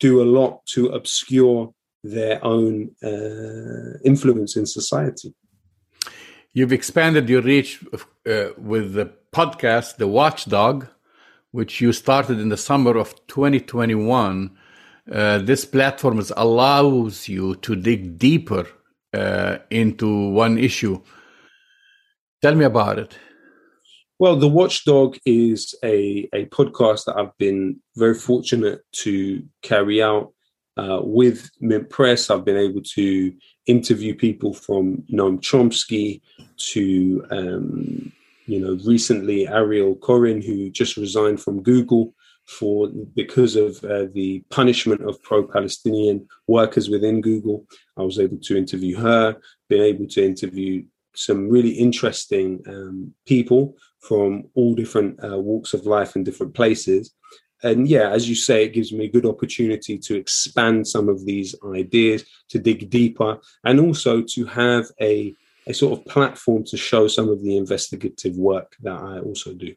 do 0.00 0.22
a 0.22 0.24
lot 0.24 0.64
to 0.66 0.88
obscure 0.88 1.72
their 2.02 2.44
own 2.44 2.90
uh, 3.02 3.98
influence 4.04 4.56
in 4.56 4.66
society. 4.66 5.34
You've 6.52 6.72
expanded 6.72 7.28
your 7.28 7.42
reach 7.42 7.82
uh, 8.26 8.50
with 8.56 8.94
the 8.94 9.10
podcast, 9.32 9.96
The 9.96 10.06
Watchdog, 10.06 10.86
which 11.50 11.80
you 11.80 11.92
started 11.92 12.38
in 12.38 12.48
the 12.48 12.56
summer 12.56 12.96
of 12.96 13.14
2021. 13.26 14.56
Uh, 15.10 15.38
this 15.38 15.64
platform 15.64 16.22
allows 16.36 17.28
you 17.28 17.54
to 17.56 17.76
dig 17.76 18.18
deeper 18.18 18.66
uh, 19.12 19.58
into 19.70 20.30
one 20.30 20.58
issue. 20.58 21.00
Tell 22.42 22.54
me 22.54 22.64
about 22.64 22.98
it. 22.98 23.18
Well, 24.18 24.36
The 24.36 24.48
Watchdog 24.48 25.18
is 25.26 25.74
a, 25.84 26.28
a 26.32 26.46
podcast 26.46 27.04
that 27.04 27.16
I've 27.16 27.36
been 27.36 27.80
very 27.96 28.14
fortunate 28.14 28.80
to 29.02 29.42
carry 29.62 30.02
out 30.02 30.32
uh, 30.76 31.00
with 31.02 31.50
Mint 31.60 31.90
Press. 31.90 32.30
I've 32.30 32.44
been 32.44 32.56
able 32.56 32.82
to 32.94 33.32
interview 33.66 34.14
people 34.14 34.54
from 34.54 35.04
Noam 35.12 35.40
Chomsky 35.40 36.20
to, 36.72 37.26
um, 37.30 38.12
you 38.46 38.60
know, 38.60 38.78
recently 38.84 39.48
Ariel 39.48 39.96
Koren, 39.96 40.40
who 40.40 40.70
just 40.70 40.96
resigned 40.96 41.40
from 41.40 41.62
Google 41.62 42.14
for 42.46 42.88
because 43.14 43.56
of 43.56 43.82
uh, 43.84 44.06
the 44.12 44.44
punishment 44.50 45.02
of 45.02 45.22
pro-Palestinian 45.22 46.28
workers 46.46 46.88
within 46.88 47.20
Google. 47.20 47.64
I 47.96 48.02
was 48.02 48.18
able 48.18 48.38
to 48.38 48.56
interview 48.56 48.96
her, 48.98 49.36
been 49.68 49.82
able 49.82 50.06
to 50.08 50.24
interview 50.24 50.84
some 51.14 51.48
really 51.48 51.70
interesting 51.70 52.62
um, 52.66 53.14
people 53.26 53.76
from 54.00 54.44
all 54.54 54.74
different 54.74 55.22
uh, 55.24 55.38
walks 55.38 55.72
of 55.72 55.86
life 55.86 56.16
and 56.16 56.24
different 56.24 56.54
places. 56.54 57.14
And 57.62 57.88
yeah, 57.88 58.10
as 58.10 58.28
you 58.28 58.34
say, 58.34 58.64
it 58.64 58.74
gives 58.74 58.92
me 58.92 59.06
a 59.06 59.10
good 59.10 59.24
opportunity 59.24 59.96
to 59.96 60.16
expand 60.16 60.86
some 60.86 61.08
of 61.08 61.24
these 61.24 61.54
ideas, 61.74 62.24
to 62.50 62.58
dig 62.58 62.90
deeper, 62.90 63.38
and 63.64 63.80
also 63.80 64.20
to 64.20 64.44
have 64.44 64.86
a, 65.00 65.34
a 65.66 65.72
sort 65.72 65.98
of 65.98 66.04
platform 66.04 66.64
to 66.64 66.76
show 66.76 67.08
some 67.08 67.30
of 67.30 67.42
the 67.42 67.56
investigative 67.56 68.36
work 68.36 68.76
that 68.82 68.92
I 68.92 69.20
also 69.20 69.54
do. 69.54 69.74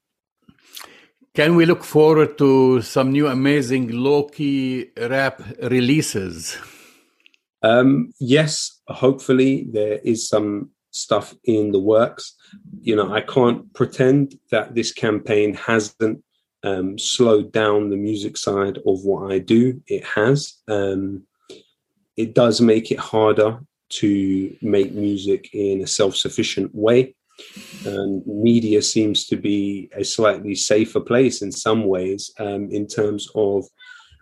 Can 1.37 1.55
we 1.55 1.67
look 1.67 1.83
forward 1.83 2.39
to 2.39 2.81
some 2.81 3.11
new 3.11 3.27
amazing 3.27 3.89
Lowkey 3.89 4.89
rap 5.07 5.39
releases? 5.61 6.57
Um, 7.61 8.11
yes, 8.19 8.81
hopefully 8.87 9.67
there 9.71 9.99
is 10.03 10.27
some 10.27 10.71
stuff 10.89 11.35
in 11.43 11.73
the 11.73 11.79
works. 11.79 12.33
You 12.81 12.95
know, 12.95 13.13
I 13.13 13.21
can't 13.21 13.71
pretend 13.75 14.39
that 14.49 14.73
this 14.73 14.91
campaign 14.91 15.53
hasn't 15.53 16.23
um, 16.63 16.97
slowed 16.97 17.51
down 17.51 17.91
the 17.91 17.97
music 17.97 18.35
side 18.35 18.77
of 18.77 19.03
what 19.03 19.31
I 19.31 19.37
do. 19.37 19.79
It 19.85 20.03
has. 20.05 20.55
Um, 20.67 21.27
it 22.15 22.33
does 22.33 22.61
make 22.61 22.89
it 22.89 22.97
harder 22.97 23.59
to 23.89 24.57
make 24.63 24.91
music 24.93 25.51
in 25.53 25.81
a 25.81 25.87
self 25.87 26.15
sufficient 26.15 26.73
way. 26.73 27.13
And 27.85 28.25
media 28.25 28.81
seems 28.81 29.25
to 29.27 29.37
be 29.37 29.89
a 29.95 30.03
slightly 30.03 30.55
safer 30.55 30.99
place 30.99 31.41
in 31.41 31.51
some 31.51 31.85
ways 31.85 32.31
um, 32.39 32.69
in 32.71 32.87
terms 32.87 33.29
of 33.35 33.65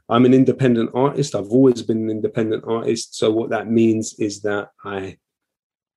I'm 0.07 0.26
an 0.26 0.34
independent 0.34 0.91
artist. 0.93 1.34
I've 1.34 1.49
always 1.49 1.82
been 1.82 2.03
an 2.03 2.09
independent 2.09 2.63
artist. 2.68 3.16
So, 3.16 3.32
what 3.32 3.49
that 3.49 3.68
means 3.68 4.16
is 4.20 4.41
that 4.41 4.70
I 4.84 5.18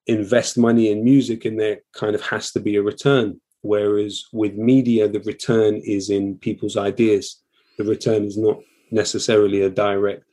invest 0.06 0.56
money 0.56 0.90
in 0.90 1.04
music 1.04 1.44
and 1.44 1.60
there 1.60 1.80
kind 1.92 2.14
of 2.14 2.22
has 2.22 2.50
to 2.52 2.60
be 2.60 2.76
a 2.76 2.82
return. 2.82 3.40
Whereas 3.60 4.24
with 4.32 4.54
media, 4.54 5.08
the 5.08 5.20
return 5.20 5.76
is 5.76 6.08
in 6.10 6.38
people's 6.38 6.76
ideas. 6.76 7.42
The 7.76 7.84
return 7.84 8.24
is 8.24 8.38
not 8.38 8.58
necessarily 8.90 9.62
a 9.62 9.70
direct 9.70 10.24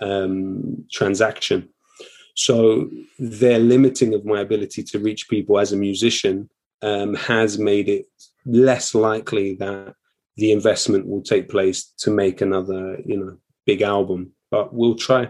um, 0.00 0.84
transaction. 0.90 1.68
So 2.46 2.88
their 3.18 3.58
limiting 3.58 4.14
of 4.14 4.24
my 4.24 4.40
ability 4.40 4.82
to 4.84 4.98
reach 4.98 5.28
people 5.28 5.58
as 5.58 5.72
a 5.72 5.76
musician 5.76 6.48
um, 6.80 7.14
has 7.14 7.58
made 7.58 7.86
it 7.90 8.06
less 8.46 8.94
likely 8.94 9.56
that 9.56 9.94
the 10.38 10.50
investment 10.50 11.06
will 11.06 11.20
take 11.20 11.50
place 11.50 11.84
to 11.98 12.10
make 12.10 12.40
another, 12.40 12.98
you 13.04 13.18
know, 13.20 13.36
big 13.66 13.82
album. 13.82 14.32
But 14.50 14.72
we'll 14.72 14.94
try. 14.94 15.28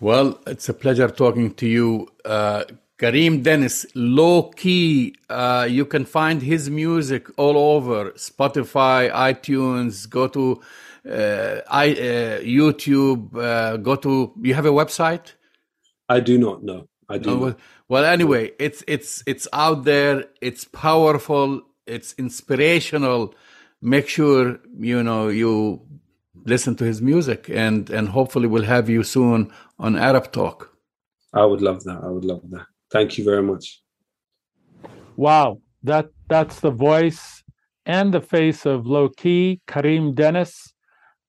Well, 0.00 0.40
it's 0.48 0.68
a 0.68 0.74
pleasure 0.74 1.10
talking 1.10 1.54
to 1.54 1.66
you. 1.68 2.08
Uh, 2.24 2.64
Kareem 2.98 3.44
Dennis, 3.44 3.86
low 3.94 4.50
key. 4.62 5.14
Uh, 5.30 5.68
you 5.70 5.84
can 5.84 6.04
find 6.04 6.42
his 6.42 6.68
music 6.68 7.28
all 7.36 7.56
over 7.56 8.10
Spotify, 8.12 9.12
iTunes. 9.12 10.10
Go 10.10 10.26
to 10.26 10.60
uh, 11.08 11.60
I, 11.70 11.92
uh, 11.92 12.40
YouTube. 12.40 13.36
Uh, 13.36 13.76
go 13.76 13.94
to. 13.94 14.32
You 14.42 14.54
have 14.54 14.66
a 14.66 14.72
website? 14.72 15.34
I 16.08 16.20
do 16.20 16.38
not 16.38 16.62
know. 16.62 16.88
I 17.08 17.18
do. 17.18 17.38
well, 17.38 17.56
well, 17.88 18.04
anyway, 18.04 18.52
it's 18.58 18.84
it's 18.86 19.22
it's 19.26 19.48
out 19.52 19.84
there. 19.84 20.24
It's 20.40 20.64
powerful. 20.64 21.62
It's 21.86 22.14
inspirational. 22.18 23.34
Make 23.80 24.08
sure 24.08 24.58
you 24.78 25.02
know 25.02 25.28
you 25.28 25.82
listen 26.44 26.76
to 26.76 26.84
his 26.84 27.00
music, 27.00 27.48
and 27.48 27.88
and 27.90 28.08
hopefully 28.08 28.46
we'll 28.46 28.64
have 28.64 28.88
you 28.90 29.02
soon 29.02 29.52
on 29.78 29.96
Arab 29.96 30.32
Talk. 30.32 30.76
I 31.32 31.44
would 31.44 31.62
love 31.62 31.84
that. 31.84 32.00
I 32.02 32.08
would 32.08 32.24
love 32.24 32.42
that. 32.50 32.66
Thank 32.90 33.18
you 33.18 33.24
very 33.24 33.42
much. 33.42 33.82
Wow, 35.16 35.60
that 35.82 36.10
that's 36.28 36.60
the 36.60 36.70
voice 36.70 37.42
and 37.86 38.12
the 38.12 38.20
face 38.20 38.66
of 38.66 38.84
Lowkey 38.84 39.60
Kareem 39.66 40.14
Dennis, 40.14 40.74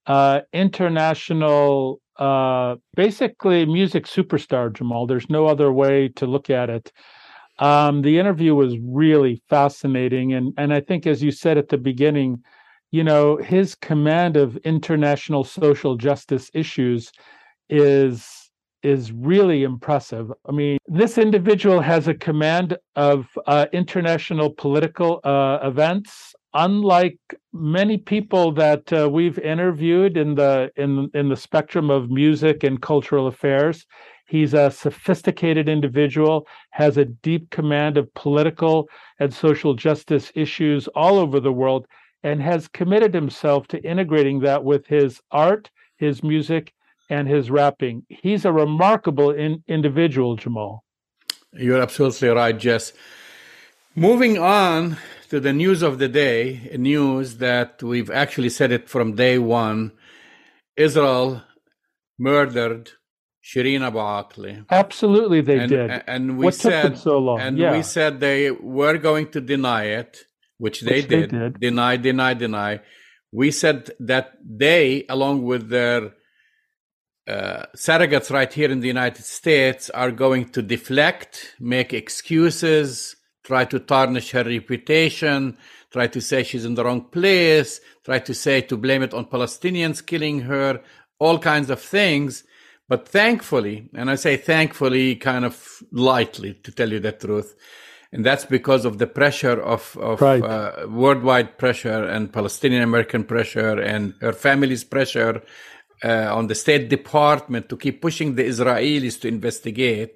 uh, 0.06 0.42
international, 0.52 2.02
uh, 2.20 2.76
basically 2.96 3.66
music 3.66 4.06
superstar 4.06 4.72
Jamal. 4.72 5.08
There's 5.08 5.30
no 5.30 5.48
other 5.48 5.72
way 5.72 6.10
to 6.18 6.26
look 6.26 6.50
at 6.50 6.70
it. 6.70 6.92
Um, 7.60 8.02
the 8.02 8.20
interview 8.20 8.56
was 8.56 8.78
really 8.80 9.42
fascinating, 9.50 10.34
and 10.34 10.54
and 10.58 10.74
I 10.74 10.82
think 10.82 11.08
as 11.08 11.24
you 11.24 11.32
said 11.32 11.58
at 11.58 11.70
the 11.70 11.78
beginning, 11.78 12.44
you 12.92 13.04
know, 13.04 13.38
his 13.38 13.76
command 13.76 14.38
of 14.38 14.58
international 14.58 15.44
social 15.44 15.96
justice 15.96 16.50
issues 16.54 17.12
is 17.70 18.50
is 18.82 19.12
really 19.12 19.64
impressive. 19.64 20.32
I 20.48 20.52
mean, 20.52 20.78
this 20.88 21.18
individual 21.18 21.82
has 21.82 22.08
a 22.08 22.14
command 22.14 22.78
of 22.96 23.28
uh, 23.46 23.66
international 23.74 24.52
political 24.52 25.20
uh, 25.24 25.60
events, 25.64 26.34
unlike 26.54 27.20
many 27.54 27.98
people 27.98 28.52
that 28.54 28.92
uh, 28.92 29.10
we've 29.10 29.40
interviewed 29.40 30.18
in 30.18 30.36
the 30.36 30.72
in 30.76 31.10
in 31.14 31.30
the 31.30 31.36
spectrum 31.36 31.90
of 31.90 32.10
music 32.10 32.64
and 32.64 32.82
cultural 32.82 33.28
affairs. 33.28 33.86
He's 34.28 34.54
a 34.54 34.70
sophisticated 34.70 35.68
individual, 35.68 36.48
has 36.72 36.98
a 36.98 37.06
deep 37.06 37.50
command 37.50 37.98
of 37.98 38.14
political 38.14 38.88
and 39.20 39.34
social 39.34 39.74
justice 39.74 40.32
issues 40.36 40.88
all 40.90 41.18
over 41.18 41.40
the 41.40 41.52
world, 41.52 41.88
and 42.24 42.40
has 42.40 42.68
committed 42.68 43.14
himself 43.14 43.68
to 43.70 43.84
integrating 43.84 44.40
that 44.42 44.64
with 44.64 44.86
his 44.86 45.20
art, 45.32 45.72
his 45.98 46.22
music, 46.22 46.74
and 47.10 47.28
his 47.28 47.50
rapping. 47.50 48.06
He's 48.08 48.46
a 48.46 48.52
remarkable 48.52 49.32
in, 49.32 49.64
individual, 49.68 50.36
Jamal. 50.36 50.84
You're 51.54 51.82
absolutely 51.82 52.30
right, 52.30 52.58
Jess. 52.58 52.94
Moving 53.96 54.38
on 54.38 54.98
to 55.30 55.40
the 55.40 55.54
news 55.54 55.82
of 55.82 56.00
the 56.00 56.08
day, 56.08 56.70
news 56.78 57.38
that 57.38 57.82
we've 57.84 58.10
actually 58.10 58.50
said 58.50 58.72
it 58.72 58.90
from 58.90 59.16
day 59.16 59.38
one 59.38 59.92
Israel 60.76 61.44
murdered 62.18 62.92
Shireen 63.44 63.82
Abu 63.82 63.98
Akleh. 63.98 64.66
Absolutely, 64.70 65.42
they 65.42 65.60
and, 65.60 65.70
did. 65.70 66.04
And 66.08 66.38
we 66.38 66.46
what 66.46 66.56
said, 66.56 66.98
so 66.98 67.18
long? 67.18 67.40
And 67.40 67.58
yeah. 67.58 67.72
we 67.72 67.82
said 67.84 68.20
they 68.20 68.52
were 68.52 68.98
going 68.98 69.30
to 69.32 69.42
deny 69.42 69.86
it, 69.86 70.26
which 70.58 70.82
they, 70.82 70.98
Which 70.98 71.08
they 71.08 71.22
did. 71.22 71.32
did. 71.32 71.60
Deny, 71.60 71.98
deny, 71.98 72.34
deny. 72.34 72.82
We 73.32 73.52
said 73.52 73.92
that 74.00 74.34
they, 74.44 75.06
along 75.10 75.44
with 75.44 75.70
their 75.70 76.14
uh, 77.28 77.66
surrogates 77.76 78.32
right 78.32 78.52
here 78.52 78.72
in 78.72 78.80
the 78.80 78.88
United 78.88 79.24
States, 79.24 79.90
are 79.92 80.12
going 80.12 80.50
to 80.50 80.62
deflect, 80.62 81.56
make 81.60 81.94
excuses, 81.94 83.16
try 83.50 83.64
to 83.74 83.80
tarnish 83.94 84.30
her 84.36 84.44
reputation, 84.58 85.40
try 85.96 86.06
to 86.16 86.22
say 86.30 86.40
she's 86.44 86.66
in 86.70 86.76
the 86.76 86.86
wrong 86.86 87.02
place, 87.18 87.72
try 88.08 88.20
to 88.30 88.34
say 88.46 88.58
to 88.70 88.76
blame 88.86 89.04
it 89.08 89.14
on 89.18 89.26
Palestinians 89.36 90.06
killing 90.12 90.38
her, 90.52 90.72
all 91.26 91.38
kinds 91.52 91.70
of 91.76 91.80
things. 91.98 92.32
But 92.92 93.02
thankfully, 93.20 93.78
and 94.00 94.08
I 94.14 94.16
say 94.26 94.34
thankfully 94.38 95.08
kind 95.30 95.44
of 95.50 95.56
lightly 96.12 96.52
to 96.66 96.70
tell 96.78 96.92
you 96.94 97.00
the 97.00 97.12
truth, 97.26 97.50
and 98.14 98.22
that's 98.28 98.46
because 98.58 98.84
of 98.90 98.94
the 99.02 99.08
pressure 99.20 99.60
of, 99.76 99.82
of 100.10 100.16
Right. 100.22 100.44
uh, 100.44 100.88
worldwide 101.04 101.50
pressure 101.64 102.02
and 102.16 102.34
Palestinian 102.40 102.84
American 102.90 103.24
pressure 103.34 103.76
and 103.94 104.04
her 104.26 104.34
family's 104.48 104.84
pressure 104.96 105.36
uh, 106.10 106.30
on 106.38 106.48
the 106.48 106.56
State 106.66 106.86
Department 106.98 107.64
to 107.70 107.76
keep 107.84 108.02
pushing 108.06 108.30
the 108.36 108.46
Israelis 108.54 109.16
to 109.22 109.28
investigate. 109.28 110.16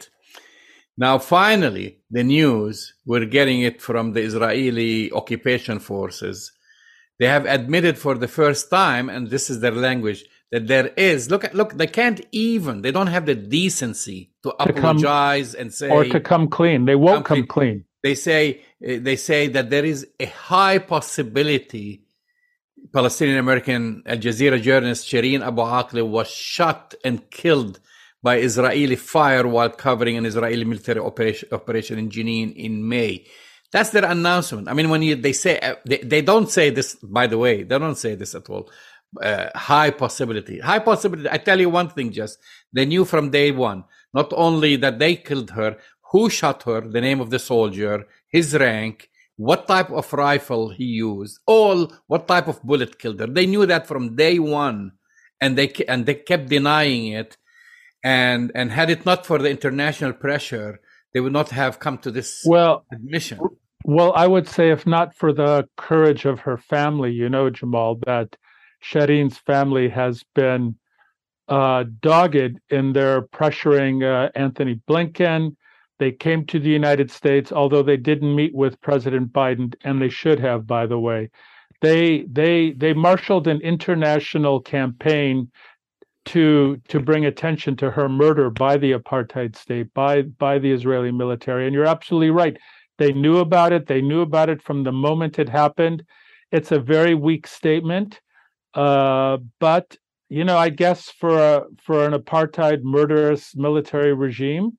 Now, 0.97 1.17
finally, 1.17 1.99
the 2.11 2.23
news, 2.23 2.93
we're 3.05 3.25
getting 3.25 3.61
it 3.61 3.81
from 3.81 4.13
the 4.13 4.21
Israeli 4.21 5.11
occupation 5.11 5.79
forces. 5.79 6.51
They 7.19 7.27
have 7.27 7.45
admitted 7.45 7.97
for 7.97 8.15
the 8.15 8.27
first 8.27 8.69
time, 8.69 9.09
and 9.09 9.29
this 9.29 9.49
is 9.49 9.59
their 9.59 9.71
language, 9.71 10.25
that 10.51 10.67
there 10.67 10.87
is, 10.95 11.31
look, 11.31 11.43
at 11.43 11.55
look, 11.55 11.73
they 11.77 11.87
can't 11.87 12.21
even, 12.31 12.83
they 12.83 12.91
don't 12.91 13.07
have 13.07 13.25
the 13.25 13.33
decency 13.33 14.31
to, 14.43 14.53
come- 14.59 14.69
apologize 14.69 15.55
and 15.55 15.73
say, 15.73 15.89
or 15.89 16.03
to 16.05 16.19
come 16.19 16.47
clean. 16.47 16.85
They 16.85 16.95
won't 16.95 17.25
Come 17.25 17.37
come 17.39 17.47
clean. 17.47 17.85
they 18.03 18.13
say 18.13 18.61
uh, 18.87 18.97
they 19.01 19.15
say 19.15 19.47
that 19.47 19.69
there 19.71 19.85
is 19.85 20.05
a 20.19 20.25
high 20.25 20.77
possibility 20.77 22.03
Palestinian 22.91 23.39
American 23.39 24.03
Al 24.05 24.17
Jazeera 24.17 24.61
journalist 24.61 25.07
Shireen 25.07 25.41
Abu 25.41 25.61
Akleh 25.61 26.07
was 26.07 26.29
shot 26.29 26.93
and 27.03 27.27
killed 27.31 27.79
by 28.24 28.38
Israeli 28.38 28.95
fire 28.95 29.45
while 29.47 29.69
covering 29.69 30.17
an 30.17 30.26
Israeli 30.26 30.63
military 30.63 30.99
operation, 30.99 31.49
operation 31.51 31.99
in 31.99 32.09
Jenin 32.09 32.55
in 32.55 32.88
May. 32.88 33.26
That's 33.71 33.89
their 33.89 34.05
announcement. 34.05 34.69
I 34.69 34.74
mean, 34.74 34.89
when 34.89 35.01
you, 35.01 35.15
they 35.15 35.34
say 35.34 35.59
uh, 35.59 35.76
they, 35.86 35.97
they 35.97 36.21
don't 36.21 36.49
say 36.49 36.69
this, 36.69 36.95
by 36.95 37.28
the 37.28 37.38
way, 37.38 37.63
they 37.63 37.78
don't 37.78 37.97
say 37.97 38.15
this 38.15 38.34
at 38.36 38.49
all. 38.49 38.69
Uh, 39.21 39.49
high 39.53 39.91
possibility, 39.91 40.59
high 40.59 40.80
possibility. 40.80 41.30
I 41.30 41.38
tell 41.38 41.59
you 41.59 41.69
one 41.69 41.89
thing, 41.89 42.11
just 42.11 42.39
they 42.71 42.86
knew 42.86 43.05
from 43.05 43.30
day 43.30 43.51
one 43.51 43.84
not 44.13 44.32
only 44.36 44.76
that 44.78 44.99
they 44.99 45.15
killed 45.15 45.51
her, 45.51 45.78
who 46.11 46.30
shot 46.30 46.63
her, 46.63 46.82
the 46.82 47.01
name 47.01 47.19
of 47.19 47.32
the 47.32 47.39
soldier, 47.39 48.05
his 48.30 48.53
rank, 48.53 49.09
what 49.36 49.67
type 49.67 49.89
of 49.89 50.13
rifle 50.13 50.69
he 50.69 50.84
used, 50.84 51.39
all 51.47 51.91
what 52.07 52.28
type 52.28 52.47
of 52.47 52.61
bullet 52.61 52.99
killed 52.99 53.19
her. 53.19 53.28
They 53.28 53.47
knew 53.47 53.65
that 53.65 53.88
from 53.88 54.15
day 54.15 54.38
one, 54.39 54.91
and 55.41 55.57
they 55.57 55.71
and 55.88 56.05
they 56.05 56.15
kept 56.15 56.49
denying 56.49 57.07
it. 57.07 57.38
And 58.04 58.51
and 58.54 58.72
had 58.72 58.89
it 58.89 59.06
not 59.06 59.26
for 59.26 59.39
the 59.39 59.49
international 59.49 60.14
pressure, 60.14 60.80
they 61.14 61.20
would 61.20 61.34
not 61.34 61.49
have 61.49 61.80
come 61.80 61.97
to 61.99 62.12
this 62.12 62.43
Well, 62.45 62.86
admission. 62.91 63.39
Well, 63.86 64.14
I 64.16 64.28
would 64.28 64.47
say 64.47 64.72
if 64.72 64.86
not 64.86 65.16
for 65.16 65.34
the 65.34 65.68
courage 65.78 66.26
of 66.26 66.41
her 66.41 66.58
family, 66.58 67.12
you 67.12 67.30
know, 67.30 67.49
Jamal, 67.49 67.99
that 68.06 68.36
Shireen's 68.84 69.38
family 69.38 69.89
has 69.89 70.24
been 70.36 70.76
uh, 71.47 71.86
dogged 72.01 72.60
in 72.70 72.93
their 72.93 73.22
pressuring 73.22 74.04
uh, 74.04 74.32
Antony 74.36 74.82
Blinken. 74.89 75.56
They 75.99 76.12
came 76.12 76.45
to 76.47 76.60
the 76.60 76.70
United 76.70 77.12
States, 77.12 77.51
although 77.51 77.84
they 77.84 77.97
didn't 77.97 78.36
meet 78.36 78.54
with 78.56 78.82
President 78.82 79.32
Biden, 79.32 79.74
and 79.84 80.01
they 80.01 80.10
should 80.10 80.39
have, 80.39 80.66
by 80.66 80.86
the 80.88 80.99
way. 80.99 81.30
They 81.82 82.24
they 82.32 82.72
they 82.72 82.93
marshaled 82.93 83.47
an 83.47 83.60
international 83.62 84.62
campaign 84.62 85.51
to 86.26 86.82
to 86.88 86.99
bring 86.99 87.26
attention 87.26 87.76
to 87.78 87.91
her 87.91 88.07
murder 88.07 88.49
by 88.49 88.78
the 88.78 88.93
apartheid 88.93 89.55
state, 89.55 89.93
by 89.93 90.21
by 90.24 90.59
the 90.59 90.71
Israeli 90.71 91.11
military. 91.11 91.65
And 91.65 91.74
you're 91.74 91.86
absolutely 91.86 92.32
right. 92.32 92.57
They 92.97 93.11
knew 93.11 93.38
about 93.39 93.74
it. 93.74 93.88
They 93.88 94.01
knew 94.01 94.21
about 94.21 94.49
it 94.49 94.61
from 94.61 94.84
the 94.84 94.91
moment 94.91 95.39
it 95.39 95.49
happened. 95.49 96.03
It's 96.51 96.71
a 96.71 96.80
very 96.80 97.15
weak 97.15 97.47
statement, 97.47 98.21
uh, 98.74 99.38
but 99.59 99.97
you 100.30 100.43
know, 100.43 100.57
I 100.57 100.69
guess 100.69 101.11
for 101.11 101.38
a, 101.38 101.63
for 101.84 102.05
an 102.05 102.13
apartheid 102.13 102.82
murderous 102.82 103.55
military 103.55 104.13
regime, 104.13 104.78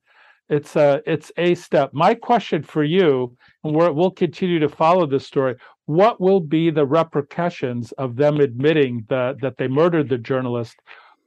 it's 0.49 0.75
a 0.75 1.01
it's 1.05 1.31
a 1.37 1.55
step. 1.55 1.91
My 1.93 2.13
question 2.13 2.61
for 2.63 2.83
you, 2.83 3.35
and 3.63 3.73
we're, 3.75 3.91
we'll 3.91 4.11
continue 4.11 4.59
to 4.59 4.69
follow 4.69 5.05
this 5.05 5.25
story. 5.25 5.55
What 5.85 6.19
will 6.19 6.39
be 6.39 6.71
the 6.71 6.85
repercussions 6.85 7.91
of 7.93 8.15
them 8.15 8.39
admitting 8.39 9.05
that 9.09 9.41
that 9.41 9.57
they 9.57 9.67
murdered 9.67 10.09
the 10.09 10.17
journalist? 10.17 10.75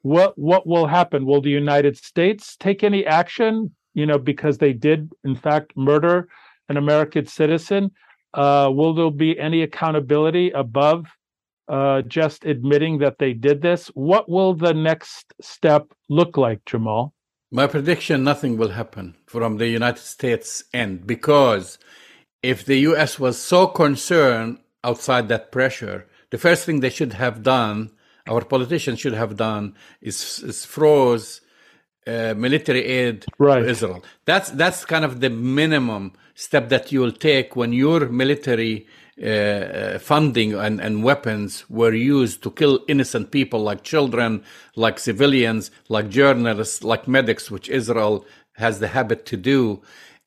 What 0.09 0.39
what 0.39 0.67
will 0.67 0.87
happen? 0.87 1.27
Will 1.27 1.43
the 1.43 1.57
United 1.65 1.95
States 1.99 2.57
take 2.57 2.83
any 2.83 3.05
action? 3.05 3.53
You 3.93 4.07
know, 4.07 4.19
because 4.19 4.57
they 4.57 4.73
did 4.73 5.13
in 5.23 5.35
fact 5.37 5.77
murder 5.77 6.29
an 6.71 6.77
American 6.79 7.27
citizen. 7.27 7.91
Uh, 8.33 8.71
will 8.73 8.95
there 8.95 9.11
be 9.11 9.39
any 9.39 9.61
accountability 9.63 10.51
above 10.51 11.07
uh, 11.69 12.01
just 12.03 12.47
admitting 12.47 12.99
that 12.99 13.19
they 13.19 13.35
did 13.35 13.61
this? 13.61 13.89
What 13.89 14.31
will 14.31 14.55
the 14.55 14.73
next 14.73 15.35
step 15.43 15.93
look 16.09 16.39
like, 16.39 16.65
Jamal? 16.65 17.13
My 17.51 17.67
prediction 17.67 18.25
nothing 18.25 18.57
will 18.57 18.71
happen 18.71 19.15
from 19.27 19.59
the 19.59 19.69
United 19.69 20.05
States 20.17 20.65
end 20.73 21.07
because 21.07 21.79
if 22.43 22.65
the 22.65 22.79
US 22.91 23.19
was 23.19 23.37
so 23.39 23.67
concerned 23.67 24.59
outside 24.83 25.29
that 25.29 25.53
pressure, 25.53 26.07
the 26.31 26.39
first 26.39 26.65
thing 26.65 26.81
they 26.81 26.97
should 26.99 27.15
have 27.15 27.43
done, 27.43 27.91
our 28.29 28.45
politicians 28.45 29.01
should 29.01 29.15
have 29.15 29.37
done, 29.37 29.75
is, 30.03 30.41
is 30.45 30.65
froze 30.65 31.41
uh, 32.07 32.35
military 32.37 32.85
aid 32.87 33.27
Right. 33.39 33.63
to 33.63 33.69
Israel. 33.69 34.05
That's 34.27 34.51
that's 34.53 34.85
kind 34.87 35.05
of 35.05 35.21
the 35.21 35.31
minimum 35.31 36.15
step 36.35 36.71
that 36.71 36.93
you 36.93 37.01
will 37.01 37.13
take 37.13 37.57
when 37.57 37.73
your 37.75 38.09
military 38.09 38.87
uh, 39.23 39.27
uh, 39.29 39.99
funding 40.01 40.55
and, 40.55 40.81
and 40.81 41.05
weapons 41.05 41.69
were 41.71 41.95
used 41.95 42.43
to 42.45 42.51
kill 42.53 42.81
innocent 42.89 43.33
people 43.33 43.61
like 43.63 43.83
children, 43.85 44.45
like 44.77 44.99
civilians, 44.99 45.71
like 45.89 46.09
journalists, 46.11 46.85
like 46.85 47.09
medics, 47.09 47.51
which 47.51 47.69
Israel 47.71 48.27
has 48.55 48.81
the 48.81 48.89
habit 48.89 49.27
to 49.27 49.37
do. 49.37 49.83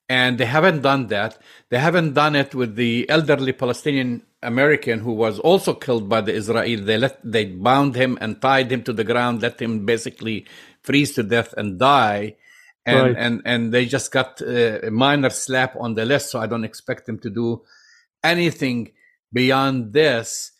And 0.10 0.38
they 0.40 0.46
haven't 0.46 0.82
done 0.82 1.08
that. 1.08 1.40
They 1.70 1.80
haven't 1.80 2.14
done 2.14 2.36
it 2.36 2.56
with 2.56 2.76
the 2.76 3.10
elderly 3.10 3.54
Palestinian 3.54 4.24
American 4.44 5.00
who 5.00 5.14
was 5.14 5.40
also 5.40 5.74
killed 5.74 6.10
by 6.10 6.22
the 6.22 6.34
Israel. 6.34 6.84
They 6.84 6.98
let 6.98 7.20
they 7.24 7.46
bound 7.46 7.96
him 7.96 8.18
and 8.22 8.42
tied 8.42 8.72
him 8.72 8.84
to 8.84 8.94
the 8.94 9.04
ground, 9.04 9.42
let 9.42 9.62
him 9.62 9.86
basically 9.86 10.46
freeze 10.82 11.14
to 11.14 11.24
death 11.24 11.54
and 11.58 11.80
die. 11.80 12.38
And 12.86 13.10
Right. 13.10 13.16
and 13.18 13.42
and 13.46 13.72
they 13.74 13.86
just 13.86 14.12
got 14.12 14.42
uh, 14.42 14.80
a 14.82 14.92
minor 14.92 15.30
slap 15.30 15.76
on 15.80 15.94
the 15.94 16.06
list. 16.06 16.32
So 16.32 16.40
I 16.40 16.48
don't 16.48 16.64
expect 16.64 17.06
them 17.06 17.20
to 17.20 17.30
do 17.30 17.62
anything 18.24 18.92
beyond 19.32 19.94
this. 19.94 20.52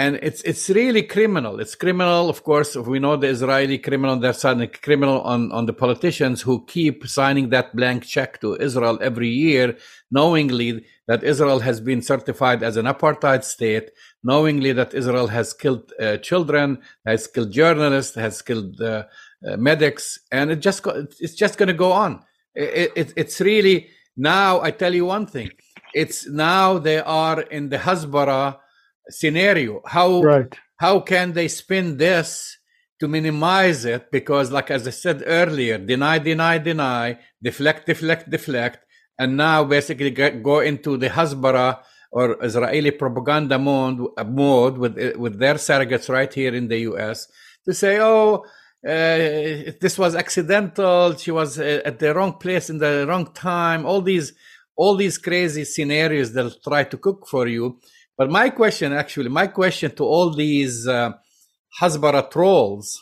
And 0.00 0.18
it's 0.28 0.40
it's 0.50 0.70
really 0.70 1.02
criminal. 1.02 1.60
It's 1.60 1.74
criminal, 1.74 2.30
of 2.30 2.38
course. 2.42 2.70
If 2.74 2.86
we 2.86 2.98
know 3.04 3.16
the 3.16 3.26
Israeli 3.36 3.76
criminal, 3.76 4.16
they're 4.16 4.32
signing 4.44 4.70
criminal 4.88 5.20
on, 5.32 5.52
on 5.52 5.66
the 5.66 5.74
politicians 5.74 6.40
who 6.40 6.64
keep 6.64 7.06
signing 7.06 7.50
that 7.50 7.76
blank 7.76 8.00
check 8.14 8.40
to 8.40 8.56
Israel 8.68 8.96
every 9.02 9.28
year, 9.28 9.76
knowingly 10.10 10.86
that 11.06 11.22
Israel 11.22 11.60
has 11.68 11.82
been 11.82 12.00
certified 12.00 12.62
as 12.62 12.78
an 12.78 12.86
apartheid 12.86 13.44
state, 13.44 13.90
knowingly 14.24 14.72
that 14.72 14.94
Israel 14.94 15.26
has 15.26 15.52
killed 15.52 15.92
uh, 16.00 16.16
children, 16.28 16.78
has 17.04 17.26
killed 17.26 17.52
journalists, 17.52 18.14
has 18.14 18.40
killed 18.40 18.80
uh, 18.80 19.04
uh, 19.46 19.58
medics, 19.58 20.18
and 20.32 20.50
it 20.50 20.60
just 20.68 20.80
it's 21.24 21.34
just 21.34 21.58
going 21.58 21.72
to 21.74 21.80
go 21.86 21.92
on. 21.92 22.12
It, 22.54 22.92
it, 22.96 23.08
it's 23.22 23.38
really 23.38 23.88
now. 24.16 24.62
I 24.62 24.70
tell 24.70 24.94
you 24.94 25.04
one 25.04 25.26
thing: 25.26 25.50
it's 25.92 26.26
now 26.26 26.78
they 26.78 27.00
are 27.00 27.42
in 27.56 27.68
the 27.68 27.80
Hasbara 27.86 28.56
scenario. 29.08 29.80
How 29.86 30.22
Right. 30.22 30.54
how 30.76 31.00
can 31.00 31.32
they 31.32 31.48
spin 31.48 31.96
this 31.96 32.56
to 33.00 33.08
minimize 33.08 33.84
it? 33.84 34.10
Because, 34.10 34.50
like 34.50 34.70
as 34.70 34.86
I 34.86 34.90
said 34.90 35.22
earlier, 35.26 35.78
deny, 35.78 36.18
deny, 36.18 36.58
deny, 36.58 37.18
deflect, 37.42 37.86
deflect, 37.86 38.30
deflect, 38.30 38.78
and 39.18 39.36
now 39.36 39.64
basically 39.64 40.10
get, 40.10 40.42
go 40.42 40.60
into 40.60 40.96
the 40.96 41.08
Hasbara 41.08 41.80
or 42.12 42.42
Israeli 42.42 42.90
propaganda 42.90 43.58
mode, 43.58 44.08
mode 44.26 44.78
with 44.78 45.16
with 45.16 45.38
their 45.38 45.54
surrogates 45.54 46.08
right 46.08 46.32
here 46.32 46.54
in 46.54 46.68
the 46.68 46.78
U.S. 46.90 47.26
to 47.64 47.72
say, 47.74 47.98
oh. 48.00 48.44
Uh, 48.82 49.76
this 49.78 49.98
was 49.98 50.14
accidental. 50.14 51.14
She 51.14 51.30
was 51.30 51.58
uh, 51.58 51.82
at 51.84 51.98
the 51.98 52.14
wrong 52.14 52.32
place 52.38 52.70
in 52.70 52.78
the 52.78 53.04
wrong 53.06 53.26
time. 53.34 53.84
All 53.84 54.00
these, 54.00 54.32
all 54.74 54.96
these 54.96 55.18
crazy 55.18 55.64
scenarios 55.64 56.32
they'll 56.32 56.50
try 56.50 56.84
to 56.84 56.96
cook 56.96 57.28
for 57.28 57.46
you. 57.46 57.78
But 58.20 58.30
my 58.30 58.50
question, 58.50 58.92
actually, 58.92 59.30
my 59.30 59.46
question 59.46 59.96
to 59.96 60.04
all 60.04 60.34
these 60.34 60.86
uh, 60.86 61.12
Hasbara 61.80 62.30
trolls 62.30 63.00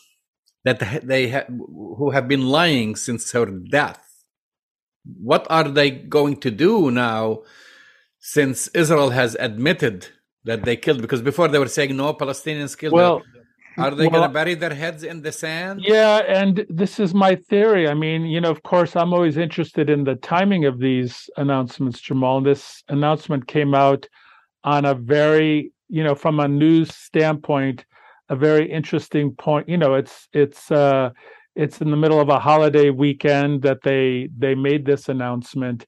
that 0.64 0.79
they 1.03 1.29
ha- 1.31 1.49
who 1.49 2.11
have 2.11 2.29
been 2.29 2.47
lying 2.47 2.95
since 2.95 3.33
her 3.33 3.47
death, 3.47 4.01
what 5.21 5.45
are 5.51 5.69
they 5.69 5.91
going 5.91 6.37
to 6.37 6.53
do 6.53 6.93
now 6.93 7.43
since 8.21 8.69
Israel 8.69 9.11
has 9.11 9.35
admitted 9.41 10.07
that 10.45 10.64
they 10.64 10.77
killed? 10.77 11.03
Because 11.03 11.21
before 11.21 11.49
they 11.49 11.59
were 11.59 11.66
saying 11.66 11.97
no, 11.97 12.14
Palestinians 12.14 12.79
killed. 12.79 12.95
Well, 12.95 13.19
them. 13.19 13.27
Are 13.77 13.91
they 13.97 14.07
well, 14.07 14.21
going 14.21 14.31
to 14.31 14.35
bury 14.35 14.55
their 14.55 14.75
heads 14.75 15.03
in 15.03 15.23
the 15.23 15.33
sand? 15.33 15.81
Yeah, 15.83 16.19
and 16.29 16.64
this 16.69 17.01
is 17.01 17.12
my 17.12 17.35
theory. 17.35 17.89
I 17.89 17.95
mean, 17.95 18.27
you 18.27 18.41
know, 18.41 18.53
of 18.53 18.62
course, 18.62 18.95
I'm 18.95 19.12
always 19.12 19.37
interested 19.37 19.91
in 19.91 20.05
the 20.05 20.14
timing 20.14 20.64
of 20.64 20.79
these 20.79 21.29
announcements, 21.37 22.01
Jamal. 22.01 22.41
This 22.41 22.85
announcement 22.89 23.49
came 23.49 23.75
out 23.75 24.09
on 24.64 24.84
a 24.84 24.94
very, 24.94 25.72
you 25.88 26.04
know, 26.04 26.14
from 26.14 26.40
a 26.40 26.48
news 26.48 26.94
standpoint, 26.94 27.84
a 28.28 28.36
very 28.36 28.70
interesting 28.70 29.34
point. 29.34 29.68
You 29.68 29.78
know, 29.78 29.94
it's 29.94 30.28
it's 30.32 30.70
uh 30.70 31.11
it's 31.56 31.80
in 31.80 31.90
the 31.90 31.96
middle 31.96 32.20
of 32.20 32.28
a 32.28 32.38
holiday 32.38 32.90
weekend 32.90 33.62
that 33.62 33.82
they 33.82 34.28
they 34.36 34.54
made 34.54 34.84
this 34.84 35.09
announcement. 35.09 35.86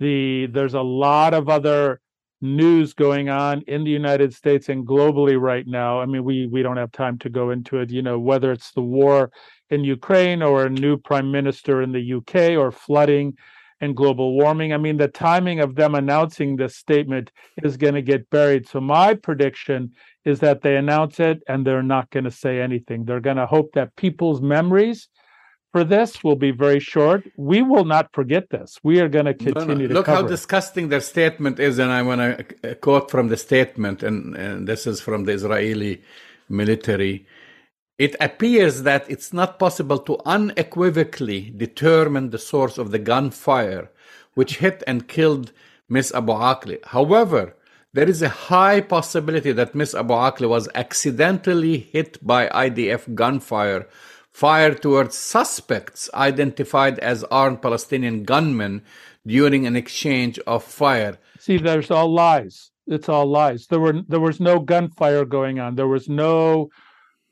The 0.00 0.46
there's 0.46 0.74
a 0.74 0.80
lot 0.80 1.34
of 1.34 1.48
other 1.48 2.00
news 2.40 2.94
going 2.94 3.28
on 3.28 3.62
in 3.62 3.82
the 3.82 3.90
United 3.90 4.32
States 4.32 4.68
and 4.68 4.86
globally 4.86 5.40
right 5.40 5.66
now. 5.66 6.00
I 6.00 6.06
mean, 6.06 6.24
we 6.24 6.46
we 6.46 6.62
don't 6.62 6.76
have 6.76 6.92
time 6.92 7.18
to 7.18 7.30
go 7.30 7.50
into 7.50 7.78
it. 7.78 7.90
You 7.90 8.02
know, 8.02 8.18
whether 8.18 8.52
it's 8.52 8.72
the 8.72 8.82
war 8.82 9.30
in 9.70 9.84
Ukraine 9.84 10.42
or 10.42 10.66
a 10.66 10.70
new 10.70 10.96
prime 10.96 11.30
minister 11.30 11.82
in 11.82 11.92
the 11.92 12.14
UK 12.14 12.58
or 12.58 12.70
flooding 12.70 13.36
and 13.80 13.96
global 13.96 14.34
warming. 14.34 14.72
I 14.72 14.76
mean, 14.76 14.96
the 14.96 15.08
timing 15.08 15.60
of 15.60 15.76
them 15.76 15.94
announcing 15.94 16.56
this 16.56 16.76
statement 16.76 17.30
is 17.62 17.76
going 17.76 17.94
to 17.94 18.02
get 18.02 18.28
buried. 18.30 18.68
So 18.68 18.80
my 18.80 19.14
prediction 19.14 19.92
is 20.24 20.40
that 20.40 20.62
they 20.62 20.76
announce 20.76 21.20
it 21.20 21.42
and 21.48 21.66
they're 21.66 21.82
not 21.82 22.10
going 22.10 22.24
to 22.24 22.30
say 22.30 22.60
anything. 22.60 23.04
They're 23.04 23.20
going 23.20 23.36
to 23.36 23.46
hope 23.46 23.72
that 23.74 23.96
people's 23.96 24.40
memories 24.40 25.08
for 25.72 25.84
this 25.84 26.24
will 26.24 26.36
be 26.36 26.50
very 26.50 26.80
short. 26.80 27.24
We 27.36 27.62
will 27.62 27.84
not 27.84 28.12
forget 28.12 28.50
this. 28.50 28.78
We 28.82 29.00
are 29.00 29.08
going 29.08 29.26
to 29.26 29.34
continue 29.34 29.74
no, 29.74 29.82
no. 29.82 29.88
to 29.88 29.94
look 29.94 30.06
how 30.06 30.24
it. 30.24 30.28
disgusting 30.28 30.88
their 30.88 31.00
statement 31.00 31.60
is, 31.60 31.78
and 31.78 31.92
I 31.92 32.02
want 32.02 32.20
to 32.62 32.74
quote 32.76 33.10
from 33.10 33.28
the 33.28 33.36
statement, 33.36 34.02
and, 34.02 34.34
and 34.34 34.66
this 34.66 34.86
is 34.86 35.00
from 35.00 35.24
the 35.24 35.32
Israeli 35.32 36.02
military. 36.48 37.26
It 37.98 38.14
appears 38.20 38.84
that 38.84 39.10
it's 39.10 39.32
not 39.32 39.58
possible 39.58 39.98
to 39.98 40.20
unequivocally 40.24 41.52
determine 41.56 42.30
the 42.30 42.38
source 42.38 42.78
of 42.78 42.92
the 42.92 42.98
gunfire 43.00 43.90
which 44.34 44.58
hit 44.58 44.84
and 44.86 45.08
killed 45.08 45.50
Miss 45.88 46.14
Abu 46.14 46.32
Akleh. 46.32 46.84
However, 46.86 47.56
there 47.92 48.08
is 48.08 48.22
a 48.22 48.28
high 48.28 48.80
possibility 48.80 49.50
that 49.50 49.74
Miss 49.74 49.94
Abu 49.94 50.14
Akleh 50.14 50.48
was 50.48 50.68
accidentally 50.76 51.78
hit 51.78 52.24
by 52.24 52.46
IDF 52.48 53.16
gunfire 53.16 53.88
fired 54.30 54.80
towards 54.80 55.16
suspects 55.16 56.08
identified 56.14 57.00
as 57.00 57.24
armed 57.24 57.60
Palestinian 57.60 58.22
gunmen 58.22 58.82
during 59.26 59.66
an 59.66 59.74
exchange 59.74 60.38
of 60.46 60.62
fire. 60.62 61.18
See, 61.40 61.58
there's 61.58 61.90
all 61.90 62.12
lies. 62.14 62.70
It's 62.86 63.08
all 63.08 63.26
lies. 63.26 63.66
There 63.66 63.80
were 63.80 64.02
there 64.06 64.20
was 64.20 64.38
no 64.38 64.60
gunfire 64.60 65.24
going 65.24 65.58
on. 65.58 65.74
There 65.74 65.88
was 65.88 66.08
no 66.08 66.70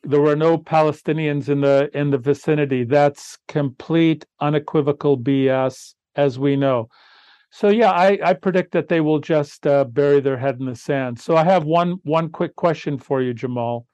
there 0.06 0.20
were 0.20 0.36
no 0.36 0.56
Palestinians 0.56 1.48
in 1.48 1.60
the 1.60 1.90
in 1.92 2.10
the 2.10 2.18
vicinity. 2.18 2.84
That's 2.84 3.38
complete 3.48 4.24
unequivocal 4.40 5.18
BS, 5.18 5.94
as 6.14 6.38
we 6.38 6.56
know. 6.56 6.88
So 7.50 7.68
yeah, 7.68 7.90
I, 7.90 8.18
I 8.22 8.32
predict 8.34 8.72
that 8.72 8.88
they 8.88 9.00
will 9.00 9.18
just 9.18 9.66
uh, 9.66 9.84
bury 9.84 10.20
their 10.20 10.36
head 10.36 10.58
in 10.60 10.66
the 10.66 10.76
sand. 10.76 11.18
So 11.18 11.36
I 11.36 11.44
have 11.44 11.64
one 11.64 11.98
one 12.02 12.28
quick 12.28 12.54
question 12.56 12.98
for 12.98 13.22
you, 13.22 13.34
Jamal. 13.34 13.86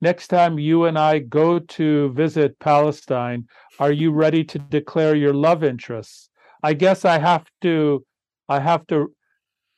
Next 0.00 0.28
time 0.28 0.58
you 0.58 0.84
and 0.84 0.98
I 0.98 1.18
go 1.18 1.58
to 1.58 2.12
visit 2.12 2.58
Palestine, 2.60 3.46
are 3.80 3.90
you 3.90 4.12
ready 4.12 4.44
to 4.44 4.58
declare 4.58 5.16
your 5.16 5.34
love 5.34 5.64
interests? 5.64 6.30
I 6.62 6.74
guess 6.74 7.04
I 7.04 7.18
have 7.18 7.46
to 7.62 8.04
I 8.48 8.60
have 8.60 8.86
to 8.88 9.12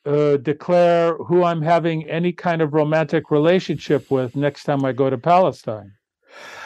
uh, 0.06 0.36
declare 0.38 1.14
who 1.14 1.44
I'm 1.44 1.62
having 1.62 2.08
any 2.08 2.32
kind 2.32 2.62
of 2.62 2.72
romantic 2.72 3.30
relationship 3.30 4.10
with 4.10 4.34
next 4.36 4.64
time 4.64 4.84
I 4.84 4.92
go 4.92 5.10
to 5.10 5.18
Palestine. 5.18 5.92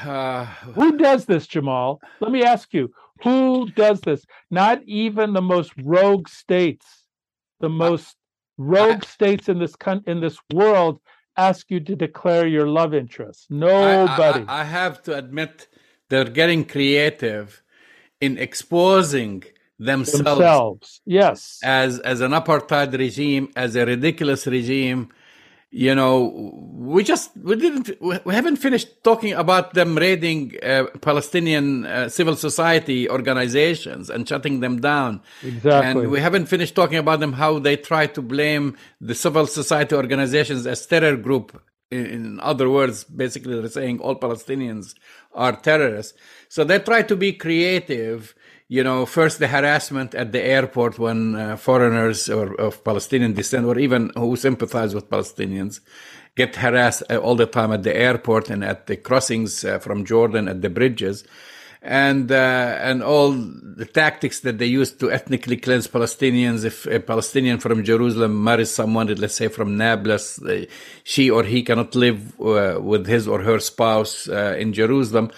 Uh, 0.03 0.45
who 0.75 0.97
does 0.97 1.27
this, 1.27 1.47
Jamal? 1.47 2.01
Let 2.21 2.31
me 2.31 2.43
ask 2.43 2.73
you 2.73 2.93
who 3.23 3.71
does 3.71 4.01
this? 4.01 4.25
Not 4.51 4.83
even 4.85 5.33
the 5.33 5.43
most 5.43 5.73
rogue 5.83 6.29
states, 6.29 6.87
the 7.61 7.69
most 7.69 8.17
rogue 8.59 9.03
I, 9.05 9.07
states 9.07 9.49
in 9.49 9.59
this 9.59 9.77
con- 9.77 10.05
in 10.07 10.21
this 10.21 10.39
world 10.53 11.01
ask 11.37 11.71
you 11.71 11.81
to 11.81 11.97
declare 11.97 12.47
your 12.47 12.69
love 12.69 12.95
interest. 12.95 13.51
Nobody. 13.51 14.45
I, 14.47 14.59
I, 14.59 14.61
I 14.61 14.65
have 14.65 15.03
to 15.05 15.17
admit 15.17 15.69
they're 16.09 16.25
getting 16.25 16.65
creative 16.65 17.63
in 18.21 18.39
exposing 18.39 19.45
themselves, 19.79 20.25
themselves 20.25 21.01
yes. 21.05 21.59
as 21.63 21.99
as 22.01 22.21
an 22.21 22.31
apartheid 22.31 22.97
regime 22.97 23.49
as 23.57 23.75
a 23.77 23.85
ridiculous 23.85 24.47
regime 24.47 25.09
you 25.75 25.93
know 25.93 26.53
we 26.73 27.03
just 27.03 27.37
we 27.37 27.57
didn't 27.57 27.91
we 28.01 28.33
haven't 28.33 28.57
finished 28.57 29.03
talking 29.03 29.33
about 29.33 29.75
them 29.75 29.99
raiding 29.99 30.53
uh, 30.63 30.85
palestinian 31.01 31.85
uh, 31.85 32.09
civil 32.09 32.37
society 32.37 33.11
organizations 33.11 34.09
and 34.09 34.29
shutting 34.29 34.61
them 34.61 34.81
down. 34.81 35.21
Exactly. 35.43 36.03
and 36.03 36.11
we 36.13 36.21
haven't 36.21 36.47
finished 36.47 36.77
talking 36.77 36.99
about 36.99 37.19
them 37.19 37.33
how 37.33 37.59
they 37.59 37.77
try 37.77 38.07
to 38.07 38.23
blame 38.23 38.77
the 39.01 39.17
civil 39.17 39.49
society 39.49 39.97
organizations 39.97 40.65
as 40.65 40.87
terror 40.87 41.17
group. 41.17 41.61
In 41.91 42.39
other 42.39 42.71
words 42.71 43.03
basically 43.03 43.61
they're 43.61 43.69
saying 43.69 43.99
all 43.99 44.15
palestinians 44.15 44.95
are 45.35 45.57
terrorists. 45.57 46.17
So 46.49 46.63
they 46.63 46.79
try 46.79 47.03
to 47.03 47.17
be 47.17 47.33
creative 47.33 48.37
you 48.75 48.83
know, 48.83 49.07
first 49.07 49.39
the 49.39 49.47
harassment 49.47 50.17
at 50.17 50.33
the 50.33 50.43
airport 50.43 50.99
when 50.99 51.37
uh, 51.37 51.57
foreigners 51.57 52.29
or 52.29 52.61
of 52.61 52.83
Palestinian 52.83 53.33
descent 53.33 53.65
or 53.67 53.79
even 53.79 54.11
who 54.17 54.35
sympathize 54.35 54.93
with 54.97 55.09
Palestinians 55.09 55.79
get 56.35 56.57
harassed 56.57 57.05
uh, 57.09 57.19
all 57.19 57.37
the 57.37 57.47
time 57.47 57.71
at 57.73 57.85
the 57.85 57.97
airport 57.97 58.51
and 58.51 58.65
at 58.65 58.89
the 58.89 58.97
crossings 58.97 59.65
uh, 59.65 59.79
from 59.79 60.05
Jordan 60.05 60.49
at 60.49 60.61
the 60.61 60.71
bridges. 60.71 61.23
And 61.83 62.33
uh, 62.33 62.89
and 62.89 63.01
all 63.03 63.31
the 63.33 63.85
tactics 63.85 64.41
that 64.41 64.59
they 64.59 64.67
use 64.67 64.91
to 64.95 65.13
ethnically 65.13 65.59
cleanse 65.59 65.87
Palestinians. 65.87 66.65
If 66.65 66.87
a 66.87 66.99
Palestinian 66.99 67.59
from 67.59 67.85
Jerusalem 67.85 68.43
marries 68.43 68.71
someone, 68.71 69.07
let's 69.07 69.35
say 69.35 69.49
from 69.49 69.77
Nablus, 69.77 70.43
uh, 70.43 70.65
she 71.05 71.31
or 71.31 71.45
he 71.45 71.63
cannot 71.63 71.95
live 71.95 72.41
uh, 72.41 72.81
with 72.81 73.07
his 73.07 73.29
or 73.29 73.43
her 73.43 73.61
spouse 73.61 74.27
in 74.27 74.73
Jerusalem 74.73 75.31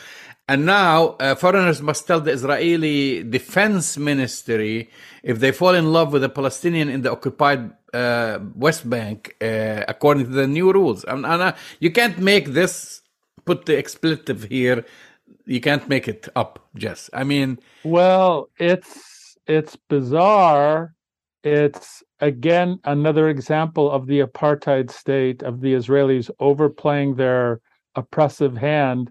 and 0.49 0.65
now 0.65 1.17
uh, 1.19 1.35
foreigners 1.35 1.83
must 1.83 2.07
tell 2.07 2.21
the 2.21 2.31
Israeli 2.31 3.25
defense 3.25 3.99
ministry 3.99 4.91
if 5.23 5.41
they 5.41 5.51
fall 5.51 5.75
in 5.75 5.93
love 5.93 6.13
with 6.13 6.23
a 6.23 6.29
Palestinian 6.29 6.89
in 6.89 7.03
the 7.03 7.11
occupied 7.11 7.73
uh, 7.93 8.39
West 8.55 8.89
Bank, 8.89 9.35
uh, 9.41 9.83
according 9.89 10.27
to 10.27 10.31
the 10.31 10.47
new 10.47 10.73
rules. 10.73 11.03
And, 11.05 11.27
and 11.27 11.55
you 11.81 11.91
can't 11.91 12.19
make 12.19 12.49
this, 12.49 13.03
put 13.45 13.67
the 13.67 13.77
expletive 13.77 14.45
here. 14.45 14.85
You 15.47 15.61
can't 15.61 15.89
make 15.89 16.07
it 16.07 16.29
up, 16.37 16.69
Jess. 16.77 17.11
I 17.13 17.25
mean, 17.25 17.59
well, 17.83 18.49
it's 18.59 19.37
it's 19.47 19.77
bizarre. 19.89 20.95
It's 21.43 22.03
again 22.21 22.81
another 22.85 23.29
example 23.29 23.91
of 23.91 24.07
the 24.07 24.21
apartheid 24.21 24.91
state 24.91 25.43
of 25.43 25.61
the 25.61 25.75
Israelis 25.75 26.31
overplaying 26.41 27.17
their 27.17 27.61
oppressive 27.95 28.57
hand 28.57 29.11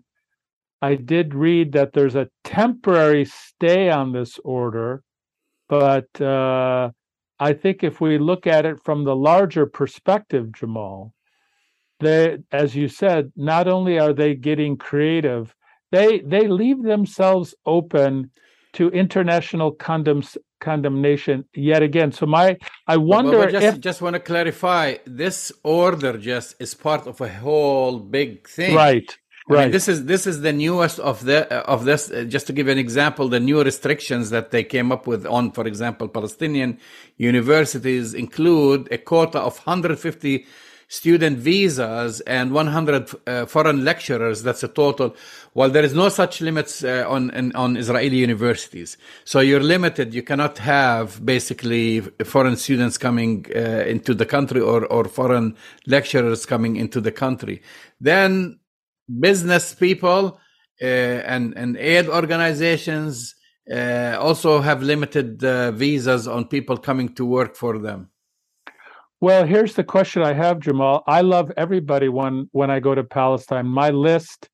I 0.85 0.93
did 0.93 1.33
read 1.33 1.71
that 1.71 1.93
there's 1.93 2.15
a 2.15 2.29
temporary 2.43 3.25
stay 3.25 3.89
on 3.89 4.11
this 4.11 4.39
order, 4.43 5.01
but 5.67 6.09
uh, 6.21 6.91
I 7.39 7.53
think 7.53 7.83
if 7.83 7.99
we 7.99 8.19
look 8.19 8.45
at 8.45 8.67
it 8.69 8.77
from 8.85 9.03
the 9.03 9.15
larger 9.15 9.65
perspective, 9.65 10.45
Jamal, 10.53 11.11
they, 12.01 12.37
as 12.51 12.75
you 12.75 12.87
said, 12.87 13.31
not 13.35 13.67
only 13.67 13.97
are 13.97 14.13
they 14.13 14.35
getting 14.35 14.77
creative, 14.77 15.55
they 15.91 16.19
they 16.33 16.45
leave 16.47 16.83
themselves 16.83 17.55
open 17.65 18.29
to 18.73 18.83
international 18.89 19.71
condemns, 19.71 20.37
condemnation 20.59 21.45
yet 21.71 21.81
again. 21.81 22.11
So 22.11 22.25
my 22.27 22.57
I 22.87 22.97
wonder 22.97 23.37
but, 23.37 23.45
but 23.45 23.51
just, 23.51 23.77
if 23.77 23.79
just 23.89 24.01
want 24.03 24.15
to 24.19 24.23
clarify 24.33 24.85
this 25.05 25.51
order 25.63 26.13
just 26.31 26.47
is 26.59 26.75
part 26.75 27.07
of 27.07 27.21
a 27.21 27.31
whole 27.43 27.97
big 27.99 28.47
thing. 28.47 28.75
Right. 28.75 29.09
Right. 29.47 29.59
I 29.59 29.63
mean, 29.65 29.71
this 29.73 29.87
is 29.87 30.05
this 30.05 30.25
is 30.25 30.41
the 30.41 30.51
newest 30.51 30.97
of 30.99 31.23
the 31.23 31.53
of 31.69 31.85
this. 31.85 32.09
Uh, 32.09 32.23
just 32.23 32.47
to 32.47 32.53
give 32.53 32.67
an 32.67 32.79
example, 32.79 33.27
the 33.29 33.39
new 33.39 33.63
restrictions 33.63 34.31
that 34.31 34.49
they 34.49 34.63
came 34.63 34.91
up 34.91 35.05
with 35.05 35.27
on, 35.27 35.51
for 35.51 35.67
example, 35.67 36.07
Palestinian 36.07 36.79
universities 37.17 38.15
include 38.15 38.87
a 38.91 38.97
quota 38.97 39.39
of 39.39 39.57
150 39.59 40.47
student 40.87 41.37
visas 41.37 42.21
and 42.21 42.53
100 42.53 43.09
uh, 43.27 43.45
foreign 43.45 43.83
lecturers. 43.83 44.41
That's 44.41 44.63
a 44.63 44.67
total. 44.67 45.15
Well, 45.53 45.69
there 45.69 45.83
is 45.83 45.93
no 45.93 46.09
such 46.09 46.41
limits 46.41 46.83
uh, 46.83 47.05
on 47.07 47.29
in, 47.29 47.55
on 47.55 47.77
Israeli 47.77 48.17
universities. 48.17 48.97
So 49.25 49.41
you're 49.41 49.63
limited. 49.75 50.15
You 50.15 50.23
cannot 50.23 50.57
have 50.57 51.23
basically 51.23 52.01
foreign 52.23 52.57
students 52.57 52.97
coming 52.97 53.45
uh, 53.55 53.59
into 53.85 54.15
the 54.15 54.25
country 54.25 54.61
or 54.61 54.85
or 54.87 55.05
foreign 55.05 55.55
lecturers 55.85 56.47
coming 56.47 56.77
into 56.77 56.99
the 56.99 57.11
country. 57.11 57.61
Then 58.01 58.59
business 59.07 59.73
people 59.73 60.39
uh, 60.81 60.85
and 60.85 61.57
and 61.57 61.77
aid 61.77 62.07
organizations 62.07 63.35
uh, 63.71 64.17
also 64.19 64.61
have 64.61 64.83
limited 64.83 65.43
uh, 65.43 65.71
visas 65.71 66.27
on 66.27 66.45
people 66.45 66.77
coming 66.77 67.13
to 67.15 67.25
work 67.25 67.55
for 67.55 67.79
them. 67.79 68.09
Well, 69.21 69.45
here's 69.45 69.75
the 69.75 69.83
question 69.83 70.21
I 70.21 70.33
have, 70.33 70.59
Jamal. 70.59 71.03
I 71.07 71.21
love 71.21 71.51
everybody 71.57 72.09
when 72.09 72.49
when 72.51 72.69
I 72.69 72.79
go 72.79 72.93
to 72.93 73.03
Palestine. 73.03 73.67
My 73.67 73.89
list 73.89 74.49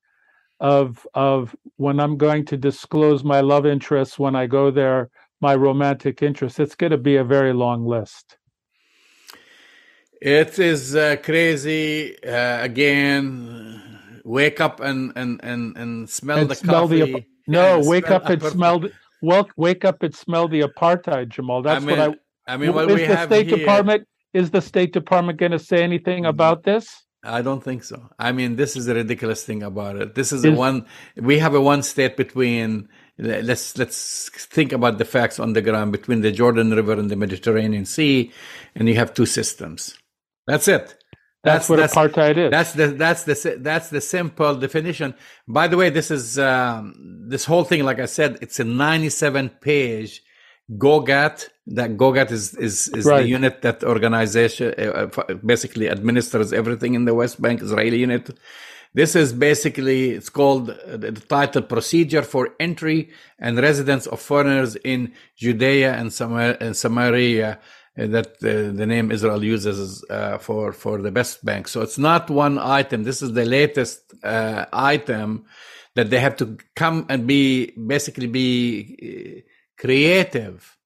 of 0.59 1.05
of 1.13 1.55
when 1.77 1.99
I'm 1.99 2.17
going 2.17 2.45
to 2.45 2.57
disclose 2.57 3.23
my 3.23 3.41
love 3.41 3.65
interests 3.65 4.19
when 4.19 4.35
I 4.35 4.45
go 4.45 4.71
there, 4.71 5.09
my 5.41 5.55
romantic 5.55 6.21
interests. 6.21 6.59
It's 6.59 6.75
going 6.75 6.91
to 6.91 6.97
be 6.97 7.17
a 7.17 7.23
very 7.23 7.53
long 7.53 7.85
list. 7.85 8.37
It 10.21 10.59
is 10.59 10.95
uh, 10.95 11.15
crazy. 11.23 12.15
Uh, 12.23 12.63
again, 12.63 13.80
wake 14.23 14.59
up 14.61 14.79
and 14.79 15.13
and 15.15 15.39
and 15.43 15.75
and 15.77 16.09
smell 16.09 16.39
And 16.39 16.49
the 16.49 16.55
smell 16.55 16.87
coffee. 16.87 17.13
ap- 17.15 17.23
No, 17.47 17.79
wake 17.83 18.09
up 18.11 18.25
and 18.25 18.35
apart- 18.41 18.53
smell. 18.53 18.79
the- 18.79 18.91
Well, 19.21 19.47
wake 19.55 19.85
up 19.85 20.01
and 20.03 20.15
smell 20.15 20.47
the 20.47 20.61
apartheid, 20.61 21.29
Jamal. 21.29 21.61
That's 21.61 21.83
I 21.83 21.87
mean, 21.87 21.99
what 21.99 22.17
I. 22.47 22.53
I 22.53 22.57
mean, 22.57 22.73
what 22.73 22.89
is 22.89 22.95
we 22.95 23.05
the 23.05 23.15
have 23.15 23.29
State 23.29 23.47
here. 23.47 23.57
Department 23.57 24.07
is 24.33 24.49
the 24.49 24.61
State 24.61 24.93
Department 24.93 25.39
going 25.39 25.51
to 25.51 25.59
say 25.59 25.83
anything 25.83 26.23
mm-hmm. 26.23 26.29
about 26.29 26.63
this? 26.63 27.05
I 27.23 27.43
don't 27.43 27.63
think 27.63 27.83
so. 27.83 28.09
I 28.17 28.31
mean, 28.31 28.55
this 28.55 28.75
is 28.75 28.87
the 28.87 28.95
ridiculous 28.95 29.43
thing 29.43 29.61
about 29.61 29.95
it. 29.97 30.15
This 30.15 30.31
is 30.31 30.43
a 30.43 30.51
Is- 30.51 30.57
one. 30.57 30.85
We 31.15 31.37
have 31.37 31.53
a 31.53 31.61
one 31.61 31.83
state 31.83 32.17
between. 32.17 32.89
Let's 33.19 33.77
let's 33.77 34.29
think 34.29 34.71
about 34.73 34.97
the 34.97 35.05
facts 35.05 35.39
on 35.39 35.53
the 35.53 35.61
ground 35.61 35.91
between 35.91 36.21
the 36.21 36.31
Jordan 36.31 36.71
River 36.71 36.93
and 36.93 37.11
the 37.11 37.15
Mediterranean 37.15 37.85
Sea, 37.85 38.31
and 38.73 38.89
you 38.89 38.95
have 38.95 39.13
two 39.13 39.27
systems. 39.27 39.95
That's 40.47 40.67
it. 40.67 40.95
That's, 41.43 41.67
what 41.69 41.77
that's, 41.77 41.95
apartheid 41.95 42.37
is. 42.37 42.51
That's 42.51 42.73
the 42.73 42.87
that's 42.87 43.23
the 43.23 43.57
that's 43.59 43.89
the 43.89 44.01
simple 44.01 44.55
definition. 44.55 45.15
By 45.47 45.67
the 45.67 45.77
way, 45.77 45.89
this 45.89 46.11
is 46.11 46.37
um, 46.37 46.93
this 47.27 47.45
whole 47.45 47.63
thing. 47.63 47.83
Like 47.83 47.99
I 47.99 48.05
said, 48.05 48.37
it's 48.41 48.59
a 48.59 48.63
97 48.63 49.49
page 49.61 50.21
COGAT. 50.77 51.49
That 51.67 51.97
COGAT 51.97 52.31
is 52.31 52.53
is 52.55 52.89
is 52.89 53.05
Right. 53.05 53.23
the 53.23 53.27
unit 53.29 53.61
that 53.63 53.83
organization 53.83 54.73
uh, 54.77 55.09
uh, 55.17 55.33
basically 55.45 55.89
administers 55.89 56.53
everything 56.53 56.93
in 56.93 57.05
the 57.05 57.13
West 57.15 57.41
Bank 57.41 57.61
Israeli 57.61 57.97
unit. 57.97 58.29
This 58.93 59.15
is 59.15 59.31
basically 59.33 60.11
it's 60.11 60.29
called 60.29 60.69
uh, 60.69 60.97
the 60.97 61.11
title 61.13 61.61
procedure 61.63 62.21
for 62.21 62.49
entry 62.59 63.09
and 63.39 63.57
residence 63.57 64.05
of 64.05 64.19
foreigners 64.21 64.75
in 64.75 65.13
Judea 65.37 65.93
and 65.93 66.11
Samar- 66.13 66.57
and 66.59 66.75
Samaria 66.75 67.59
that 67.95 68.27
uh, 68.43 68.71
the 68.75 68.85
name 68.85 69.11
Israel 69.11 69.43
uses 69.43 70.03
uh, 70.09 70.37
for 70.37 70.71
for 70.71 71.01
the 71.01 71.11
West 71.11 71.43
Bank. 71.43 71.67
So 71.67 71.81
it's 71.81 71.97
not 71.97 72.29
one 72.29 72.57
item. 72.57 73.03
This 73.03 73.21
is 73.21 73.33
the 73.33 73.45
latest 73.45 74.13
uh, 74.23 74.65
item 74.71 75.45
that 75.95 76.09
they 76.09 76.19
have 76.19 76.37
to 76.37 76.57
come 76.75 77.05
and 77.09 77.27
be 77.27 77.71
basically 77.71 78.27
be 78.27 78.47
uh, 79.03 79.41
creative. 79.77 80.77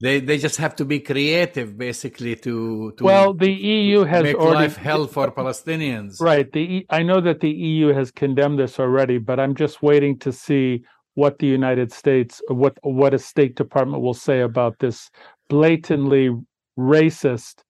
They 0.00 0.20
they 0.20 0.38
just 0.38 0.58
have 0.58 0.74
to 0.76 0.84
be 0.84 1.00
creative 1.00 1.78
basically 1.78 2.34
to 2.36 2.92
to 2.96 3.04
well, 3.04 3.32
the 3.32 3.50
EU 3.50 4.04
has 4.04 4.22
make 4.24 4.36
already 4.36 4.68
life 4.68 4.76
hell 4.76 5.06
for 5.06 5.30
Palestinians. 5.30 6.20
Right. 6.20 6.50
The 6.50 6.86
I 6.90 7.02
know 7.02 7.20
that 7.20 7.40
the 7.40 7.50
EU 7.50 7.88
has 7.88 8.10
condemned 8.10 8.58
this 8.58 8.78
already, 8.80 9.18
but 9.18 9.38
I'm 9.38 9.54
just 9.54 9.82
waiting 9.82 10.18
to 10.20 10.32
see 10.32 10.84
what 11.14 11.40
the 11.40 11.48
United 11.48 11.92
States, 11.92 12.40
what 12.48 12.78
what 12.82 13.12
a 13.12 13.18
State 13.18 13.56
Department 13.56 14.02
will 14.02 14.14
say 14.14 14.40
about 14.40 14.78
this 14.78 15.10
blatantly 15.48 16.30
racist, 16.78 17.62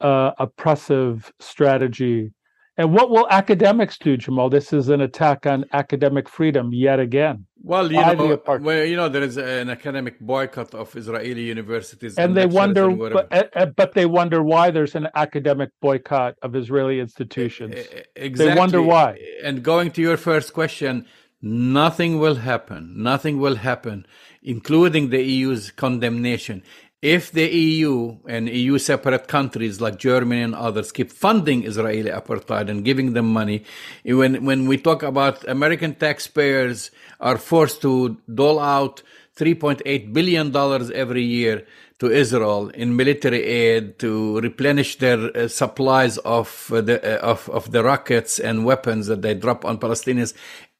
uh, 0.00 0.32
oppressive 0.38 1.32
strategy. 1.40 2.32
And 2.76 2.94
what 2.94 3.10
will 3.10 3.28
academics 3.28 3.98
do, 3.98 4.16
Jamal? 4.16 4.48
This 4.48 4.72
is 4.72 4.88
an 4.88 5.02
attack 5.02 5.44
on 5.44 5.66
academic 5.72 6.28
freedom 6.28 6.72
yet 6.72 6.98
again. 6.98 7.46
Well, 7.62 7.92
you 7.92 8.00
know, 8.00 8.40
well, 8.46 8.84
you 8.84 8.96
know, 8.96 9.10
there 9.10 9.22
is 9.22 9.36
an 9.36 9.68
academic 9.68 10.18
boycott 10.18 10.74
of 10.74 10.96
Israeli 10.96 11.42
universities, 11.42 12.16
And 12.16 12.34
they 12.34 12.46
wonder, 12.46 12.88
and 12.88 12.98
but, 13.12 13.54
uh, 13.54 13.66
but 13.66 13.92
they 13.92 14.06
wonder 14.06 14.42
why 14.42 14.70
there's 14.70 14.94
an 14.94 15.08
academic 15.14 15.70
boycott 15.82 16.36
of 16.40 16.56
Israeli 16.56 17.00
institutions. 17.00 17.74
Exactly. 18.16 18.58
wonder 18.58 18.80
why. 18.80 19.18
And 19.44 19.62
going 19.62 19.90
to 19.90 20.00
your 20.00 20.16
first 20.16 20.54
question, 20.54 21.04
nothing 21.42 22.18
will 22.18 22.36
happen. 22.36 22.94
Nothing 22.96 23.38
will 23.38 23.56
happen, 23.56 24.06
including 24.42 25.10
the 25.10 25.22
EU's 25.22 25.70
condemnation. 25.70 26.62
If 27.02 27.32
the 27.32 27.48
EU 27.48 28.18
and 28.28 28.46
EU 28.46 28.76
separate 28.76 29.26
countries 29.26 29.80
like 29.80 29.96
Germany 29.96 30.42
and 30.42 30.54
others 30.54 30.92
keep 30.92 31.10
funding 31.10 31.64
Israeli 31.64 32.10
apartheid 32.10 32.68
and 32.68 32.84
giving 32.84 33.14
them 33.14 33.32
money, 33.32 33.64
when 34.04 34.44
when 34.44 34.68
we 34.68 34.76
talk 34.76 35.02
about 35.02 35.48
American 35.48 35.94
taxpayers 35.94 36.90
are 37.18 37.38
forced 37.38 37.80
to 37.82 38.18
dole 38.34 38.60
out 38.60 39.02
3.8 39.36 40.12
billion 40.12 40.50
dollars 40.50 40.90
every 40.90 41.22
year 41.22 41.66
to 42.00 42.10
Israel 42.10 42.68
in 42.68 42.96
military 42.96 43.44
aid 43.44 43.98
to 44.00 44.38
replenish 44.40 44.98
their 44.98 45.34
uh, 45.34 45.48
supplies 45.48 46.18
of 46.18 46.70
uh, 46.70 46.82
the 46.82 47.00
uh, 47.00 47.32
of 47.32 47.48
of 47.48 47.72
the 47.72 47.82
rockets 47.82 48.38
and 48.38 48.66
weapons 48.66 49.06
that 49.06 49.22
they 49.22 49.32
drop 49.32 49.64
on 49.64 49.78
Palestinians. 49.78 50.34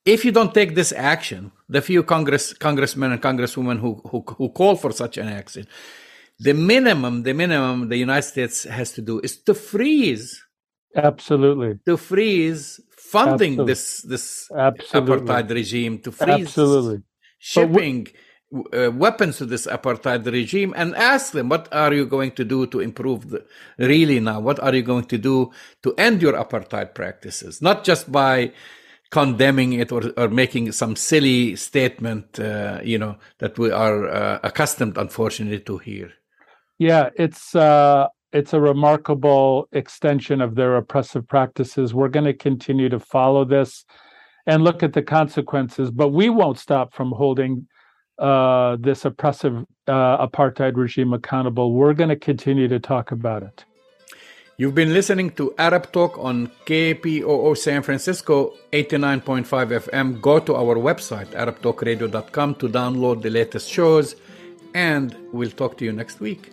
If 0.04 0.26
you 0.26 0.32
don't 0.32 0.52
take 0.52 0.74
this 0.74 0.92
action, 0.92 1.52
the 1.70 1.80
few 1.80 2.02
Congress 2.02 2.52
congressmen 2.52 3.10
and 3.10 3.22
congresswomen 3.22 3.80
who 3.80 4.02
who, 4.10 4.22
who 4.36 4.50
call 4.50 4.76
for 4.76 4.92
such 4.92 5.16
an 5.16 5.28
action, 5.28 5.66
the 6.40 6.54
minimum 6.54 7.22
the 7.22 7.34
minimum 7.34 7.88
the 7.88 7.96
United 7.96 8.26
States 8.26 8.64
has 8.64 8.92
to 8.92 9.02
do 9.02 9.20
is 9.20 9.36
to 9.42 9.54
freeze 9.54 10.42
Absolutely. 10.96 11.78
to 11.86 11.96
freeze 11.96 12.80
funding 12.96 13.52
Absolutely. 13.52 13.72
this 13.72 14.02
this 14.02 14.50
Absolutely. 14.56 15.16
apartheid 15.16 15.50
regime 15.50 15.98
to 16.00 16.10
freeze 16.10 16.48
Absolutely. 16.48 17.02
shipping 17.38 18.08
uh, 18.72 18.90
weapons 18.92 19.36
to 19.38 19.46
this 19.46 19.66
apartheid 19.66 20.26
regime 20.26 20.74
and 20.76 20.96
ask 20.96 21.32
them 21.32 21.48
what 21.48 21.68
are 21.72 21.92
you 21.92 22.04
going 22.06 22.32
to 22.32 22.44
do 22.44 22.66
to 22.66 22.80
improve 22.80 23.30
the 23.30 23.44
really 23.78 24.18
now 24.18 24.40
what 24.40 24.58
are 24.60 24.74
you 24.74 24.82
going 24.82 25.04
to 25.04 25.18
do 25.18 25.50
to 25.82 25.94
end 25.96 26.20
your 26.22 26.32
apartheid 26.32 26.94
practices 26.94 27.62
not 27.62 27.84
just 27.84 28.10
by 28.10 28.50
condemning 29.10 29.72
it 29.74 29.92
or, 29.92 30.02
or 30.16 30.28
making 30.28 30.72
some 30.72 30.96
silly 30.96 31.54
statement 31.54 32.40
uh, 32.40 32.80
you 32.82 32.98
know 32.98 33.16
that 33.38 33.58
we 33.58 33.70
are 33.70 34.08
uh, 34.08 34.40
accustomed 34.42 34.96
unfortunately 34.98 35.60
to 35.60 35.78
hear 35.78 36.12
Yeah, 36.80 37.10
it's 37.14 37.54
uh 37.54 38.08
it's 38.32 38.54
a 38.54 38.60
remarkable 38.60 39.68
extension 39.72 40.40
of 40.40 40.54
their 40.54 40.76
oppressive 40.76 41.28
practices. 41.28 41.92
We're 41.92 42.08
going 42.08 42.24
to 42.24 42.32
continue 42.32 42.88
to 42.88 42.98
follow 42.98 43.44
this 43.44 43.84
and 44.46 44.64
look 44.64 44.82
at 44.82 44.94
the 44.94 45.02
consequences, 45.02 45.90
but 45.90 46.08
we 46.08 46.30
won't 46.30 46.58
stop 46.58 46.94
from 46.94 47.12
holding 47.12 47.68
uh, 48.18 48.78
this 48.80 49.04
oppressive 49.04 49.66
uh, 49.88 50.26
apartheid 50.26 50.76
regime 50.76 51.12
accountable. 51.12 51.72
We're 51.72 51.92
going 51.92 52.08
to 52.08 52.16
continue 52.30 52.68
to 52.68 52.78
talk 52.78 53.10
about 53.12 53.42
it. 53.42 53.64
You've 54.56 54.74
been 54.74 54.94
listening 54.94 55.30
to 55.32 55.54
Arab 55.58 55.90
Talk 55.92 56.18
on 56.18 56.50
KPOO 56.66 57.58
San 57.58 57.82
Francisco 57.82 58.54
89.5 58.72 59.44
FM. 59.44 60.20
Go 60.20 60.38
to 60.38 60.54
our 60.54 60.76
website, 60.76 61.28
arabtalkradio.com, 61.28 62.54
to 62.56 62.68
download 62.68 63.22
the 63.22 63.30
latest 63.30 63.68
shows, 63.68 64.16
and 64.74 65.16
we'll 65.32 65.50
talk 65.50 65.76
to 65.78 65.84
you 65.84 65.92
next 65.92 66.20
week. 66.20 66.52